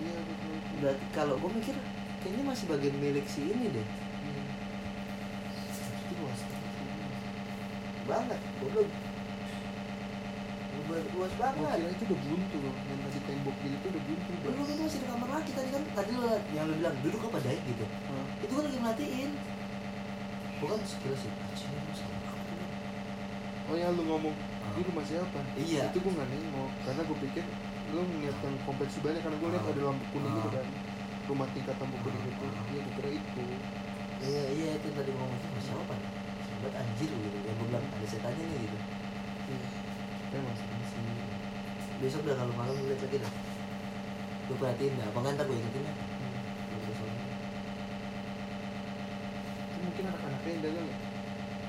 Iya 0.00 0.18
betul 0.28 0.44
berarti 0.84 1.04
kalau 1.14 1.34
gue 1.38 1.50
mikir 1.54 1.74
kayaknya 2.20 2.44
masih 2.44 2.64
bagian 2.68 2.96
milik 2.98 3.24
si 3.24 3.40
ini 3.40 3.72
deh 3.72 3.86
iya 4.24 4.42
itu 6.04 6.12
luas 6.20 6.40
banget 6.44 6.72
sih. 6.76 6.88
banget 8.04 8.40
goblok. 8.64 8.88
Luas 10.84 11.32
Gua 11.38 11.48
banget 11.54 11.78
kira 11.80 11.90
itu 11.94 12.04
udah 12.04 12.18
buntu 12.28 12.56
loh 12.60 12.74
yang 12.90 12.98
tadi 13.06 13.18
tembok 13.24 13.56
gitu 13.62 13.76
tuh 13.78 13.88
udah 13.94 14.02
buntu 14.04 14.30
udah 14.34 14.50
lu 14.52 14.62
itu 14.66 14.82
masih 14.84 14.98
di 15.00 15.06
kamar 15.06 15.28
lagi 15.32 15.50
tadi 15.54 15.68
kan 15.70 15.82
tadi 15.94 16.10
lu 16.12 16.26
yang 16.52 16.64
lu 16.68 16.74
bilang 16.76 16.96
duduk 17.00 17.20
apa 17.24 17.38
daik 17.40 17.62
gitu. 17.64 17.84
Hah? 17.86 18.26
itu 18.42 18.52
kan 18.52 18.62
lagi 18.68 18.78
merhatiin 18.82 19.30
gua 20.54 20.68
kan 20.74 20.80
sekilas 20.84 21.20
sih 21.24 21.30
anjing 21.32 21.70
lu 21.72 21.92
sama 21.94 22.16
apa 22.20 22.42
tuh. 22.42 22.56
Bang?" 22.58 22.72
oh 23.64 23.74
ya 23.78 23.88
lu 23.94 24.02
ngomong 24.04 24.34
Ah. 24.34 24.72
ini 24.76 24.82
rumah 24.88 25.04
siapa? 25.04 25.38
Iya. 25.56 25.82
Itu 25.92 25.98
gue 26.00 26.12
nggak 26.16 26.28
nengok 26.32 26.70
karena 26.84 27.00
gue 27.04 27.16
pikir 27.22 27.44
lu 27.92 28.00
ngeliat 28.00 28.36
yang 28.40 28.56
kompleks 28.64 28.96
banyak 28.98 29.20
karena 29.20 29.36
gue 29.36 29.48
lihat 29.54 29.64
Ah. 29.64 29.72
ada 29.72 29.80
lampu 29.88 30.04
kuning 30.12 30.32
gitu 30.36 30.48
Ah. 30.48 30.54
kan. 30.58 30.66
Rumah 31.24 31.48
tingkat 31.54 31.76
lampu 31.78 31.96
kuning 32.02 32.22
Ah. 32.24 32.32
itu 32.34 32.44
iya 32.44 32.80
gue 32.82 32.92
kira 32.98 33.10
itu. 33.14 33.44
Iya 34.24 34.44
iya 34.52 34.68
itu 34.74 34.84
yang 34.88 34.96
tadi 34.96 35.10
gua 35.12 35.20
ngomong 35.22 35.36
itu 35.38 35.46
rumah 35.48 35.64
siapa 35.64 35.94
Sobat 36.64 36.80
anjir 36.80 37.12
gitu. 37.12 37.38
Ya 37.44 37.52
gua 37.60 37.66
bilang 37.68 37.84
ada 37.92 38.06
setannya 38.08 38.40
nih 38.48 38.58
gitu. 38.64 38.78
Iya. 39.52 39.68
Masih 40.32 40.66
masih 40.72 41.04
besok 42.00 42.24
udah 42.24 42.40
kalau 42.40 42.56
malam 42.56 42.72
lihat 42.88 43.04
lagi 43.04 43.20
dah. 43.20 43.32
Gue 44.48 44.56
perhatiin 44.56 44.96
dah. 44.96 45.12
Apa 45.12 45.28
ntar 45.28 45.44
gue 45.44 45.60
ingetin 45.60 45.84
ya 45.84 45.92
Hmm. 45.92 46.40
itu 49.68 49.78
mungkin 49.84 50.04
anak-anaknya 50.08 50.50
yang 50.56 50.62
dagang 50.64 50.88
ya? 50.88 50.98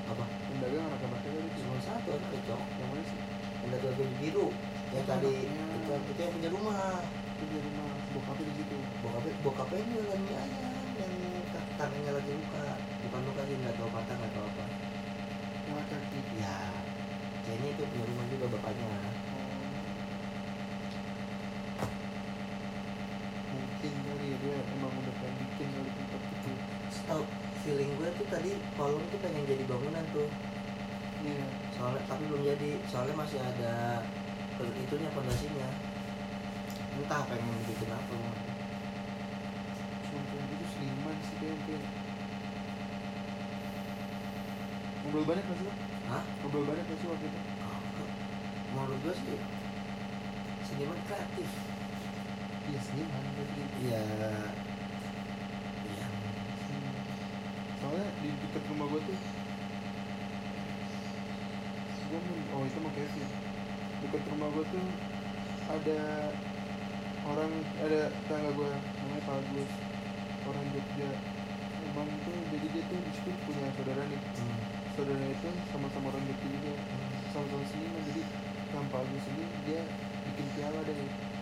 Apa? 0.08 0.24
Yang 0.48 0.58
dagang 0.64 0.84
anak-anaknya 0.88 1.30
itu 1.44 1.60
cuma 1.60 1.76
satu 1.84 2.08
anak 2.16 2.32
cok. 2.48 2.62
Yang 2.80 2.88
mana 2.88 3.02
sih? 3.04 3.20
Yang 3.60 3.68
dari 3.76 3.84
baju 4.00 4.14
biru. 4.16 4.46
Yang 4.96 5.04
Itu 5.04 5.10
tadi 5.12 5.32
itu, 5.44 5.92
itu 6.08 6.20
yang 6.24 6.32
punya 6.32 6.48
rumah. 6.56 7.04
Itu 7.36 7.44
di 7.52 7.58
rumah. 7.60 7.92
Bokapnya 8.16 8.44
di 8.48 8.54
situ. 8.64 8.76
Bokapnya 9.04 9.32
bokapnya 9.44 9.76
ini 9.76 9.94
mie 10.24 10.36
ayam 10.40 10.86
yang 10.96 11.12
tangannya 11.76 12.10
lagi 12.16 12.32
luka 12.32 12.80
bukan 13.04 13.20
luka 13.28 13.42
sih 13.44 13.56
nggak 13.60 13.76
tahu 13.76 13.88
patah 13.92 14.16
nggak 14.16 14.32
tahu 14.32 14.48
yang 15.76 15.84
laki-laki 15.84 16.40
ya 16.40 16.56
kayaknya 17.44 17.68
itu 17.76 17.82
punya 17.84 18.04
rumah 18.08 18.26
juga 18.32 18.46
bapaknya. 18.56 18.96
Mungkin 23.52 23.92
kali 23.92 24.26
ya 24.32 24.36
dia 24.40 24.56
emang 24.72 24.92
udah 24.96 25.14
pengen 25.20 25.36
bikin 25.44 25.68
kali 25.68 25.90
tempat 25.92 26.22
itu. 26.32 26.52
Tahu 27.04 27.22
feeling 27.60 27.92
gue 28.00 28.08
tuh 28.16 28.26
tadi 28.32 28.50
kolong 28.80 29.04
tuh 29.12 29.20
pengen 29.20 29.44
jadi 29.44 29.64
bangunan 29.68 30.04
tuh. 30.16 30.28
Iya. 31.20 31.44
Soalnya 31.76 32.00
tapi 32.08 32.24
belum 32.24 32.40
jadi. 32.40 32.70
Soalnya 32.88 33.14
masih 33.20 33.38
ada 33.44 34.00
itunya 34.56 35.12
fondasinya. 35.12 35.68
Entah 36.96 37.22
pengen 37.28 37.56
bikin 37.68 37.92
apa. 37.92 38.16
Cuma 40.08 40.20
kayak 40.24 40.44
gitu 40.56 40.64
seniman 40.72 41.16
sih 41.20 41.36
kayak 41.36 41.60
kayak 41.68 41.84
ngobrol 45.06 45.22
banyak 45.22 45.44
nggak 45.46 45.58
sih? 45.62 45.70
Hah? 46.10 46.24
ngobrol 46.42 46.66
banyak 46.66 46.82
nggak 46.82 46.98
sih 46.98 47.06
waktu 47.06 47.26
itu? 47.30 47.40
Menurut 48.74 48.98
gue 49.06 49.14
sih 49.14 49.38
seniman 50.66 50.98
kreatif. 51.06 51.50
Iya 52.66 52.80
seniman 52.82 53.22
berarti. 53.38 53.62
Iya. 53.86 54.02
Iya. 55.86 56.06
Seniman. 56.66 56.94
soalnya 57.78 58.08
di 58.18 58.28
dekat 58.34 58.64
rumah 58.66 58.86
gue 58.90 59.00
tuh 59.06 59.18
gue 62.06 62.20
oh 62.54 62.62
itu 62.66 62.78
mah 62.82 62.92
Kevin 62.94 63.28
dekat 64.02 64.22
rumah 64.26 64.48
gue 64.54 64.64
tuh 64.74 64.86
ada 65.66 66.02
orang 67.26 67.52
ada 67.82 68.00
tetangga 68.10 68.50
gue 68.54 68.72
namanya 68.74 69.22
Pak 69.22 69.38
Agus. 69.38 69.72
Orang 70.46 70.66
Jogja. 70.70 71.10
Emang 71.90 72.06
tuh 72.22 72.34
jadi 72.50 72.66
dia 72.70 72.82
tuh 72.86 72.98
di 73.02 73.12
situ 73.14 73.30
punya 73.46 73.66
saudara 73.74 74.02
nih. 74.06 74.22
Hmm. 74.38 74.75
Saudara 74.96 75.28
itu 75.28 75.48
sama-sama 75.68 76.08
orang 76.08 76.24
Jogja 76.24 76.48
juga 76.48 76.72
sama-sama 77.32 77.64
seniman 77.68 78.00
jadi 78.08 78.22
Pak 78.76 79.00
Agus 79.00 79.24
ini 79.32 79.44
dia 79.68 79.80
bikin 80.26 80.46
piala 80.56 80.80
deh 80.84 80.96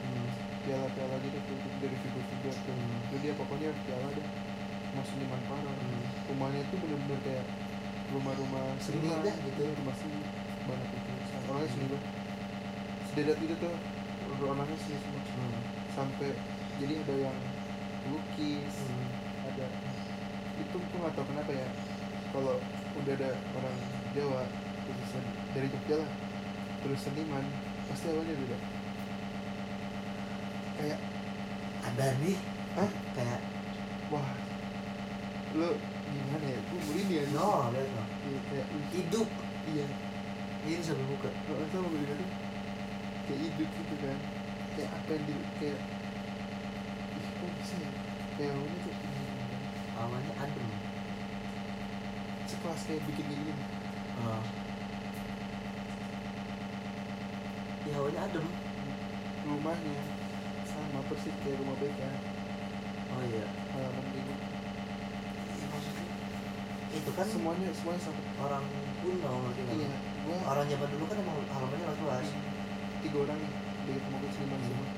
Hmm. 0.05 0.29
piala-piala 0.69 1.17
gitu 1.25 1.39
tuh 1.41 1.57
dari 1.81 1.97
figur-figur 1.97 2.53
tuh 2.53 2.75
Hmm. 2.77 2.99
jadi 3.09 3.21
dia 3.25 3.33
pokoknya 3.41 3.71
piala 3.89 4.09
deh 4.13 4.27
mas 4.93 5.07
seniman 5.09 5.41
parah 5.49 5.73
Hmm. 5.73 6.05
rumahnya 6.29 6.61
tuh 6.69 6.79
bener-bener 6.83 7.19
kayak 7.25 7.47
rumah-rumah 8.13 8.65
Seni 8.77 9.09
dah, 9.09 9.37
gitu. 9.49 9.65
rumah 9.81 9.95
seni 9.97 10.21
banyak 10.69 10.89
itu 10.93 11.11
orangnya 11.49 11.69
seni 11.73 11.87
banget 11.89 12.11
sededat 13.09 13.39
itu 13.41 13.55
tuh 13.57 13.75
orangnya 14.45 14.77
seni 14.77 14.99
semua 15.01 15.21
Hmm. 15.25 15.63
sampai 15.97 16.31
jadi 16.77 16.95
ada 17.01 17.15
yang 17.17 17.37
lukis 18.13 18.75
Hmm. 18.77 19.09
ada 19.49 19.67
itu 20.61 20.77
nggak 20.77 21.13
tahu 21.17 21.27
kenapa 21.33 21.51
ya 21.51 21.69
kalau 22.29 22.61
udah 22.95 23.13
ada 23.19 23.31
orang 23.59 23.77
Jawa 24.15 24.43
sen- 25.11 25.37
dari 25.55 25.67
Jogja 25.71 25.97
lah. 26.03 26.11
Terus 26.85 27.01
seniman 27.01 27.45
pasti 27.89 28.07
awalnya 28.13 28.35
beda. 28.37 28.59
Kayak 30.79 31.01
ada 31.85 32.07
nih. 32.21 32.37
Hah? 32.75 32.91
kayak 33.15 33.41
wah 34.11 34.27
lu 35.55 35.79
gimana 36.11 36.47
ya? 36.51 36.61
Gue 36.67 36.81
merinding 36.91 37.19
ya. 37.19 37.25
No 37.31 37.71
lihat 37.71 37.89
no. 37.95 38.05
Iya, 38.27 38.41
kayak 38.51 38.67
hidup. 38.91 39.29
Iya. 39.71 39.87
Ini 40.67 40.83
sambil 40.83 41.07
buka. 41.09 41.31
Nggak 41.31 41.71
sama 41.71 41.87
merinding 41.89 42.19
tuh? 42.19 42.31
Kayak 43.31 43.41
hidup 43.49 43.69
gitu 43.71 43.95
kan. 44.03 44.19
Kayak 44.75 44.91
apa 44.91 45.09
yang 45.15 45.25
di 45.25 45.35
kayak 45.63 45.81
ih 47.15 47.29
kok 47.39 47.51
bisa 47.63 47.75
ya? 47.79 47.91
Kayak 48.35 48.51
awalnya 48.59 48.79
tuh 48.83 48.95
ini 48.99 49.23
awalnya 49.95 50.33
adem 50.43 50.67
sekelas 52.55 52.81
kayak 52.85 53.03
bikin 53.05 53.25
kayak 53.27 53.41
gini. 53.43 53.65
Oh. 54.17 54.43
ya 57.85 57.95
awalnya 57.99 58.21
adem. 58.23 58.47
Rumahnya 59.45 59.99
sama 60.65 61.01
persis 61.05 61.37
kayak 61.39 61.61
rumah 61.61 61.77
BK 61.77 62.01
oh 63.13 63.23
iya. 63.23 63.45
Halaman 63.71 64.05
gitu 64.09 64.33
Iya, 65.53 65.67
maksudnya 65.69 66.05
itu 66.95 67.11
kan 67.13 67.27
semuanya 67.29 67.69
semuanya 67.75 68.01
sama. 68.01 68.21
orang 68.41 68.65
kuno 68.99 69.29
ngerti 69.45 69.61
nggak? 69.61 69.77
iya 69.77 69.91
gua 70.25 70.37
orang 70.49 70.67
zaman 70.67 70.89
dulu 70.89 71.05
kan 71.05 71.17
emang 71.21 71.37
halamannya 71.45 71.85
luas 71.85 72.01
luas 72.01 72.29
tiga 73.03 73.19
orang 73.21 73.37
nih 73.37 73.53
dari 73.85 73.99
rumah 74.01 74.19
gue 74.19 74.31
seniman 74.33 74.57
Hmm. 74.57 74.67
semua. 74.67 74.89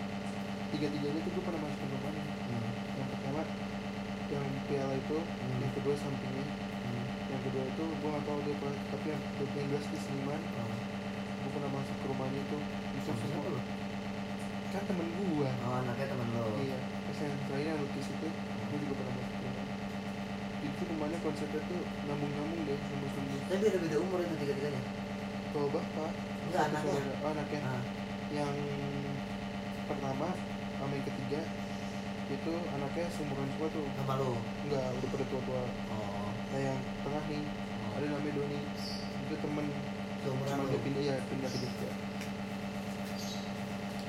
Tiga 0.67 0.87
tiganya 0.89 1.21
tuh 1.21 1.31
gue 1.33 1.43
pernah 1.43 1.61
masuk 1.61 1.79
ke 1.81 1.87
rumahnya 1.91 2.23
hmm. 2.23 2.71
yang 2.95 3.09
pertama 3.11 3.43
yang 4.29 4.47
piala 4.65 4.95
itu 4.95 5.17
Hmm. 5.19 5.59
yang 5.59 5.73
kedua 5.75 5.95
sampingnya 5.99 6.45
Hmm. 7.47 7.55
kedua 7.55 7.65
itu 7.65 7.85
gue 7.87 8.09
gak 8.11 8.25
tahu 8.25 8.39
dia 8.43 8.55
apa 8.57 8.69
tapi 8.89 9.07
yang 9.07 9.23
yang 9.55 9.67
jelas 9.71 9.87
di 9.87 9.99
seniman 10.01 10.41
Oh. 10.53 10.67
gue 11.39 11.51
pernah 11.53 11.71
masuk 11.73 11.95
ke 11.95 12.07
rumahnya 12.07 12.41
itu 12.41 12.59
itu 12.59 13.01
siapa 13.01 13.23
semua 13.23 13.47
lu? 13.49 13.61
kan 14.67 14.83
temen 14.83 15.07
gue 15.09 15.51
Oh, 15.63 15.75
anaknya 15.79 16.07
temen 16.09 16.27
lo. 16.33 16.45
iya 16.59 16.79
terus 17.07 17.19
yang 17.23 17.35
terakhir 17.47 17.67
yang 17.71 17.79
lukis 17.81 18.07
itu 18.09 18.29
gue 18.67 18.79
juga 18.83 18.95
pernah 18.95 19.15
masuk 19.15 19.31
ke 19.33 19.45
rumah 19.47 19.65
tuh 20.67 20.87
rumahnya 20.91 21.19
konsepnya 21.23 21.61
tuh 21.63 21.81
nambung-nambung 22.05 22.63
deh 22.67 22.79
nambung-nambung 22.83 23.41
Tapi 23.47 23.59
beda-beda 23.63 23.97
umur 23.97 24.19
itu 24.21 24.35
tiga-tiganya. 24.37 24.83
kalau 25.49 25.69
bapak 25.71 26.11
Enggak 26.43 26.63
anaknya. 26.69 26.93
saudara- 26.93 27.19
oh, 27.23 27.31
anaknya 27.31 27.61
Ah. 27.63 27.83
yang 28.29 28.53
pertama 29.87 30.29
sama 30.77 30.93
yang 30.93 31.07
ketiga 31.07 31.41
itu 32.27 32.53
anaknya 32.69 33.07
seumuran 33.09 33.47
semua 33.49 33.69
tuh 33.71 33.87
Sama 33.95 34.15
lo. 34.19 34.31
enggak 34.67 34.85
udah 34.91 35.09
pada 35.09 35.25
tua-tua 35.25 35.63
Oh. 35.89 36.06
Nah 36.57 36.73
yang 36.73 36.81
tengah 37.05 37.21
nih 37.29 37.45
oh. 37.45 37.93
ada 38.01 38.07
namanya 38.09 38.33
Doni 38.33 38.59
itu 39.29 39.35
temen 39.37 39.67
cuma 40.25 40.65
dia 40.65 40.81
pindah 40.81 41.03
ya 41.05 41.17
pindah 41.29 41.51
ke 41.53 41.59
Jogja 41.61 41.91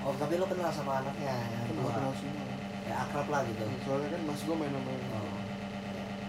Oh, 0.07 0.15
tapi 0.15 0.39
lo 0.39 0.47
kenal 0.47 0.71
sama 0.71 1.03
anaknya 1.03 1.35
yang 1.51 1.67
kenal 1.67 1.91
kenal 1.91 2.13
semua 2.15 2.47
Ya 2.87 2.95
akrab 3.03 3.27
lah 3.27 3.43
gitu. 3.43 3.59
soalnya 3.83 4.15
kan 4.15 4.21
mas 4.23 4.39
gue 4.39 4.55
main 4.55 4.71
sama 4.71 4.87
Oh. 4.87 5.35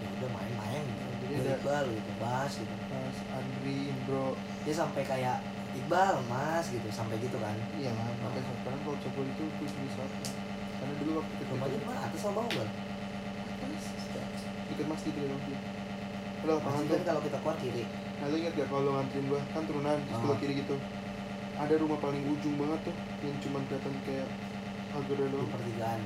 Ya 0.02 0.06
udah 0.18 0.30
main-main 0.34 0.82
gitu. 0.82 1.06
Jadi 1.22 1.32
ada- 1.38 1.54
Iqbal 1.54 1.86
gitu, 1.94 2.10
Bas 2.18 2.52
gitu. 2.58 2.74
mas 2.90 3.16
Andri 3.30 3.78
Indro 3.94 4.34
Dia 4.66 4.74
sampai 4.74 5.02
kayak 5.06 5.38
Iqbal, 5.78 6.14
Mas 6.26 6.66
gitu, 6.74 6.88
sampai 6.90 7.22
gitu 7.22 7.38
kan. 7.38 7.54
iya 7.78 7.94
lah 7.94 8.10
sampai 8.18 8.42
sekarang 8.42 8.80
kalau 8.82 8.98
coba 8.98 9.20
itu 9.22 9.44
gue 9.46 9.68
di 9.70 9.88
karena 9.94 10.94
dulu 10.98 11.10
waktu 11.22 11.32
kecil 11.38 11.54
Rumahnya 11.54 11.78
di 11.78 11.86
mana? 11.86 12.00
Atas 12.02 12.18
sama 12.18 12.34
bawah 12.42 12.50
atas 12.50 13.84
deket 14.68 14.86
masjid 14.90 15.12
ya 15.14 15.24
waktu 15.30 15.52
ada 15.54 15.77
tuh 16.56 16.98
kalau 17.04 17.20
kita 17.20 17.38
keluar 17.44 17.56
kiri. 17.60 17.84
nah 18.18 18.26
lu 18.32 18.34
inget 18.40 18.52
gak 18.56 18.68
kalau 18.72 18.82
lu 18.86 18.90
nganterin 18.96 19.24
gua? 19.28 19.40
Kan 19.52 19.62
turunan 19.68 19.98
di 20.00 20.10
sebelah 20.16 20.36
Ah. 20.36 20.40
kiri 20.40 20.54
gitu. 20.64 20.76
Ada 21.58 21.74
rumah 21.82 21.98
paling 21.98 22.22
ujung 22.24 22.54
banget 22.56 22.80
tuh 22.88 22.94
yang 23.26 23.36
cuman 23.42 23.62
kelihatan 23.68 23.94
kayak 24.06 24.28
pagar 24.88 25.18
doang. 25.28 25.48
Pertigaan. 25.52 26.00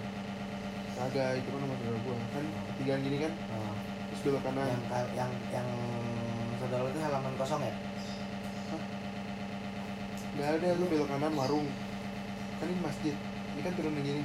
kagak 0.93 1.41
itu 1.41 1.49
kan 1.49 1.61
rumah 1.65 1.77
saudara 1.81 1.99
gua. 2.05 2.17
Kan 2.35 2.45
ketigaan 2.73 3.01
gini 3.01 3.17
kan? 3.23 3.33
Oh. 3.55 3.75
terus 4.13 4.21
belok 4.29 4.43
kanan. 4.45 4.69
Yang 4.69 5.07
yang 5.17 5.31
yang 5.49 5.69
saudara 6.61 6.85
itu 6.91 7.01
halaman 7.01 7.33
kosong 7.39 7.63
ya? 7.63 7.75
nggak 10.33 10.49
ada 10.49 10.69
lu 10.81 10.85
belok 10.89 11.09
kanan 11.09 11.33
warung. 11.37 11.69
Kan 12.61 12.67
ini 12.69 12.81
masjid. 12.81 13.15
Ini 13.53 13.61
kan 13.61 13.73
turunan 13.77 14.01
gini. 14.01 14.25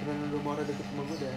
Turunan 0.00 0.28
rumah 0.32 0.50
orang 0.56 0.66
deket 0.68 0.86
rumah 0.92 1.04
gua 1.08 1.18
dan 1.20 1.36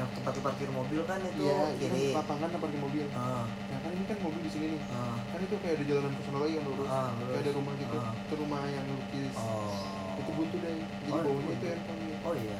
Yang 0.00 0.10
tempat 0.16 0.32
parkir 0.40 0.68
mobil 0.72 1.00
kan 1.04 1.20
itu. 1.20 1.44
Iya 1.44 1.60
itu 1.70 1.84
kiri. 1.84 2.04
kan 2.08 2.24
lapangan 2.24 2.48
apa 2.48 2.58
parkir 2.58 2.80
mobil. 2.80 3.04
Ah, 3.12 3.44
nah 3.68 3.78
kan 3.84 3.90
ini 3.92 4.04
kan 4.08 4.18
mobil 4.24 4.40
di 4.40 4.50
sini 4.50 4.66
nih. 4.72 4.80
Ah, 4.88 5.16
kan 5.28 5.38
itu 5.44 5.54
kayak 5.60 5.74
ada 5.76 5.84
jalanan 5.84 6.12
ke 6.16 6.22
sana 6.24 6.38
lagi 6.40 6.54
yang 6.56 6.64
lurus. 6.64 6.88
Ah, 6.88 7.10
kayak 7.12 7.40
ada 7.44 7.52
rumah 7.52 7.74
gitu. 7.76 7.96
Ah. 8.00 8.12
itu 8.16 8.34
rumah 8.40 8.62
yang 8.64 8.86
lukis. 8.88 9.34
Oh. 9.36 9.76
itu 10.16 10.30
buntu 10.32 10.56
deh. 10.60 10.72
Jadi 10.72 11.10
Oh, 11.12 11.20
baunya 11.20 11.44
buntu. 11.44 11.52
itu 11.52 11.66
gitu. 11.68 12.24
Oh 12.24 12.34
iya. 12.34 12.56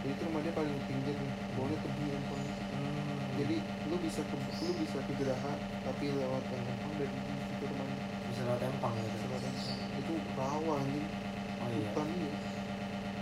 jadi 0.00 0.12
itu 0.12 0.22
rumah 0.24 0.40
dia 0.40 0.52
paling 0.56 0.76
pinggir 0.88 1.14
nih. 1.14 1.32
Baunya 1.52 1.76
tebing 1.84 2.08
empang 2.16 2.40
gitu. 2.40 2.62
Hmm. 2.72 3.18
jadi 3.36 3.56
lu 3.88 3.96
bisa 4.00 4.20
ke 4.24 4.36
lu 4.36 4.72
bisa 4.80 4.98
ke 5.00 5.12
Geraha 5.16 5.52
tapi 5.84 6.04
lewat 6.08 6.44
yang 6.46 6.64
empang 6.66 6.92
dari 6.96 7.12
situ 7.12 7.64
rumahnya. 7.68 7.96
Bisa 8.28 8.40
lewat 8.44 8.62
empang 8.64 8.92
gitu. 8.96 9.08
Bisa 9.12 9.26
lewat 9.28 9.42
Empang. 9.44 10.00
itu 10.00 10.12
rawa 10.36 10.72
anjing. 10.80 11.06
Oh 11.60 11.68
iya. 11.68 11.84
hutan 11.84 12.06
ini. 12.10 12.30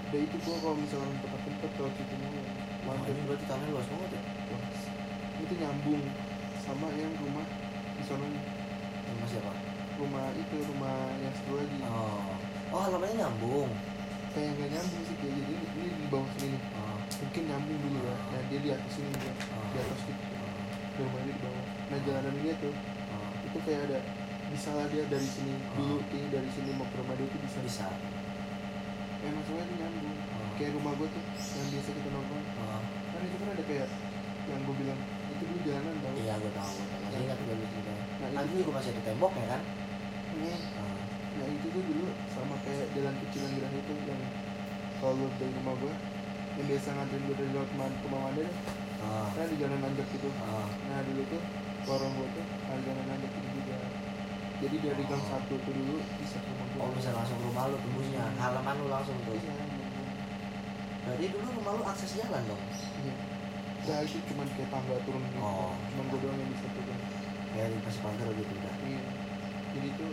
Udah 0.08 0.20
itu 0.22 0.36
gua 0.40 0.56
kalau 0.58 0.76
misalnya 0.78 1.14
tempat 1.20 1.40
tempat 1.42 1.70
lewat 1.74 1.92
situ 1.98 2.14
mulu 2.16 2.40
Lanjut. 2.88 3.12
ini 3.12 3.20
berarti 3.28 3.44
tanahnya 3.44 3.72
luas 3.74 3.86
banget 3.88 4.10
ya. 4.16 4.22
Luas. 4.48 4.78
itu 5.38 5.54
nyambung 5.54 6.02
sama 6.58 6.86
yang 6.96 7.12
rumah 7.20 7.46
di 7.94 8.02
sana 8.04 8.26
Rumah 9.08 9.26
siapa? 9.28 9.52
rumah 9.98 10.26
itu 10.32 10.56
rumah 10.62 10.96
yang 11.18 11.32
satu 11.34 11.52
lagi 11.58 11.78
Oh. 11.82 12.32
Oh, 12.70 12.80
halamannya 12.86 13.16
nyambung. 13.18 13.70
kayak 14.28 14.54
nggak 14.54 14.70
nyambung 14.70 15.02
sih 15.08 15.16
kayak 15.18 15.34
jadi 15.34 15.52
ini, 15.56 15.66
ini 15.74 15.88
di 15.98 16.06
bawah 16.12 16.28
sini 16.36 16.58
oh, 16.76 16.98
mungkin 17.18 17.42
nyambung 17.48 17.78
dulu 17.80 17.98
ya 18.04 18.16
nah 18.28 18.40
dia 18.46 18.58
di 18.60 18.70
atas 18.70 18.90
sini 18.92 19.08
juga 19.16 19.32
oh, 19.50 19.66
di 19.72 19.78
atas 19.80 20.00
gitu 20.04 20.24
oh, 20.36 20.52
rumahnya 21.00 21.32
di 21.32 21.40
bawah 21.42 21.64
nah 21.88 21.98
jalanan 22.06 22.34
dia 22.44 22.54
tuh 22.60 22.74
oh. 23.08 23.30
itu 23.42 23.58
kayak 23.64 23.80
ada 23.88 23.98
bisa 24.52 24.70
lah 24.76 24.86
dia 24.92 25.02
dari 25.08 25.26
sini 25.26 25.52
dulu 25.74 25.96
Oh. 25.98 26.00
kayak 26.12 26.28
dari 26.28 26.50
sini 26.54 26.70
mau 26.76 26.86
ke 26.86 26.96
rumah 27.00 27.14
dia 27.16 27.26
tuh 27.26 27.40
bisa 27.40 27.58
bisa 27.64 27.86
eh 29.18 29.30
masalahnya 29.34 29.64
itu 29.66 29.74
nyambung 29.80 30.06
oh, 30.12 30.48
kayak 30.60 30.70
rumah 30.76 30.92
gue 30.94 31.08
tuh 31.10 31.22
yang 31.58 31.68
biasa 31.74 31.88
kita 31.90 32.08
nongkrong 32.12 32.44
oh. 32.62 32.80
kan 32.84 33.20
itu 33.24 33.36
kan 33.40 33.48
ada 33.56 33.64
kayak 33.66 33.88
yang 34.48 34.60
gue 34.64 34.74
bilang 34.80 35.00
itu 35.28 35.42
dulu 35.44 35.58
jalanan 35.66 35.94
tau 36.00 36.14
iya 36.14 36.34
gue 36.36 36.52
tahu 36.52 36.70
gue 36.78 36.86
tahu. 36.86 37.00
masih 37.04 37.20
ingat 37.26 37.38
gue 37.42 37.66
cerita 37.72 37.92
nah 38.20 38.28
kan 38.28 38.42
itu 38.44 38.54
juga 38.60 38.67
masih 38.78 38.94
ada 38.94 39.02
tembok 39.02 39.32
ya 39.34 39.46
kan? 39.50 39.62
Iya. 40.38 40.56
oh, 40.78 40.98
nah 41.38 41.46
itu 41.50 41.66
tuh 41.66 41.82
dulu 41.82 42.06
sama 42.30 42.54
kayak 42.62 42.86
jalan 42.94 43.14
kecil 43.26 43.40
yang 43.42 43.54
gerah 43.58 43.72
itu 43.74 43.92
yang 44.06 44.22
kalau 45.02 45.26
dari 45.38 45.52
rumah 45.58 45.74
gue 45.82 45.94
yang 46.58 46.66
biasa 46.70 46.88
nganterin 46.94 47.22
gue 47.26 47.36
dari 47.38 47.50
lewat 47.54 47.70
man- 47.74 47.98
ke 47.98 48.06
Mamanda 48.06 48.40
deh 48.46 48.54
oh, 49.02 49.26
kan 49.34 49.46
di 49.50 49.56
jalan 49.58 49.78
nanjak 49.82 50.06
gitu 50.14 50.28
oh. 50.30 50.68
nah 50.90 50.98
dulu 51.02 51.22
tuh 51.26 51.42
lorong 51.90 52.12
gue 52.14 52.28
tuh 52.38 52.44
ada 52.70 52.80
jalan 52.86 53.04
nanjak 53.10 53.32
itu 53.34 53.48
juga. 53.58 53.76
Jadi 54.58 54.76
dari 54.82 55.02
gang 55.06 55.22
Oh. 55.22 55.28
satu 55.30 55.54
tuh 55.62 55.70
dulu 55.74 55.94
bisa 56.18 56.38
ke 56.42 56.50
rumah 56.50 56.66
gue 56.66 56.80
oh 56.82 56.90
bisa 56.94 57.10
langsung 57.14 57.38
ke 57.38 57.46
rumah 57.46 57.64
lu 57.70 57.76
tembusnya. 57.78 58.22
Hmm. 58.26 58.38
halaman 58.38 58.74
lu 58.78 58.86
langsung 58.90 59.16
tuh. 59.22 59.34
Iya 59.34 59.54
berarti 61.08 61.24
dulu 61.34 61.48
rumah 61.62 61.72
lu 61.78 61.82
akses 61.86 62.10
jalan 62.18 62.42
dong? 62.46 62.62
Iya. 63.02 63.14
Ya 63.88 63.96
itu 64.04 64.18
cuman 64.28 64.44
kayak 64.52 64.68
tangga 64.68 64.98
turun 65.06 65.22
gitu. 65.24 65.38
Oh. 65.40 65.72
cuman 65.94 66.04
gue 66.12 66.18
doang 66.20 66.36
yang 66.36 66.50
bisa 66.52 66.66
turun 66.74 66.98
di 67.66 67.78
pasir 67.82 68.00
pagar 68.06 68.28
gitu 68.30 68.52
udah 68.54 68.74
iya. 68.86 69.02
Jadi 69.74 69.88
tuh 69.98 70.12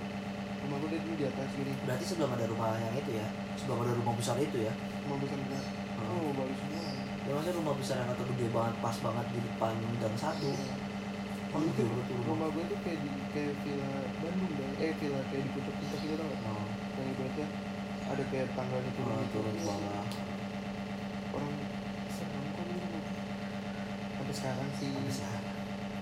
rumah 0.66 0.78
gue 0.82 0.98
dulu 0.98 1.14
di 1.14 1.26
atas 1.30 1.50
gini. 1.54 1.72
Berarti 1.86 2.04
sebelum 2.10 2.32
ada 2.34 2.46
rumah 2.50 2.74
yang 2.82 2.96
itu 2.98 3.12
ya? 3.14 3.28
Sebelum 3.62 3.78
ada 3.86 3.93
rumah 3.93 4.14
besar 4.18 4.36
itu 4.41 4.58
ya? 4.66 4.74
Rumah 5.06 5.18
besar 5.22 5.38
besar 5.46 5.86
oh 5.96 6.30
baru 6.36 6.54
semua 6.60 6.84
ya 7.26 7.32
maksudnya 7.34 7.58
rumah 7.58 7.74
besar 7.80 7.96
yang 8.04 8.10
kata 8.14 8.24
gede 8.36 8.48
banget 8.54 8.76
pas 8.84 8.98
banget 9.02 9.26
di 9.34 9.39
depan 9.41 9.74
gang 10.02 10.18
satu. 10.20 10.52
Oh, 10.52 10.93
Oh, 11.56 11.64
itu 11.64 11.88
dulu 11.88 12.04
tuh 12.04 12.20
rumah. 12.20 12.36
rumah 12.36 12.48
gue 12.52 12.64
tuh 12.68 12.80
kayak 12.84 13.00
di 13.00 13.10
kayak 13.32 13.56
villa 13.64 13.91
Bandung 14.20 14.52
deh. 14.60 14.72
Eh 14.76 14.91
villa 15.00 15.20
kayak 15.32 15.41
di 15.48 15.50
puncak 15.56 15.74
puncak 15.80 16.00
gitu 16.04 16.16
tau 16.20 16.28
gak? 16.28 16.39
Oh, 16.52 16.68
yang 17.00 17.08
ibaratnya 17.16 17.48
ada 18.06 18.24
kayak 18.28 18.48
tangganya 18.60 18.91
turun 18.91 19.16
oh, 19.16 19.20
gitu 19.24 19.32
turun 19.39 19.54
ke 19.56 19.64
bawah 19.64 20.06
orang 21.36 21.54
serem 22.12 22.43
kok 22.52 22.64
dulu 22.68 22.80
rumah 22.84 23.04
sampai 24.20 24.36
sekarang 24.36 24.70
sih. 24.76 24.89
Sampai 24.91 25.14
sekarang 25.16 25.43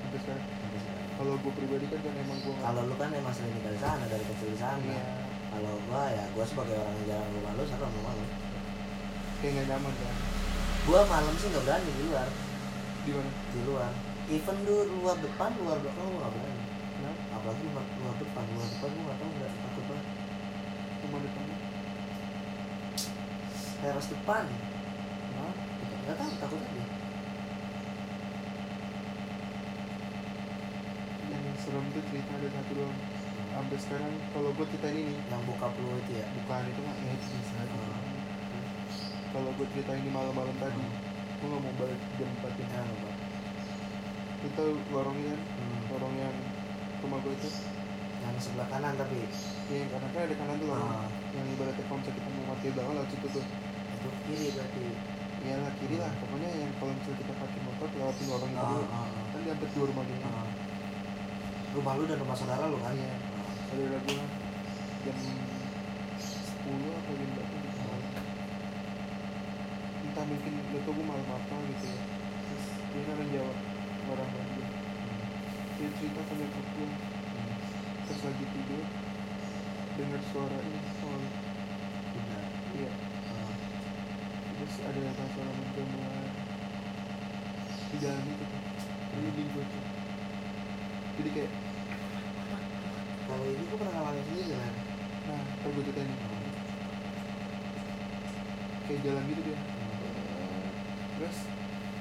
sampai 0.02 0.20
sekarang. 0.20 0.44
Sampai 0.50 0.50
sekarang 0.50 0.63
kalau 1.14 1.34
gue 1.38 1.54
pribadi 1.54 1.86
kan 1.88 2.00
kan 2.02 2.14
emang 2.18 2.40
gue 2.42 2.54
kalau 2.58 2.82
lu 2.90 2.96
kan 2.98 3.10
emang 3.14 3.34
sering 3.36 3.54
tinggal 3.54 3.74
di 3.74 3.82
sana 3.82 4.04
dari 4.10 4.26
kecil 4.26 4.50
di 4.50 4.60
sana. 4.60 4.82
Iya. 4.82 5.06
Kalau 5.54 5.74
gua 5.86 6.10
ya 6.10 6.26
gua 6.34 6.46
sebagai 6.50 6.74
orang 6.74 6.98
yang 6.98 7.14
jarang 7.14 7.30
rumah 7.38 7.54
lu 7.54 7.64
serem 7.70 7.92
rumah 7.94 8.14
lu. 8.18 8.26
Kayak 9.38 9.52
nggak 9.54 9.66
nyaman 9.70 9.94
kan? 9.94 10.16
Gua 10.90 11.00
malam 11.06 11.34
sih 11.38 11.48
nggak 11.54 11.66
berani 11.70 11.92
di 11.94 12.04
luar. 12.10 12.28
Di 13.06 13.12
mana? 13.14 13.32
Di 13.54 13.60
luar. 13.70 13.92
Even 14.34 14.58
lu 14.66 14.76
luar 14.98 15.18
depan 15.22 15.54
luar 15.62 15.78
belakang 15.78 16.10
gua 16.10 16.20
nggak 16.26 16.34
berani. 16.34 16.64
Nah 17.06 17.14
apalagi 17.38 17.62
luar, 17.70 17.86
luar 18.02 18.16
depan. 18.18 18.44
Luar 18.50 18.68
depan 18.74 18.90
gua 18.90 19.04
nggak 19.06 19.18
tahu 19.22 19.30
nggak 19.30 19.52
takut 19.62 19.84
banget. 19.86 20.08
Rumah 21.06 21.20
depan 21.22 21.46
teras 23.84 24.08
depan. 24.10 24.44
Nah 25.38 25.54
nggak 26.02 26.16
tahu 26.18 26.32
takut 26.42 26.62
aja 26.66 26.86
yang 31.34 31.53
serem 31.64 31.86
tuh 31.96 32.04
cerita 32.12 32.32
ada 32.36 32.48
satu 32.52 32.72
doang. 32.76 32.98
Sampai 33.54 33.78
sekarang 33.80 34.14
kalau 34.36 34.50
gue 34.58 34.66
ceritain 34.68 34.98
ini 34.98 35.16
yang 35.32 35.42
bokap 35.48 35.72
lu 35.80 35.96
itu 36.04 36.12
ya? 36.20 36.26
Bukan 36.36 36.64
itu 36.68 36.82
mah 36.84 36.96
ya 37.00 37.12
itu 37.16 37.28
bisa 37.40 37.56
aja 37.64 37.80
Hmm. 38.54 38.70
kalau 39.34 39.50
gue 39.58 39.66
cerita 39.74 39.98
ini 39.98 40.10
malam-malam 40.14 40.54
tadi 40.62 40.84
gue 41.40 41.48
nggak 41.50 41.64
mau 41.64 41.74
balik 41.80 42.02
jam 42.20 42.30
4 42.38 42.54
ya. 42.62 42.66
Jam 42.70 42.86
apa 42.86 43.12
itu 44.44 44.66
lorongnya 44.92 45.34
kan? 45.34 45.42
Hmm. 45.58 45.82
lorong 45.96 46.16
yang 46.20 46.36
rumah 47.02 47.20
gue 47.24 47.34
itu? 47.40 47.50
Yang 48.22 48.36
sebelah 48.52 48.68
kanan 48.70 48.94
tapi? 49.00 49.16
Ya 49.72 49.76
yang 49.88 49.90
kanan. 49.96 50.10
Kan 50.14 50.22
ada 50.28 50.36
kanan 50.36 50.56
tuh 50.60 50.70
ah, 50.76 51.08
yang 51.32 51.48
ibaratnya 51.50 51.84
kalau 51.88 52.02
kita 52.04 52.30
mau 52.36 52.46
mati 52.52 52.66
belakang 52.76 52.94
lewat 53.00 53.10
situ 53.10 53.28
tuh. 53.32 53.46
Itu 53.96 54.10
kiri 54.28 54.48
berarti? 54.54 54.86
Ya 55.44 55.56
lah 55.60 55.72
kiri 55.80 55.98
lah. 56.00 56.12
Pokoknya 56.22 56.50
yang 56.56 56.72
kalau 56.80 56.94
misalnya 56.96 57.18
kita 57.24 57.34
pakai 57.36 57.60
motor 57.64 57.90
lewatin 57.96 58.28
lorong 58.32 58.52
itu 58.54 58.64
ah, 58.64 58.70
dulu. 58.70 58.84
ah, 58.92 59.08
ah. 59.08 59.26
kan 59.32 59.40
dua 59.76 59.86
rumah 59.90 60.04
gini. 60.08 60.24
Ah. 60.24 60.53
Rumah 61.74 61.94
lu 61.98 62.04
dan 62.06 62.18
rumah 62.22 62.38
saudara 62.38 62.70
lu 62.70 62.78
kan? 62.80 62.94
Iya. 62.94 63.16
Saudara 63.70 63.98
gue 63.98 64.22
jam 65.04 65.18
10 65.18 66.98
atau 66.98 67.14
jam 67.18 67.30
berapa 67.34 67.56
gitu. 67.60 67.82
Entah 70.04 70.26
mungkin 70.30 70.52
gak 70.72 70.82
tau 70.86 70.92
gue 70.94 71.06
malam 71.06 71.28
apa 71.28 71.56
gitu 71.74 71.86
ya. 71.90 72.00
Terus 72.48 72.66
dia 72.94 73.02
kan 73.10 73.16
orang 73.18 73.30
Jawa 73.34 73.54
orang 74.04 74.30
Bandung 74.36 74.72
dia 75.74 75.90
cerita 75.98 76.22
ke 76.22 76.34
nyokap 76.38 76.68
gue 76.78 76.90
terus 78.04 78.22
lagi 78.22 78.46
tidur 78.46 78.86
dengar 79.98 80.22
suara 80.30 80.58
ini 80.64 80.80
oh 81.02 81.24
Udah. 82.14 82.44
iya. 82.78 82.92
Ah. 83.34 83.54
terus 84.54 84.76
ada 84.86 85.00
rasa 85.02 85.24
suara 85.34 85.52
menggembala 85.58 86.24
di 87.90 87.98
jalan 88.02 88.26
itu 88.26 88.46
tuh. 88.46 88.62
Merinding 89.14 89.50
gue 89.54 89.66
tuh 89.66 89.84
jadi 91.14 91.30
kayak 91.34 91.52
kalau 93.24 93.46
ini 93.48 93.64
gua 93.70 93.78
pernah 93.80 93.94
ngalamin 93.98 94.24
sendiri 94.28 94.46
kan? 94.54 94.74
Nah 95.24 95.42
gue 95.64 95.84
ceritain 95.88 96.08
nih 96.10 96.34
kayak 98.84 99.00
jalan 99.10 99.24
gitu 99.32 99.42
dia 99.48 99.60
terus 101.16 101.38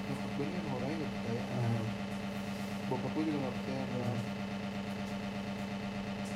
nyokap 0.03 0.31
gue 0.35 0.47
emang 0.51 0.75
orangnya 0.83 0.97
gak 0.99 1.13
percaya. 1.15 1.43
Hmm. 1.47 1.89
bokap 2.91 3.11
gue 3.15 3.23
juga 3.31 3.39
gak 3.39 3.55
percaya 3.55 3.83
kan 3.87 4.19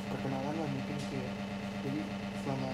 perkenalan 0.06 0.54
lah 0.54 0.68
mungkin 0.70 0.96
kayak 1.10 1.32
jadi 1.82 2.00
selama 2.40 2.70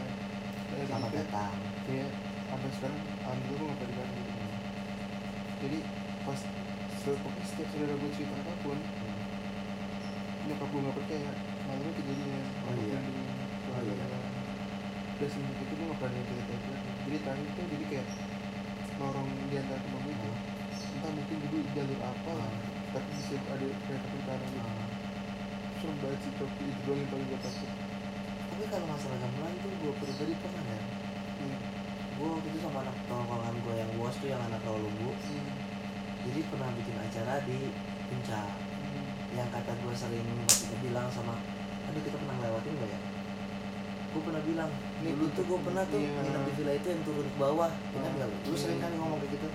saya 0.68 0.84
selamat 0.88 1.10
di 1.10 1.16
datang. 1.16 1.54
ya 1.88 2.06
sampai 2.52 2.70
sekarang 2.76 3.00
alhamdulillah 3.24 3.56
gue 3.56 3.66
gak 3.72 3.78
pernah 3.80 3.88
diganggu 3.88 4.20
gitu. 4.20 4.44
jadi 5.64 5.78
pas 6.28 6.40
pokoknya 7.02 7.44
setiap 7.48 7.68
saudara 7.72 7.94
gue 7.96 8.10
cerita 8.12 8.36
apa 8.36 8.52
pun 8.60 8.78
nyokap 10.62 10.78
gue 10.78 10.86
gak 10.86 10.96
percaya? 11.02 11.30
Malamnya 11.66 11.92
kejadian. 11.98 12.44
Oh, 12.62 12.74
iya. 12.78 12.98
di 13.02 13.14
Oh, 13.66 13.82
iya. 13.82 14.06
udah 15.18 15.28
semenjak 15.30 15.58
itu 15.58 15.74
gue 15.74 15.86
gak 15.90 15.98
pernah 16.02 16.22
cerita 16.22 16.52
itu 16.54 16.70
jadi 17.06 17.18
terakhir 17.22 17.48
tuh 17.54 17.64
jadi 17.70 17.84
kayak 17.90 18.06
lorong 18.98 19.28
di 19.50 19.54
antara 19.58 19.78
rumah 19.86 20.00
gue 20.02 20.14
itu 20.14 20.30
entah 20.98 21.10
mungkin 21.14 21.36
dulu 21.46 21.58
jalur 21.74 22.00
apa 22.02 22.30
lah 22.30 22.52
tapi 22.90 23.10
bisa 23.14 23.34
ada 23.50 23.66
kereta 23.86 24.06
kencana 24.06 24.46
gitu. 24.50 24.66
Ah. 24.66 24.86
serem 25.78 25.96
banget 25.98 26.18
sih 26.26 26.32
tapi 26.38 26.62
itu 26.62 26.80
doang 26.86 26.98
yang 26.98 27.10
paling 27.10 27.26
gue 27.26 27.40
takut. 27.42 27.70
Tapi 28.50 28.62
kalau 28.70 28.86
masalah 28.86 29.18
gamelan 29.18 29.54
tuh 29.62 29.70
gue 29.82 29.92
pribadi 29.98 30.34
pernah 30.38 30.62
kan 30.62 30.82
iya. 31.42 31.58
Gue 32.18 32.26
waktu 32.38 32.46
itu 32.54 32.58
sama 32.62 32.78
anak 32.86 32.96
tongkongan 33.10 33.54
gue 33.62 33.74
yang 33.78 33.90
bos 33.98 34.14
tuh 34.18 34.28
yang 34.30 34.42
anak 34.46 34.60
Rawalumbu 34.62 35.10
Hmm. 35.10 35.50
jadi 36.22 36.40
pernah 36.50 36.68
bikin 36.78 36.96
acara 36.98 37.34
di 37.46 37.58
puncak. 38.10 38.71
Yang 39.32 39.48
kata 39.48 39.72
gue 39.72 39.94
sering 39.96 40.26
kita 40.46 40.76
bilang 40.80 41.08
sama 41.08 41.34
aduh 41.82 42.00
kita 42.00 42.16
pernah 42.16 42.34
ngelewatin 42.36 42.72
gak 42.76 42.90
ya? 42.90 43.00
Gue 44.12 44.20
pernah 44.20 44.42
bilang 44.44 44.70
dulu 45.00 45.24
tuh 45.32 45.44
gue 45.44 45.58
pernah 45.64 45.82
tuh 45.88 45.98
iya. 45.98 46.20
nginep 46.20 46.42
di 46.44 46.52
villa 46.52 46.72
itu 46.76 46.86
yang 46.86 47.02
turun 47.02 47.26
ke 47.26 47.38
bawah 47.40 47.70
ingat 47.90 48.12
Oh, 48.12 48.18
gak 48.20 48.28
lu? 48.28 48.36
lu 48.36 48.52
iya. 48.52 48.60
sering 48.60 48.78
kan 48.78 48.90
ngomong 48.92 49.18
kayak 49.18 49.32
gitu? 49.34 49.48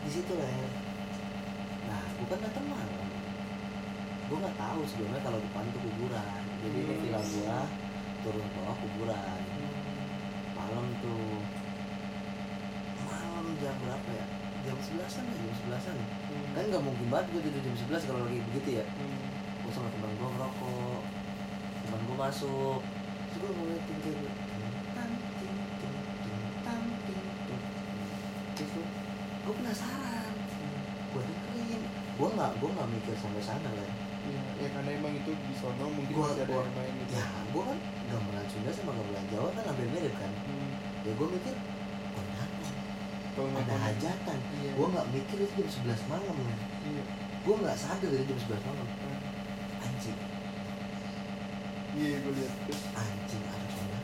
Di 0.00 0.10
situ 0.10 0.32
lah 0.34 0.48
ya. 0.50 0.68
Nah 1.86 2.02
gue 2.10 2.26
kan 2.26 2.40
datang 2.42 2.64
malam. 2.66 3.08
Gue 4.26 4.36
nggak 4.38 4.56
tahu 4.58 4.80
sebelumnya 4.86 5.20
kalau 5.22 5.38
depan 5.38 5.64
tuh 5.70 5.80
kuburan. 5.80 6.42
Jadi 6.60 6.78
Hmm. 6.82 6.98
villa 7.00 7.20
gue 7.22 7.56
turun 8.20 8.42
ke 8.42 8.50
bawah 8.58 8.76
kuburan. 8.78 9.40
Malam 10.58 10.86
tuh 11.00 11.24
malam 13.00 13.46
jam 13.58 13.74
berapa 13.80 14.10
ya 14.12 14.26
jam 14.62 14.76
sebelasan 14.78 15.22
ya 15.24 15.34
jam 15.36 15.54
sebelasan 15.56 15.94
Hmm. 15.96 16.50
kan 16.52 16.64
nggak 16.66 16.82
mungkin 16.82 17.06
banget 17.08 17.26
gue 17.30 17.40
tidur 17.42 17.60
jam 17.62 17.74
11 17.76 18.04
kalau 18.04 18.20
lagi 18.22 18.38
begitu 18.44 18.68
ya 18.74 18.84
Hmm. 18.90 19.20
gue 19.60 19.72
sama 19.72 19.88
teman 19.90 20.10
gue 20.10 20.28
ngerokok 20.28 21.00
teman 21.80 22.00
gue 22.02 22.16
masuk 22.18 22.80
terus 23.26 23.38
gue 23.38 23.52
mulai 23.54 23.78
tinggal 23.80 24.14
tan 24.92 25.10
ting 25.36 25.56
ting 25.78 25.96
lu 28.70 28.82
gue 29.40 29.54
penasaran 29.56 30.32
hmm. 30.34 30.80
gue 31.10 31.22
dengerin 31.24 31.82
gue 31.90 32.28
nggak 32.30 32.50
gue 32.54 32.68
nggak 32.70 32.88
mikir 32.90 33.14
sampai 33.16 33.42
sana 33.42 33.70
kan 33.70 33.90
Iya, 34.20 34.36
ya 34.60 34.68
karena 34.70 34.90
emang 34.92 35.16
itu 35.16 35.32
di 35.32 35.54
sono 35.56 35.88
mungkin 35.88 36.12
Gua- 36.12 36.28
masih 36.28 36.44
ada 36.44 36.52
gua- 36.52 36.60
yang 36.60 36.76
main 36.76 36.92
gitu. 36.94 37.12
ya 37.16 37.24
gue 37.48 37.62
kan 37.64 37.78
gamelan 38.06 38.46
Sunda 38.46 38.70
sama 38.70 38.92
gamelan 38.92 39.24
Jawa 39.26 39.48
kan 39.50 39.64
hampir 39.64 39.86
mirip 39.88 40.14
kan 40.14 40.32
Hmm. 40.44 40.70
ya 41.00 41.12
gue 41.16 41.28
mikir 41.30 41.54
Kalau 43.40 43.56
ada 43.56 43.76
hajatan. 43.88 44.38
Iya. 44.60 44.70
gue 44.76 44.86
nggak 44.92 45.06
mikir 45.16 45.38
itu 45.40 45.54
jam 45.64 45.68
11 45.96 46.12
malam 46.12 46.36
kan 46.36 46.58
Iya. 46.84 47.04
gue 47.40 47.54
nggak 47.56 47.78
sadar 47.80 48.10
itu 48.12 48.24
jam 48.28 48.38
11 48.52 48.68
malam. 48.68 48.86
Anjing. 49.80 50.18
Iya, 51.96 52.16
gue 52.20 52.32
lihat. 52.36 52.52
Anjing 52.92 53.44
ada 53.48 53.68
mana? 53.80 53.98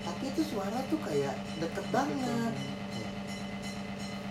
tapi 0.00 0.22
itu 0.32 0.42
suara 0.42 0.78
tuh 0.92 1.00
kayak 1.00 1.34
deket 1.56 1.86
banget. 1.88 2.54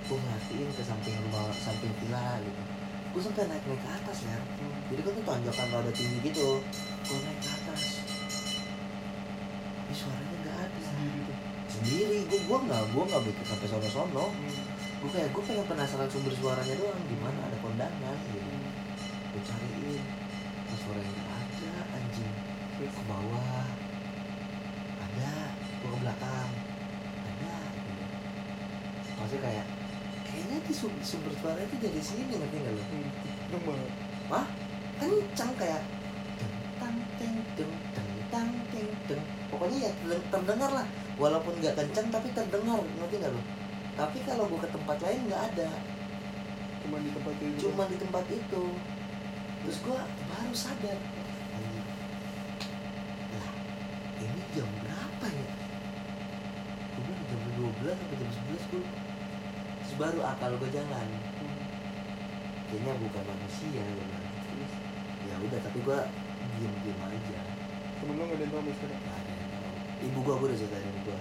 Gue 0.05 0.17
ngeliatin 0.17 0.69
ke 0.77 0.83
samping 0.85 1.17
rumah 1.25 1.49
samping 1.57 1.93
villa 1.97 2.37
gitu. 2.45 2.61
Gue 3.09 3.21
sampai 3.25 3.49
naik 3.49 3.63
naik 3.65 3.81
ke 3.81 3.89
atas 3.89 4.17
ya 4.21 4.37
jadi 4.89 5.01
kan 5.05 5.11
tuh 5.13 5.25
tanjakan 5.25 5.67
rada 5.69 5.91
tinggi 5.93 6.17
gitu 6.25 6.49
gue 7.05 7.17
naik 7.21 7.39
ke 7.45 7.49
atas 7.49 7.81
tapi 9.77 9.93
suaranya 9.93 10.35
nggak 10.41 10.57
ada 10.65 10.79
sendiri 10.81 11.19
tuh 11.25 11.37
sendiri 11.69 12.18
gue 12.29 12.39
gue 12.45 12.57
nggak 12.61 12.83
gue 12.93 13.03
nggak 13.09 13.23
bikin 13.25 13.45
sampai 13.45 13.67
sono 13.67 13.87
sono 13.89 14.25
Hmm. 14.29 14.61
gue 14.99 15.09
kayak 15.09 15.29
gue 15.31 15.43
pengen 15.47 15.65
penasaran 15.65 16.09
sumber 16.11 16.33
suaranya 16.35 16.75
doang 16.77 17.01
di 17.07 17.17
mana 17.17 17.39
ada 17.49 17.57
kondangan 17.57 18.15
gitu 18.29 18.37
Hmm. 18.39 18.69
gue 19.33 19.41
cariin 19.41 20.03
Nah, 20.69 20.77
suara 20.77 21.01
yang 21.01 21.17
ada 21.25 21.71
anjing 21.97 22.33
Terus 22.77 22.93
ke 22.93 23.03
bawah 23.09 23.65
ada 25.01 25.31
gue 25.81 25.89
ke 25.89 25.97
belakang 25.97 26.49
ada 27.25 27.53
gitu. 27.73 28.03
maksudnya 29.17 29.41
kayak 29.41 29.65
kayaknya 30.23 30.57
di 30.61 30.73
sumber, 30.77 31.01
sumber 31.01 31.33
suara 31.41 31.59
itu 31.59 31.75
dari 31.81 31.97
sini 31.99 32.29
ngerti 32.29 32.55
nggak 32.61 32.73
lo 32.77 32.83
hmm. 32.85 33.09
banget 34.29 34.49
kencang 34.99 35.51
kayak 35.57 35.81
tentang 36.37 36.95
tentang 37.17 37.73
teng 39.07 39.21
pokoknya 39.49 39.77
ya 39.87 39.91
ter- 39.91 40.27
terdengar 40.31 40.71
lah. 40.71 40.85
Walaupun 41.19 41.53
nggak 41.59 41.75
kencang 41.75 42.07
tapi 42.11 42.27
terdengar. 42.31 42.79
Ngerti 42.79 43.15
nggak 43.19 43.33
lo 43.33 43.41
tapi 43.99 44.23
kalau 44.23 44.47
gue 44.47 44.59
ke 44.63 44.69
tempat 44.71 44.97
lain 45.03 45.21
nggak 45.27 45.43
ada. 45.53 45.69
Cuma 46.79 47.03
di 47.03 47.11
tempat 47.11 47.35
itu 47.43 47.57
cuma 47.67 47.83
di 47.91 47.97
tempat 47.99 48.25
itu. 48.31 48.63
Terus 49.59 49.77
gue 49.83 49.99
baru 50.31 50.53
sadar 50.55 50.99
lah 53.29 53.51
ini 54.19 54.41
jam 54.55 54.69
berapa 54.83 55.25
ya? 55.27 55.49
Gue 56.95 57.03
bilang 57.03 57.25
jam 57.27 57.41
12 57.59 57.99
sampai 57.99 58.17
jam 58.17 58.29
11 58.31 58.71
gue 58.71 58.85
terus 59.79 59.93
baru 59.97 60.19
akal 60.21 60.51
gue 60.59 60.69
jalan. 60.71 61.07
Hmm. 61.39 61.63
kayaknya 62.69 62.93
bukan 63.01 63.23
manusia 63.25 63.81
gue 63.81 64.05
ya 65.25 65.35
udah 65.41 65.59
tapi 65.65 65.81
gue 65.81 65.99
diem 66.55 66.73
diem 66.85 66.99
aja 67.01 67.41
temen 67.99 68.15
lo 68.15 68.23
nggak 68.23 68.37
ada 68.39 68.43
yang 68.47 68.51
tahu 68.55 68.71
sekarang 68.75 69.01
ibu 69.99 70.17
gue 70.23 70.33
gue 70.39 70.47
udah 70.47 70.57
ceritain 70.57 70.87
ibu 70.87 71.01
gue 71.11 71.19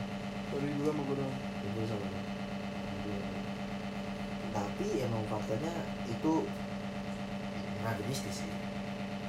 dari 0.48 0.72
dulu 0.80 0.88
sama 0.88 1.02
gue 1.04 1.16
doang. 1.20 1.36
Ibu 1.60 1.80
sama 1.84 2.06
ibu. 2.08 3.12
tapi 4.48 4.88
emang 5.04 5.22
faktanya 5.28 5.72
itu 6.08 6.32
rada 7.84 8.02
mistis 8.08 8.42
sih. 8.42 8.50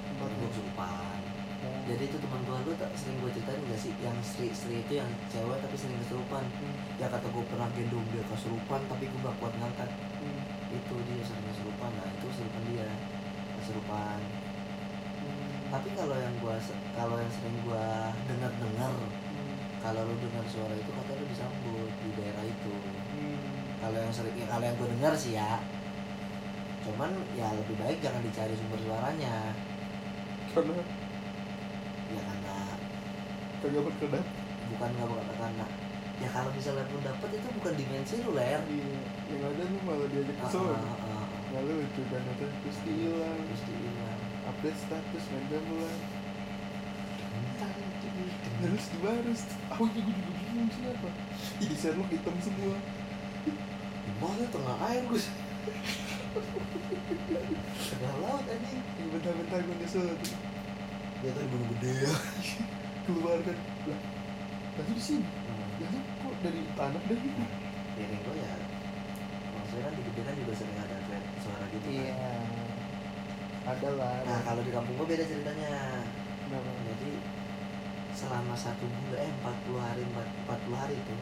Tempat 0.09 0.31
gue 0.31 0.47
kesurupan. 0.49 1.19
Oh. 1.59 1.75
jadi 1.91 2.07
itu 2.07 2.15
teman 2.23 2.39
gue 2.47 2.55
lu 2.55 2.71
tak 2.79 2.87
sering 2.95 3.19
gue 3.19 3.35
ceritain 3.35 3.59
gak 3.67 3.81
sih 3.83 3.91
yang 3.99 4.15
Sri 4.23 4.47
Sri 4.55 4.79
itu 4.79 4.95
yang 4.95 5.11
cewek 5.27 5.59
tapi 5.59 5.75
sering 5.75 5.99
kesurupan? 6.07 6.39
Hmm. 6.47 6.75
ya 6.95 7.11
kata 7.11 7.27
gue 7.27 7.43
pernah 7.51 7.67
gendong 7.75 8.07
dia 8.15 8.23
kesurupan 8.31 8.79
tapi 8.87 9.11
gue 9.11 9.19
gak 9.19 9.35
kuat 9.43 9.53
ngangkat. 9.59 9.91
Hmm. 9.91 10.41
itu 10.71 10.95
dia 11.11 11.23
sering 11.27 11.45
kesurupan. 11.51 11.91
Nah 11.99 12.07
itu 12.15 12.25
kesurupan 12.31 12.63
dia. 12.71 12.87
Kesurupan. 13.59 14.19
Tapi 15.69 15.89
kalau 15.93 16.15
yang 16.15 16.33
gua 16.41 16.55
kalau 16.91 17.15
yang 17.15 17.31
sering 17.31 17.57
gua 17.63 17.85
dengar 18.25 18.51
dengar 18.57 18.91
Hmm. 19.29 19.55
kalau 19.79 20.01
lu 20.03 20.15
dengar 20.17 20.45
suara 20.45 20.73
itu 20.73 20.89
katanya 20.89 21.17
lu 21.17 21.25
disambut 21.27 21.91
di 22.01 22.09
daerah 22.13 22.43
itu. 22.43 22.73
Hmm. 22.73 23.39
kalau 23.79 23.97
yang 23.97 24.11
sering 24.11 24.35
ya, 24.35 24.45
kalau 24.49 24.63
yang 24.65 24.75
gua 24.75 24.89
dengar 24.89 25.13
sih 25.15 25.33
ya. 25.33 25.61
Cuman 26.79 27.11
ya 27.35 27.53
lebih 27.53 27.75
baik 27.77 27.99
jangan 27.99 28.23
dicari 28.23 28.53
sumber 28.55 28.79
suaranya. 28.81 29.53
Karena? 30.49 30.73
Ya 32.09 32.21
karena 32.25 32.57
kagak 33.61 33.83
berkedap 33.85 34.25
bukan 34.69 34.89
nggak 34.89 35.07
bakal 35.07 35.35
karena 35.37 35.65
ya 36.19 36.27
kalau 36.29 36.49
misalnya 36.51 36.83
pun 36.89 36.99
dapat 36.99 37.29
itu 37.31 37.47
bukan 37.55 37.73
dimensi 37.77 38.15
lu 38.23 38.31
ler. 38.33 38.59
Iya 38.65 38.97
yang 39.29 39.41
ada 39.45 39.63
lu 39.63 39.77
malah 39.85 40.07
diajak 40.09 40.35
Ah, 40.41 40.49
sono 40.49 40.73
ah, 40.73 40.81
ah. 40.97 41.25
nggak 41.53 41.63
lucu 41.63 42.01
kan 42.09 42.21
itu 42.25 42.45
terus 42.49 42.77
hilang 42.83 43.37
terus 43.45 43.61
dihilang 43.69 44.19
update 44.59 44.75
status 44.75 45.23
mulai 45.31 45.95
Tentang 47.31 47.79
terus 48.59 48.85
dibaris 48.91 49.41
aku 49.71 49.87
juga 49.87 50.11
juga 50.11 50.31
bingung 50.35 50.67
siapa 50.75 51.09
di 51.63 51.75
Sherlock 51.79 52.11
hitam 52.11 52.35
semua. 52.43 52.75
Mana 54.19 54.43
tengah 54.51 54.75
air 54.91 55.07
gus. 55.07 55.31
Tengah 57.87 58.15
laut 58.19 58.43
anjing. 58.51 58.83
Ini 58.83 59.07
bentar-bentar 59.15 59.63
gue 59.63 59.75
nyesel. 59.79 60.11
Tuh. 60.11 60.35
dia 61.23 61.31
tuh 61.31 61.39
di 61.39 61.49
gunung 61.55 61.69
gede 61.79 61.91
ya. 62.03 62.11
Keluar 63.07 63.39
kan. 63.39 63.55
Lah 63.87 64.01
lalu 64.75 64.91
di 64.91 65.03
sini. 65.07 65.27
Lalu 65.79 65.99
kok 66.03 66.35
dari 66.43 66.61
tanah 66.75 67.01
deh 67.07 67.15
gitu 67.15 67.43
piring 67.95 68.21
gue 68.27 68.35
ya. 68.43 68.51
Maksudnya 69.55 69.83
kan 69.87 69.93
di 69.95 70.01
gede 70.03 70.21
kan 70.27 70.35
juga 70.35 70.53
sering 70.59 70.77
ada 70.83 70.97
suara 71.39 71.65
gitu 71.71 71.87
kan. 71.95 72.03
Iya. 72.03 72.68
Ada 73.69 73.89
lah 73.93 74.15
nah 74.25 74.39
kalau 74.41 74.61
di 74.65 74.71
kampung 74.73 74.95
gue 74.97 75.07
beda 75.13 75.25
ceritanya. 75.29 76.01
Kenapa? 76.49 76.69
Jadi 76.89 77.11
selama 78.17 78.57
satu 78.57 78.85
bulan 78.89 79.21
eh 79.21 79.33
40 79.45 79.77
hari 79.77 80.03
40 80.09 80.81
hari 80.81 80.95
itu 80.97 81.15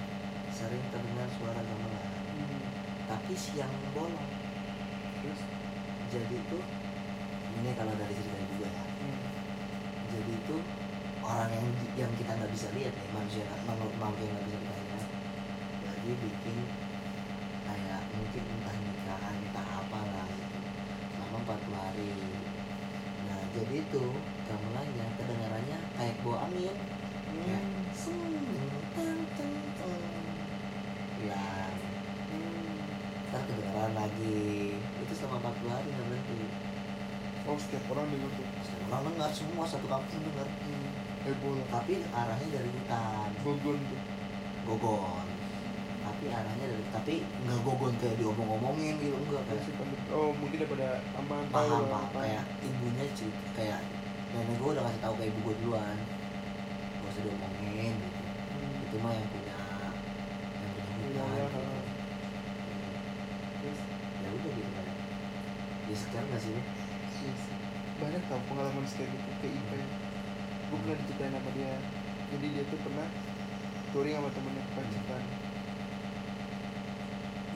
sering 0.55 0.83
terdengar 0.89 1.27
suara 1.35 1.59
gamelan. 1.59 2.15
Hmm. 2.37 2.61
tapi 3.07 3.33
siang 3.35 3.71
bolong. 3.91 4.31
Terus? 5.19 5.41
Jadi 6.07 6.35
itu 6.39 6.57
ini 7.59 7.69
kalau 7.75 7.91
dari 7.99 8.13
cerita 8.15 8.39
gue 8.39 8.69
ya. 8.71 8.85
Hmm. 9.03 9.19
jadi 10.07 10.31
itu 10.31 10.55
orang 11.19 11.51
yang 11.51 11.67
yang 12.07 12.11
kita 12.15 12.31
nggak 12.31 12.51
bisa 12.55 12.71
lihat 12.71 12.93
nih 12.95 13.09
manusia 13.11 13.43
makhluk 13.67 13.91
makhluk 13.99 14.23
yang 14.23 14.31
nggak 14.39 14.47
bisa 14.47 14.57
kita 14.63 14.75
lihat. 14.79 15.07
Jadi 15.83 16.11
bikin 16.23 16.57
kayak 17.67 18.01
mungkin 18.15 18.43
entah 18.47 18.77
nikahan 18.79 19.35
entah 19.43 19.67
apalah 19.83 20.27
gitu 20.31 20.59
selama 21.17 21.37
40 21.43 21.75
hari 21.75 22.11
nah 23.67 23.75
jadi 23.75 23.83
itu 23.83 24.05
gamelannya 24.47 25.05
kedengarannya 25.19 25.77
kayak 25.99 26.15
bawa 26.23 26.47
angin 26.47 26.71
Hmm. 27.27 27.91
seng 27.91 28.23
teng 28.95 29.19
teng 29.35 29.55
teng. 29.75 30.03
Hilang 31.19 31.75
Hmm. 32.31 33.27
ntar 33.27 33.43
kedengaran 33.43 33.91
lagi. 33.91 34.79
Itu 35.03 35.11
selama 35.11 35.51
40 35.51 35.67
hari 35.67 35.91
nggak 35.91 36.07
berhenti. 36.07 36.47
Oh 37.43 37.59
setiap 37.59 37.83
orang 37.91 38.07
dengar 38.07 38.31
tuh. 38.31 38.47
Setiap 38.63 38.87
orang 38.87 39.03
dengar 39.11 39.31
semua 39.35 39.67
satu 39.67 39.91
kampung 39.91 40.23
dengar. 40.23 40.47
Hmm. 40.47 41.27
Ebola 41.27 41.63
tapi 41.67 42.07
arahnya 42.07 42.47
dari 42.47 42.69
hutan. 42.71 43.29
Gogon 43.43 43.79
tuh 43.91 44.01
gogon 44.63 45.16
tapi 46.17 46.33
arahnya 46.33 46.65
dari 46.65 46.85
tapi 46.89 47.13
nggak 47.45 47.59
gogon 47.61 47.93
kayak 48.01 48.17
diomong-omongin 48.17 48.97
gitu 48.97 49.13
enggak 49.21 49.45
kayak 49.45 49.61
Masih 49.61 49.73
pandai. 49.77 50.01
oh 50.17 50.29
mungkin 50.33 50.57
daripada 50.65 50.87
paham 51.13 51.45
pak 51.45 51.61
apa. 51.61 51.99
kayak 52.25 52.43
ibunya 52.65 53.05
sih 53.13 53.29
kayak 53.53 53.79
nenek 54.33 54.57
gue 54.57 54.69
udah 54.73 54.83
kasih 54.89 55.01
tahu 55.05 55.13
ke 55.13 55.23
ibu 55.29 55.39
gue 55.45 55.55
duluan 55.61 55.97
gak 56.97 57.09
usah 57.13 57.21
diomongin 57.21 57.93
gitu 58.01 58.19
Hmm. 58.47 58.81
itu 58.81 58.97
mah 58.97 59.13
yang 59.13 59.27
punya 59.29 59.53
yang 60.57 60.71
punya 60.73 60.85
Iya, 60.97 61.21
hutan 61.21 61.29
iya, 61.29 61.45
gitu. 61.45 61.59
iya. 61.61 61.77
Terus, 63.61 63.79
ya 64.17 64.29
udah 64.33 64.51
gitu 64.57 64.69
kayak 64.73 64.95
ya 65.85 65.95
sekarang 66.01 66.27
nggak 66.33 66.41
sih 66.41 66.57
yes. 66.57 67.43
banyak 68.01 68.21
tau 68.25 68.41
pengalaman 68.49 68.85
kayak 68.89 69.09
gitu 69.13 69.29
kayak 69.37 69.53
Ipe 69.53 69.79
gue 70.67 70.77
pernah 70.81 70.97
diceritain 70.97 71.33
sama 71.37 71.49
dia 71.53 71.73
jadi 72.33 72.45
dia 72.49 72.63
tuh 72.65 72.79
pernah 72.81 73.07
touring 73.93 74.15
sama 74.17 74.29
temennya 74.33 74.63
ke 74.65 74.71
Pacitan 74.73 75.21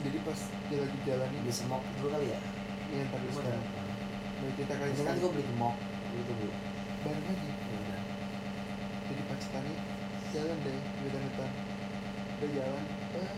jadi 0.02 0.18
pas 0.20 0.38
dia 0.66 0.78
lagi 0.78 0.98
jalan 1.02 1.28
di 1.30 1.38
ini 1.40 1.52
semok 1.52 1.82
dulu 1.94 2.08
kali 2.10 2.26
ya? 2.28 2.40
Yang 2.90 3.08
tadi 3.08 3.24
Lu 3.24 3.32
sudah 3.32 3.54
ada 3.54 3.62
mau 4.36 4.50
kita 4.52 4.72
Biasanya 4.74 4.90
sekali. 4.90 5.06
nanti 5.06 5.20
gue 5.20 5.30
beli 5.32 5.44
semok 5.46 5.76
gitu 6.12 6.32
bu 6.34 6.48
bareng 7.02 7.24
aja 7.24 7.46
ya 7.46 7.98
jadi 9.02 9.22
Pacitan 9.24 9.62
nih 9.64 9.78
jalan 10.32 10.56
deh 10.60 10.72
di 10.72 11.02
hutan-hutan. 11.02 11.50
Udah 12.32 12.48
jalan 12.50 12.84
eh, 13.12 13.30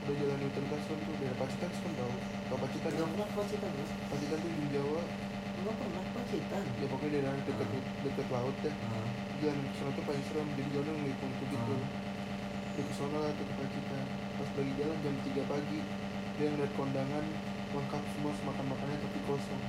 udah 0.00 0.14
jalan 0.16 0.36
di 0.40 0.46
hutan 0.48 0.64
Kasron 0.66 0.98
tuh 0.98 1.14
daerah 1.20 1.36
Pacitan 1.36 1.70
kan 1.70 1.92
tau. 1.94 2.12
Tau 2.48 2.58
Pacitan 2.58 2.90
nggak 2.90 3.04
kan? 3.04 3.12
pernah 3.14 3.28
pacitan 3.36 3.70
lu 3.70 3.84
Pacitan 4.08 4.38
tuh 4.40 4.50
di 4.50 4.64
Jawa. 4.72 5.02
Nggak 5.60 5.74
pernah 5.76 6.04
pacitan 6.10 6.62
ya 6.80 6.86
pokoknya 6.88 7.10
daerah 7.20 7.32
deket 7.44 7.68
deket 8.00 8.26
laut 8.32 8.56
deh 8.64 8.74
Ah, 8.80 9.08
jalan 9.38 9.56
ke 9.60 9.74
sana 9.76 9.90
tuh 9.92 10.04
paling 10.08 10.24
serem 10.24 10.48
jadi 10.56 10.68
jalan 10.72 10.94
ngelipung 10.96 11.32
tuh 11.36 11.46
gitu. 11.46 11.74
Ah. 11.76 12.80
ke 12.80 12.94
sana 12.96 13.16
lah 13.20 13.30
tuh 13.36 13.44
ke 13.44 13.54
Pacitan 13.60 14.04
pas 14.40 14.50
lagi 14.56 14.72
jalan 14.80 14.96
jam 15.04 15.14
3 15.20 15.52
pagi 15.52 15.80
dia 16.40 16.48
ngeliat 16.48 16.72
kondangan 16.72 17.24
lengkap 17.76 18.02
semua 18.16 18.32
makan 18.48 18.64
makannya 18.72 18.96
tapi 18.96 19.18
kosong. 19.28 19.62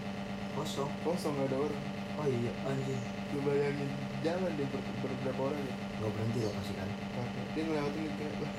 Kosong? 0.55 0.91
Kosong 1.03 1.33
gak 1.35 1.51
ada 1.51 1.57
orang. 1.59 1.83
Oh 2.15 2.27
iya 2.27 2.51
anjing. 2.63 3.01
Lu 3.35 3.39
bayangin 3.43 3.91
jalan 4.23 4.51
deh 4.55 4.67
ber, 4.71 4.79
beberapa 5.03 5.41
orang 5.51 5.59
ya? 5.67 5.75
Nggak 5.99 6.11
berhenti 6.15 6.39
loh 6.43 6.53
pasti 6.55 6.73
kan? 6.79 6.87
Dia 7.51 7.61
ngelewatin 7.67 8.11
kayak 8.15 8.35
lah 8.39 8.51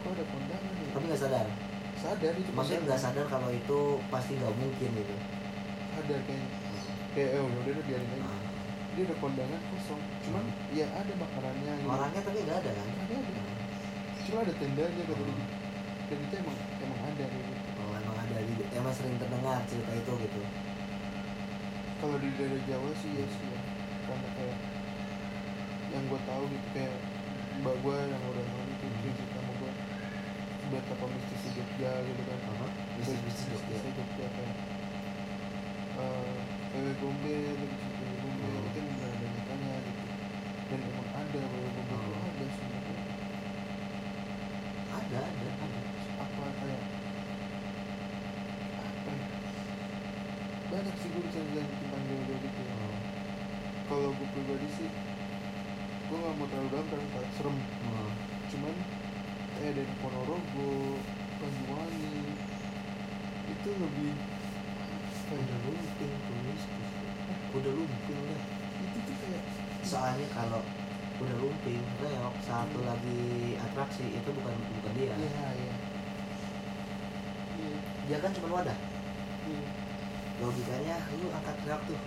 kok 0.00 0.10
ada 0.10 0.24
kondangan 0.26 0.72
ya? 0.74 0.90
Tapi 0.90 1.04
nggak 1.06 1.20
sadar? 1.22 1.46
Sadar 1.94 2.32
itu 2.34 2.50
maksudnya 2.50 2.80
nggak 2.90 3.00
sadar 3.00 3.26
kalau 3.30 3.50
itu 3.54 3.78
pasti 4.10 4.32
nggak 4.34 4.54
mungkin 4.58 4.90
gitu? 4.94 5.14
Sadar 5.94 6.20
kayaknya 6.26 6.48
kayak 7.14 7.30
oh 7.38 7.46
yaudah 7.46 7.72
deh 7.78 7.84
biarin 7.86 8.10
aja. 8.10 8.26
Ah, 8.26 8.42
dia 8.98 9.02
ada 9.06 9.16
kondangan 9.22 9.60
kosong. 9.70 10.02
Cuman 10.26 10.44
ya 10.74 10.86
ada 10.90 11.12
makanannya. 11.14 11.72
Gitu. 11.78 11.86
orangnya 11.86 12.20
tapi 12.26 12.38
nggak 12.42 12.58
ada 12.62 12.70
kan? 12.74 12.86
Ada 13.06 13.14
ada. 13.14 13.42
Cuma 14.26 14.38
ada 14.42 14.52
tendanya 14.54 15.02
kata 15.06 15.22
dia 15.22 15.59
dan 16.10 16.18
itu 16.26 16.34
emang 16.42 16.56
emang 16.84 17.00
ada 17.08 17.24
gitu. 17.38 17.54
Oh 17.78 17.92
emang 18.02 18.16
ada 18.24 18.36
di 18.48 18.54
emang 18.78 18.94
sering 18.98 19.16
terdengar 19.20 19.58
cerita 19.70 19.92
itu 20.00 20.12
gitu. 20.26 20.42
Kalau 22.00 22.16
di 22.22 22.28
daerah 22.38 22.60
Jawa 22.68 22.90
sih 23.00 23.12
ya 23.18 23.26
sih 23.36 23.46
ya. 23.54 23.60
Karena 24.06 24.28
kayak 24.36 24.58
yang 25.92 26.04
gue 26.10 26.20
tahu 26.22 26.42
gitu 26.54 26.68
kayak 26.70 26.94
mbak 27.60 27.76
gue 27.82 27.96
yang 28.14 28.22
udah 28.32 28.44
mau 28.52 28.62
itu 28.70 28.86
Hmm. 28.86 29.12
cerita 29.18 29.38
sama 29.42 29.52
gue 29.60 29.72
betapa 30.72 31.06
mistis 31.16 31.40
di 31.46 31.50
Jogja 31.56 31.92
gitu 32.08 32.22
kan. 32.28 32.40
Apa? 32.44 32.66
Mistis 32.96 33.20
bisnis 33.26 33.48
bisnis 33.48 33.48
mistisnya 33.50 33.90
Jogja 33.92 33.98
Jogja 33.98 34.26
kayak 34.36 34.56
eh 36.02 36.38
wewe 36.72 36.92
gombel 37.02 37.58
gitu 37.86 38.04
gombel 38.22 38.52
Hmm. 38.54 38.66
itu 38.68 38.78
benar 38.86 39.08
ada 39.16 39.26
nyatanya 39.34 39.72
gitu. 39.88 40.06
Dan 40.70 40.80
emang 40.90 41.08
ada 41.22 41.40
wewe 41.52 41.68
gombel 41.76 41.98
itu 42.04 42.14
Hmm. 42.14 42.24
ada 42.28 42.46
sebenarnya. 42.56 43.00
Ada 44.98 45.18
ada 45.32 45.48
ada 45.64 45.82
apa 46.24 46.44
kayak 46.60 46.84
apa 48.76 49.10
ya 49.14 49.26
banyak 50.80 50.96
sih 50.96 51.12
gue 51.12 51.22
bisa 51.28 51.40
bilang 51.52 51.68
tentang 51.76 52.02
jodoh 52.08 52.38
gitu? 52.40 52.60
Oh. 52.72 52.96
kalau 53.84 54.08
gue 54.16 54.28
pribadi 54.32 54.68
sih 54.80 54.88
gue 56.08 56.16
gak 56.16 56.34
mau 56.40 56.48
terlalu 56.48 56.68
dalam 56.72 56.86
karena 56.88 57.28
serem. 57.36 57.56
Oh. 57.84 58.12
cuman 58.48 58.74
kayak 59.60 59.72
dari 59.76 59.92
Ponorogo 60.00 60.96
Banyuwangi 61.36 62.16
itu 63.44 63.68
lebih 63.76 64.12
udah 65.30 65.58
lumping 65.68 66.12
tuh. 66.24 66.36
Mistis 66.48 66.90
udah 67.60 67.72
lumping 67.76 68.20
lah 68.24 68.42
itu 68.80 68.98
tuh 69.04 69.16
kayak 69.20 69.44
soalnya 69.84 70.26
kalau 70.32 70.64
udah 71.20 71.36
lumping 71.44 71.84
reok 72.00 72.36
satu 72.40 72.80
Hmm. 72.80 72.88
lagi 72.88 73.20
atraksi 73.60 74.08
itu 74.16 74.28
bukan 74.32 74.56
bukan 74.80 74.92
dia. 74.96 75.12
Iya 75.12 75.44
iya. 75.60 75.74
Dia 78.08 78.18
kan 78.24 78.32
cuma 78.32 78.64
wadah. 78.64 78.78
Iya 79.44 79.79
logikanya 80.40 80.96
lu 81.20 81.28
angkat 81.36 81.56
reok 81.68 81.82
tuh. 81.84 82.00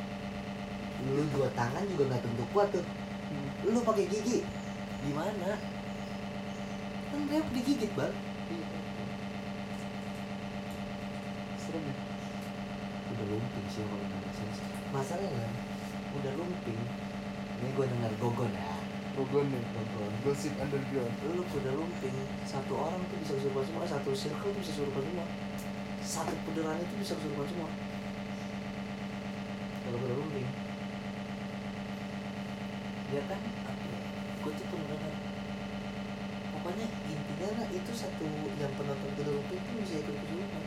Lu 1.13 1.23
dua 1.29 1.47
tangan 1.53 1.85
juga 1.85 2.03
nggak 2.09 2.23
tentu 2.25 2.43
kuat 2.51 2.67
tuh. 2.73 2.85
Hmm. 3.29 3.49
lu 3.69 3.79
pakai 3.85 4.09
gigi. 4.09 4.41
Gimana? 5.05 5.57
Kan 7.13 7.21
reok 7.29 7.47
digigit 7.53 7.91
bang. 7.93 8.13
Iya 8.49 8.65
serem 11.61 11.83
ya? 11.87 11.95
Udah 13.13 13.25
lumping 13.29 13.65
sih 13.69 13.85
kalau 13.85 14.05
nggak 14.05 14.33
sense. 14.35 14.59
Masalahnya 14.89 15.47
udah 16.17 16.33
lumping. 16.35 16.79
Ini 17.63 17.69
gue 17.71 17.85
dengar 17.85 18.11
gogon 18.19 18.51
ya. 18.51 18.65
Bogon 19.13 19.45
nih 19.45 19.61
gogon. 19.77 20.11
Gosip 20.25 20.57
underground 20.57 21.13
lu 21.29 21.45
udah 21.45 21.73
lumping 21.77 22.17
satu 22.49 22.73
orang 22.73 22.97
tuh 23.13 23.17
bisa 23.21 23.37
kesurupan 23.37 23.63
semua 23.69 23.85
satu 23.85 24.09
circle 24.17 24.49
tuh 24.51 24.59
bisa 24.59 24.73
kesurupan 24.73 25.03
semua. 25.05 25.27
Satu 26.03 26.33
pederan 26.49 26.81
itu 26.81 26.93
bisa 26.99 27.13
kesurupan 27.15 27.47
semua 27.47 27.69
kalau 29.83 29.99
udah 29.99 30.15
lumping 30.15 30.47
ya 33.11 33.12
kan. 33.27 33.39
Gue 34.43 34.51
tuh 34.55 34.65
dengar 34.67 35.13
pokoknya 36.53 36.87
intinya 37.11 37.47
lah 37.59 37.67
itu 37.75 37.91
satu 37.91 38.23
yang 38.55 38.71
penonton 38.79 39.11
lumping 39.27 39.59
tuh 39.59 39.75
bisa 39.83 39.99
ikut 39.99 40.15
kesurupan 40.15 40.63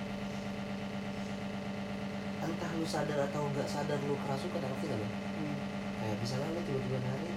entah 2.37 2.71
lu 2.77 2.85
sadar 2.85 3.19
atau 3.33 3.49
nggak 3.49 3.65
sadar 3.65 3.97
lu 4.05 4.13
kerasukan 4.21 4.61
ngerti 4.61 4.85
gak 4.93 4.99
lu? 5.01 5.09
Hmm. 5.09 5.57
kayak 5.97 6.17
misalnya 6.21 6.49
lu 6.53 6.61
tiba-tiba 6.69 6.99
nari 7.01 7.33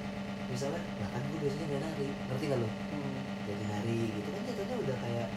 misalnya 0.52 0.82
nah 1.00 1.08
kan 1.08 1.22
gue 1.24 1.40
biasanya 1.40 1.66
nggak 1.72 1.82
nari. 1.88 2.08
Ngerti 2.28 2.44
gak 2.52 2.60
lu? 2.60 2.68
Hmm. 2.68 3.16
jadi 3.48 3.64
nari 3.64 4.00
gitu 4.12 4.30
kan 4.30 4.42
jatuhnya 4.44 4.76
udah 4.76 4.98
kayak 5.08 5.28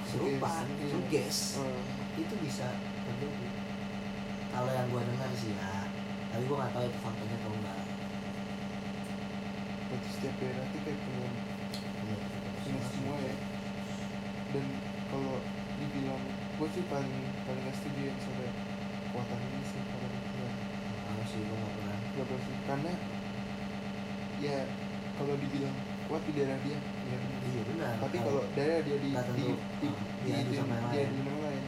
kesurupan 0.00 0.64
Suges, 0.90 1.38
Oh. 1.60 1.78
itu 2.18 2.34
bisa 2.42 2.66
terjadi. 3.06 3.46
Kalau 4.50 4.70
yang 4.74 4.90
gua 4.90 5.06
dengar 5.06 5.30
sih 5.38 5.54
ya. 5.54 5.86
Tapi 6.34 6.42
gua 6.50 6.66
nggak 6.66 6.72
tahu 6.74 6.84
itu 6.90 6.98
faktanya 6.98 7.36
atau 7.38 7.50
berarti 9.90 10.08
setiap 10.14 10.34
daerah 10.38 10.64
tuh 10.70 10.80
kayak 10.86 11.00
punya 11.02 11.28
punya 12.62 12.80
semua 12.94 13.16
ya. 13.18 13.34
Dan 14.54 14.64
kalau 15.10 15.34
dibilang 15.82 16.22
gue 16.30 16.68
sih 16.70 16.84
paling 16.86 17.16
paling 17.44 17.62
gak 17.66 17.76
setuju 17.82 18.00
ya 18.06 18.12
misalnya 18.14 18.50
kekuatan 19.10 19.38
ini 19.42 19.60
sih 19.66 19.82
paling 19.90 20.14
ya 20.38 20.50
Nggak 21.10 21.26
sih 21.26 21.42
gua 21.42 21.56
nggak 21.58 21.74
pernah. 21.74 21.98
Gak 22.14 22.26
pasti 22.30 22.52
karena 22.70 22.92
ya 24.40 24.56
kalau 25.18 25.34
dibilang 25.36 25.76
kuat 26.06 26.22
di 26.26 26.32
daerah 26.38 26.58
dia 26.62 26.78
ya. 26.78 27.18
Iya 27.50 27.62
benar. 27.66 27.94
Tapi 27.98 28.16
kalau 28.22 28.42
daerah 28.54 28.78
dia 28.86 28.96
di 29.02 29.10
di 29.10 29.10
di, 29.10 29.18
Ah, 29.18 29.26
di, 29.34 29.88
diadu 30.22 30.50
di, 30.50 30.56
yang 30.56 30.68
dia 30.90 31.04
di 31.10 31.22
mana 31.26 31.38
lain? 31.50 31.64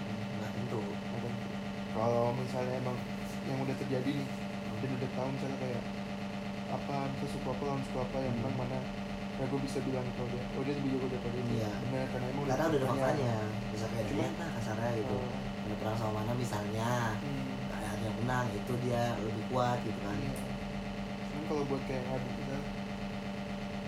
Tentu. 0.54 0.80
Nggak 0.80 1.20
tentu. 1.26 1.50
kalau 1.92 2.32
misalnya 2.32 2.74
emang 2.80 2.96
yang 3.44 3.58
udah 3.60 3.76
terjadi 3.76 4.10
nih 4.16 4.28
dan 4.80 4.90
udah 4.96 5.10
tahu 5.12 5.28
misalnya 5.34 5.58
kayak 5.60 5.82
apa 6.72 6.96
suku 7.22 7.46
apa 7.46 7.62
lawan 7.62 7.82
suku 7.84 7.98
apa 8.00 8.16
yang 8.18 8.34
menang 8.40 8.56
mana 8.56 8.78
ya 9.32 9.44
gue 9.44 9.60
bisa 9.60 9.78
bilang 9.80 10.04
kalau 10.14 10.28
dia 10.28 10.42
oh 10.52 10.62
dia 10.62 10.74
lebih 10.74 10.90
jago 10.92 11.06
daripada 11.08 11.36
ini 11.38 11.54
Iya. 11.56 11.70
benar 11.82 12.04
karena 12.08 12.26
emang 12.28 12.44
karena 12.44 12.64
udah 12.64 12.78
ada 12.78 12.88
faktanya. 12.88 13.34
bisa 13.72 13.86
kayak 13.88 14.06
dia 14.08 14.26
nah 14.36 14.48
kasarnya 14.56 14.90
gitu 14.96 15.16
Oh, 15.16 15.30
ada 15.62 15.74
perang 15.78 15.96
sama 15.96 16.12
mana 16.20 16.32
misalnya 16.34 16.90
hmm. 17.16 17.72
ada 17.72 17.86
yang 17.98 18.16
menang 18.18 18.46
itu 18.50 18.72
dia 18.82 19.02
lebih 19.18 19.44
kuat 19.48 19.78
gitu 19.82 20.00
kan 20.00 20.16
Iya. 20.16 20.32
Cuman 21.28 21.42
kalau 21.46 21.62
buat 21.64 21.82
kayak 21.86 22.02
ngadu 22.04 22.28
kita 22.34 22.56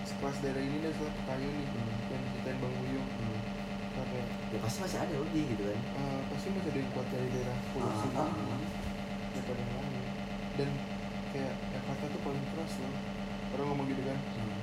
sekelas 0.05 0.37
daerah 0.39 0.61
ini 0.61 0.77
deh 0.79 0.91
soal 0.93 1.11
kayu 1.25 1.47
nih 1.47 1.67
Hmm. 1.67 1.93
yang 2.09 2.21
ceritain 2.31 2.57
Bang 2.59 2.73
Buyung 2.75 3.09
Hmm. 3.15 3.39
Kayak 3.95 4.27
ya 4.51 4.57
pasti 4.59 4.77
masih 4.83 4.99
ada 4.99 5.13
lebih 5.15 5.43
gitu 5.49 5.63
kan 5.65 5.79
eh, 5.79 6.19
pasti 6.27 6.47
masih 6.51 6.67
ada 6.67 6.79
yang 6.79 6.91
kuat 6.91 7.07
dari 7.09 7.27
daerah 7.31 7.57
pulau 7.71 7.91
sini 7.95 8.15
ah, 8.15 8.27
ah. 8.27 8.59
daripada 9.31 9.61
yang 9.61 9.71
lain 9.73 10.03
dan 10.55 10.69
kayak 11.31 11.53
Jakarta 12.05 12.13
tuh 12.13 12.21
paling 12.21 12.45
keras 12.53 12.73
loh 12.77 12.93
orang 13.51 13.65
ngomong 13.65 13.87
gitu 13.89 14.01
kan 14.05 14.17
Hmm. 14.37 14.59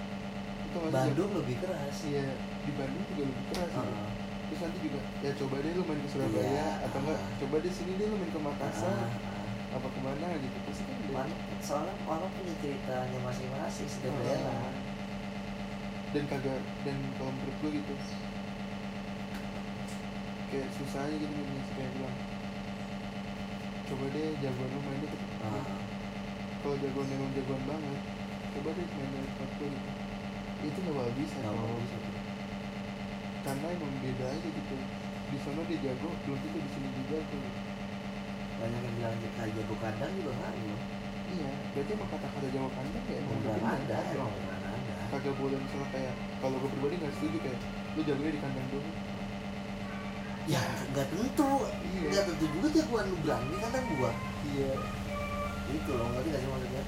itu 0.62 0.76
masih 0.78 0.94
Bandung 0.94 1.30
lebih 1.34 1.56
keras 1.58 1.96
iya 2.06 2.26
di 2.62 2.72
Bandung 2.72 3.02
juga 3.04 3.22
lebih 3.26 3.44
keras 3.50 3.66
gitu. 3.68 3.82
Heeh. 3.82 4.10
terus 4.46 4.60
nanti 4.62 4.78
juga 4.78 4.98
ya 5.18 5.30
coba 5.34 5.54
deh 5.58 5.72
lu 5.72 5.82
main 5.82 5.98
ke 5.98 6.08
Surabaya 6.08 6.46
Iya, 6.46 6.68
atau 6.86 6.98
enggak 7.02 7.18
ah. 7.18 7.34
coba 7.42 7.56
deh 7.58 7.72
sini 7.72 7.92
deh 7.98 8.06
lu 8.06 8.16
main 8.16 8.30
ke 8.30 8.40
Makassar 8.40 8.94
Ah, 8.94 9.10
ah. 9.10 9.74
apa 9.74 9.86
ke 9.88 9.98
mana 9.98 10.26
gitu 10.38 10.58
pasti 10.62 10.82
kan 10.86 10.96
ada 11.18 11.34
soalnya 11.58 11.94
orang 12.04 12.30
punya 12.30 12.54
ceritanya 12.60 13.18
masing-masing 13.18 13.88
setiap 13.90 14.14
Ah. 14.14 14.22
daerah 14.22 14.70
dan 16.12 16.24
kagak 16.28 16.60
dan 16.84 16.96
kalau 17.18 17.32
menurut 17.32 17.56
gue 17.58 17.70
gitu 17.74 17.94
kayak 20.46 20.68
susah 20.78 21.00
aja 21.08 21.16
gitu 21.16 21.32
nih 21.32 21.62
kayak 21.74 21.90
bilang 21.96 22.16
coba 23.82 24.04
deh 24.08 24.26
jagoan 24.38 24.68
lu 24.68 24.80
mainnya 24.80 25.08
ke 25.10 25.16
tempat 25.18 25.42
Ah. 25.42 25.81
Kalau 26.62 26.76
jagoan 26.78 27.08
emang 27.10 27.30
jagoan 27.34 27.62
banget 27.66 28.00
coba 28.52 28.68
deh 28.72 28.86
main 28.86 29.10
dari 29.12 29.30
gue 29.34 29.66
gitu. 29.66 29.90
Itu 30.62 30.78
nggak 30.78 30.94
bakal 30.94 31.12
bisa 31.18 31.36
Nggak 31.42 31.54
mau 31.58 31.76
bisa 31.82 31.96
tuh. 31.98 32.16
karena 33.42 33.66
emang 33.74 33.92
beda 33.98 34.26
aja 34.30 34.48
gitu. 34.48 34.76
Di 35.32 35.38
sana 35.42 35.60
dia 35.66 35.78
jago 35.82 36.08
belum 36.22 36.38
tentu 36.38 36.58
di 36.60 36.70
sini 36.70 36.88
juga 36.94 37.18
tuh 37.26 37.42
banyak 38.60 38.78
yang 38.78 38.94
bilang 38.94 39.16
kayak 39.34 39.50
jago 39.58 39.74
kandang 39.82 40.12
juga 40.14 40.30
nggak 40.38 40.52
loh 40.70 40.80
iya 41.32 41.50
berarti 41.72 41.90
emang 41.96 42.08
kata-kata 42.14 42.46
jago 42.52 42.68
kandang 42.76 43.04
kayak 43.08 43.18
emang 43.24 43.38
bener. 43.42 43.58
ada 43.64 43.96
emang 44.12 44.30
ada. 44.30 44.94
Kagak 45.10 45.34
boleh 45.40 45.56
misalnya 45.58 45.88
kayak 45.90 46.14
kalau 46.38 46.56
gue 46.62 46.70
pribadi 46.70 46.94
nggak 47.02 47.12
setuju 47.18 47.38
kayak 47.42 47.58
lu 47.96 48.00
jagonya 48.06 48.32
di 48.36 48.40
kandang 48.44 48.66
doang 48.70 48.96
ya 50.42 50.62
nggak 50.94 51.06
tentu. 51.10 51.50
Iya. 51.90 52.06
nggak 52.12 52.24
tentu 52.28 52.44
juga 52.54 52.68
jagoan 52.76 53.04
lu 53.10 53.16
berani 53.24 53.54
kandang 53.62 53.86
gua. 53.98 54.10
Iya 54.52 54.70
itu 55.72 55.90
loh 55.96 56.08
ngerti 56.12 56.28
gak 56.32 56.40
sih 56.40 56.50
maksudnya? 56.52 56.84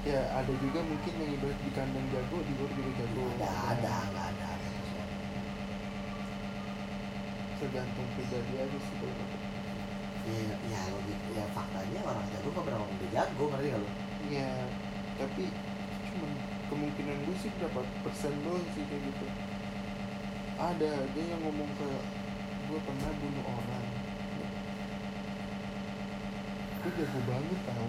Ya 0.00 0.20
ada 0.32 0.52
juga 0.56 0.80
mungkin 0.80 1.12
yang 1.20 1.30
ibarat 1.36 1.58
di 1.60 1.70
kandang 1.76 2.06
jago 2.08 2.38
di 2.40 2.52
luar 2.56 2.70
juga 2.72 2.90
jago. 2.96 3.22
Ada 3.36 3.48
ada 3.74 3.94
nggak 4.10 4.26
ada 4.32 4.46
ada 4.56 4.68
sesuatu. 4.70 5.14
tergantung 7.60 8.08
pribadi 8.16 8.54
aja 8.56 8.78
sih 8.80 8.94
kalau 8.96 9.14
kata 9.20 9.38
ya 10.30 10.56
ya 10.64 10.80
logik 10.96 11.20
ya 11.36 11.44
faktanya 11.52 12.00
orang 12.08 12.24
jago 12.32 12.48
nggak 12.48 12.64
pernah 12.64 12.80
ngomong 12.80 12.98
dia 13.04 13.10
jago 13.20 13.44
ngerti 13.52 13.68
gak 13.68 13.80
lo 13.84 13.88
ya 14.32 14.50
tapi 15.20 15.44
cuman 16.08 16.30
kemungkinan 16.70 17.16
gue 17.26 17.36
sih 17.36 17.50
berapa 17.58 17.82
persen 18.06 18.32
doang 18.46 18.64
sih 18.72 18.86
kayak 18.86 19.02
gitu. 19.10 19.26
Ada 20.56 20.90
aja 21.02 21.20
yang 21.20 21.40
ngomong 21.42 21.70
kayak 21.76 22.04
gue 22.70 22.78
pernah 22.78 23.10
bunuh 23.18 23.44
orang. 23.44 23.86
Gue 26.80 26.90
jago 26.94 27.20
banget 27.26 27.60
tau 27.68 27.88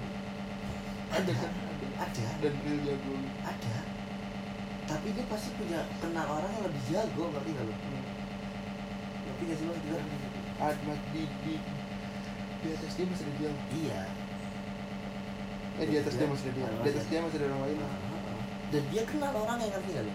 ada. 1.12 1.34
Kan 1.36 1.54
ada 2.02 2.28
dan 2.42 2.54
real 2.66 2.80
jago 2.82 3.14
ada. 3.46 3.76
Tapi 4.90 5.08
dia 5.14 5.26
pasti 5.30 5.50
punya 5.56 5.80
kenal 6.02 6.28
orang 6.28 6.52
yang 6.58 6.66
lebih 6.68 6.84
jago 6.90 7.24
ngerti 7.32 7.50
gak 7.56 7.66
lo 7.70 7.74
Hmm. 7.78 8.04
ngerti 9.22 9.44
gak 9.46 9.58
sih 9.62 9.66
maksudnya 9.70 10.02
ada 10.62 10.94
di 11.14 11.24
di 11.46 11.54
di 12.62 12.68
atas 12.74 12.92
dia 12.98 13.06
masih 13.06 13.26
ada 13.30 13.34
jago 13.38 13.62
iya. 13.78 14.02
Eh 15.80 15.86
di 15.88 15.96
atas 15.96 16.14
dia 16.18 16.28
masih 16.28 16.48
ada 16.50 16.58
dia 16.58 16.68
di 16.82 16.90
atas 16.90 17.06
dia 17.08 17.20
masih 17.22 17.38
ada 17.40 17.46
orang 17.54 17.62
lain. 17.70 17.78
Ah, 17.80 17.88
ah. 17.88 18.44
dan 18.74 18.84
dia 18.90 19.04
kenal 19.06 19.34
orang 19.36 19.58
yang 19.62 19.72
ngerti 19.78 19.90
nggak 19.94 20.06
lu? 20.10 20.14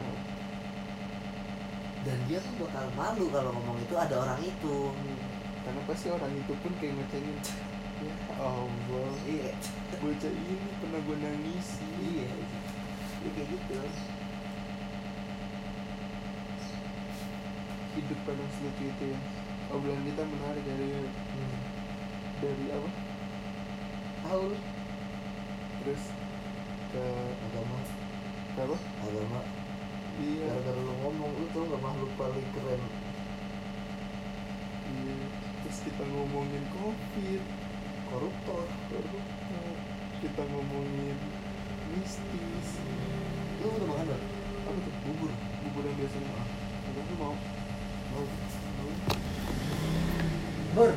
dan 2.06 2.18
dia 2.30 2.38
tuh 2.38 2.54
bakal 2.62 2.86
malu 2.94 3.26
kalau 3.34 3.50
ngomong 3.50 3.78
itu 3.82 3.94
ada 3.98 4.14
orang 4.22 4.38
itu. 4.38 4.94
Karena 5.66 5.82
pasti 5.90 6.06
orang 6.06 6.30
itu 6.30 6.54
pun 6.62 6.70
kayak 6.78 6.94
ngecengin 6.94 7.36
ya 8.06 8.14
Allah 8.38 9.10
iya 9.26 9.50
bocah 9.98 10.32
ini 10.32 10.54
pernah 10.78 11.00
gue 11.02 11.16
nangisi 11.18 11.86
iya. 12.14 12.30
Dia 13.26 13.30
kayak 13.34 13.48
gitu. 13.48 13.74
Hidup 17.96 18.18
kadang 18.28 18.50
selucu 18.54 18.84
itu 18.86 19.04
ya. 19.10 19.18
Obrolan 19.74 20.04
kita 20.06 20.22
menarik 20.22 20.62
dari 20.62 20.88
hmm. 20.94 21.58
dari 22.44 22.64
apa? 22.70 22.90
Tahu. 24.26 24.44
Lu 24.52 24.58
terus 25.82 26.02
ke 26.94 27.04
agama. 27.50 27.78
Ke 28.54 28.60
apa? 28.62 28.76
Agama. 29.10 29.40
Iya. 30.22 30.46
Gara-gara 30.46 30.80
lu 30.86 30.94
ngomong 31.02 31.30
lu 31.34 31.46
tuh 31.50 31.66
nggak 31.66 31.82
makhluk 31.82 32.12
paling 32.20 32.46
keren. 32.54 32.82
Iya. 34.92 35.18
Terus 35.66 35.78
kita 35.82 36.02
ngomongin 36.14 36.62
covid 36.78 37.42
koruptor. 38.16 38.64
Kita 40.24 40.42
ngomongin 40.48 41.16
mistis. 41.92 42.68
Lu 43.60 43.68
udah 43.76 43.86
makan 43.92 44.06
belum? 44.08 44.20
Apa 44.64 44.78
tuh? 44.80 44.94
Bubur. 45.04 45.30
Bubur 45.60 45.82
yang 45.84 45.96
biasanya 46.00 46.30
ah 46.32 46.48
Udah, 46.86 47.02
lu 47.04 47.14
mau 47.20 47.34
mau 48.08 48.24
mau 48.24 48.88
bur. 50.72 50.92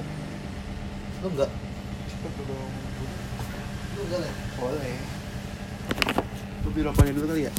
Lu 1.20 1.28
enggak 1.36 1.52
cepet 2.08 2.32
udah 2.40 2.56
ngomong 2.56 2.84
bubur. 2.88 3.10
Lu 3.92 4.00
enggak 4.08 4.32
boleh. 4.56 4.98
Lu 6.64 6.70
rokoknya 6.88 7.12
dulu 7.20 7.28
kali 7.36 7.44
ya 7.52 7.54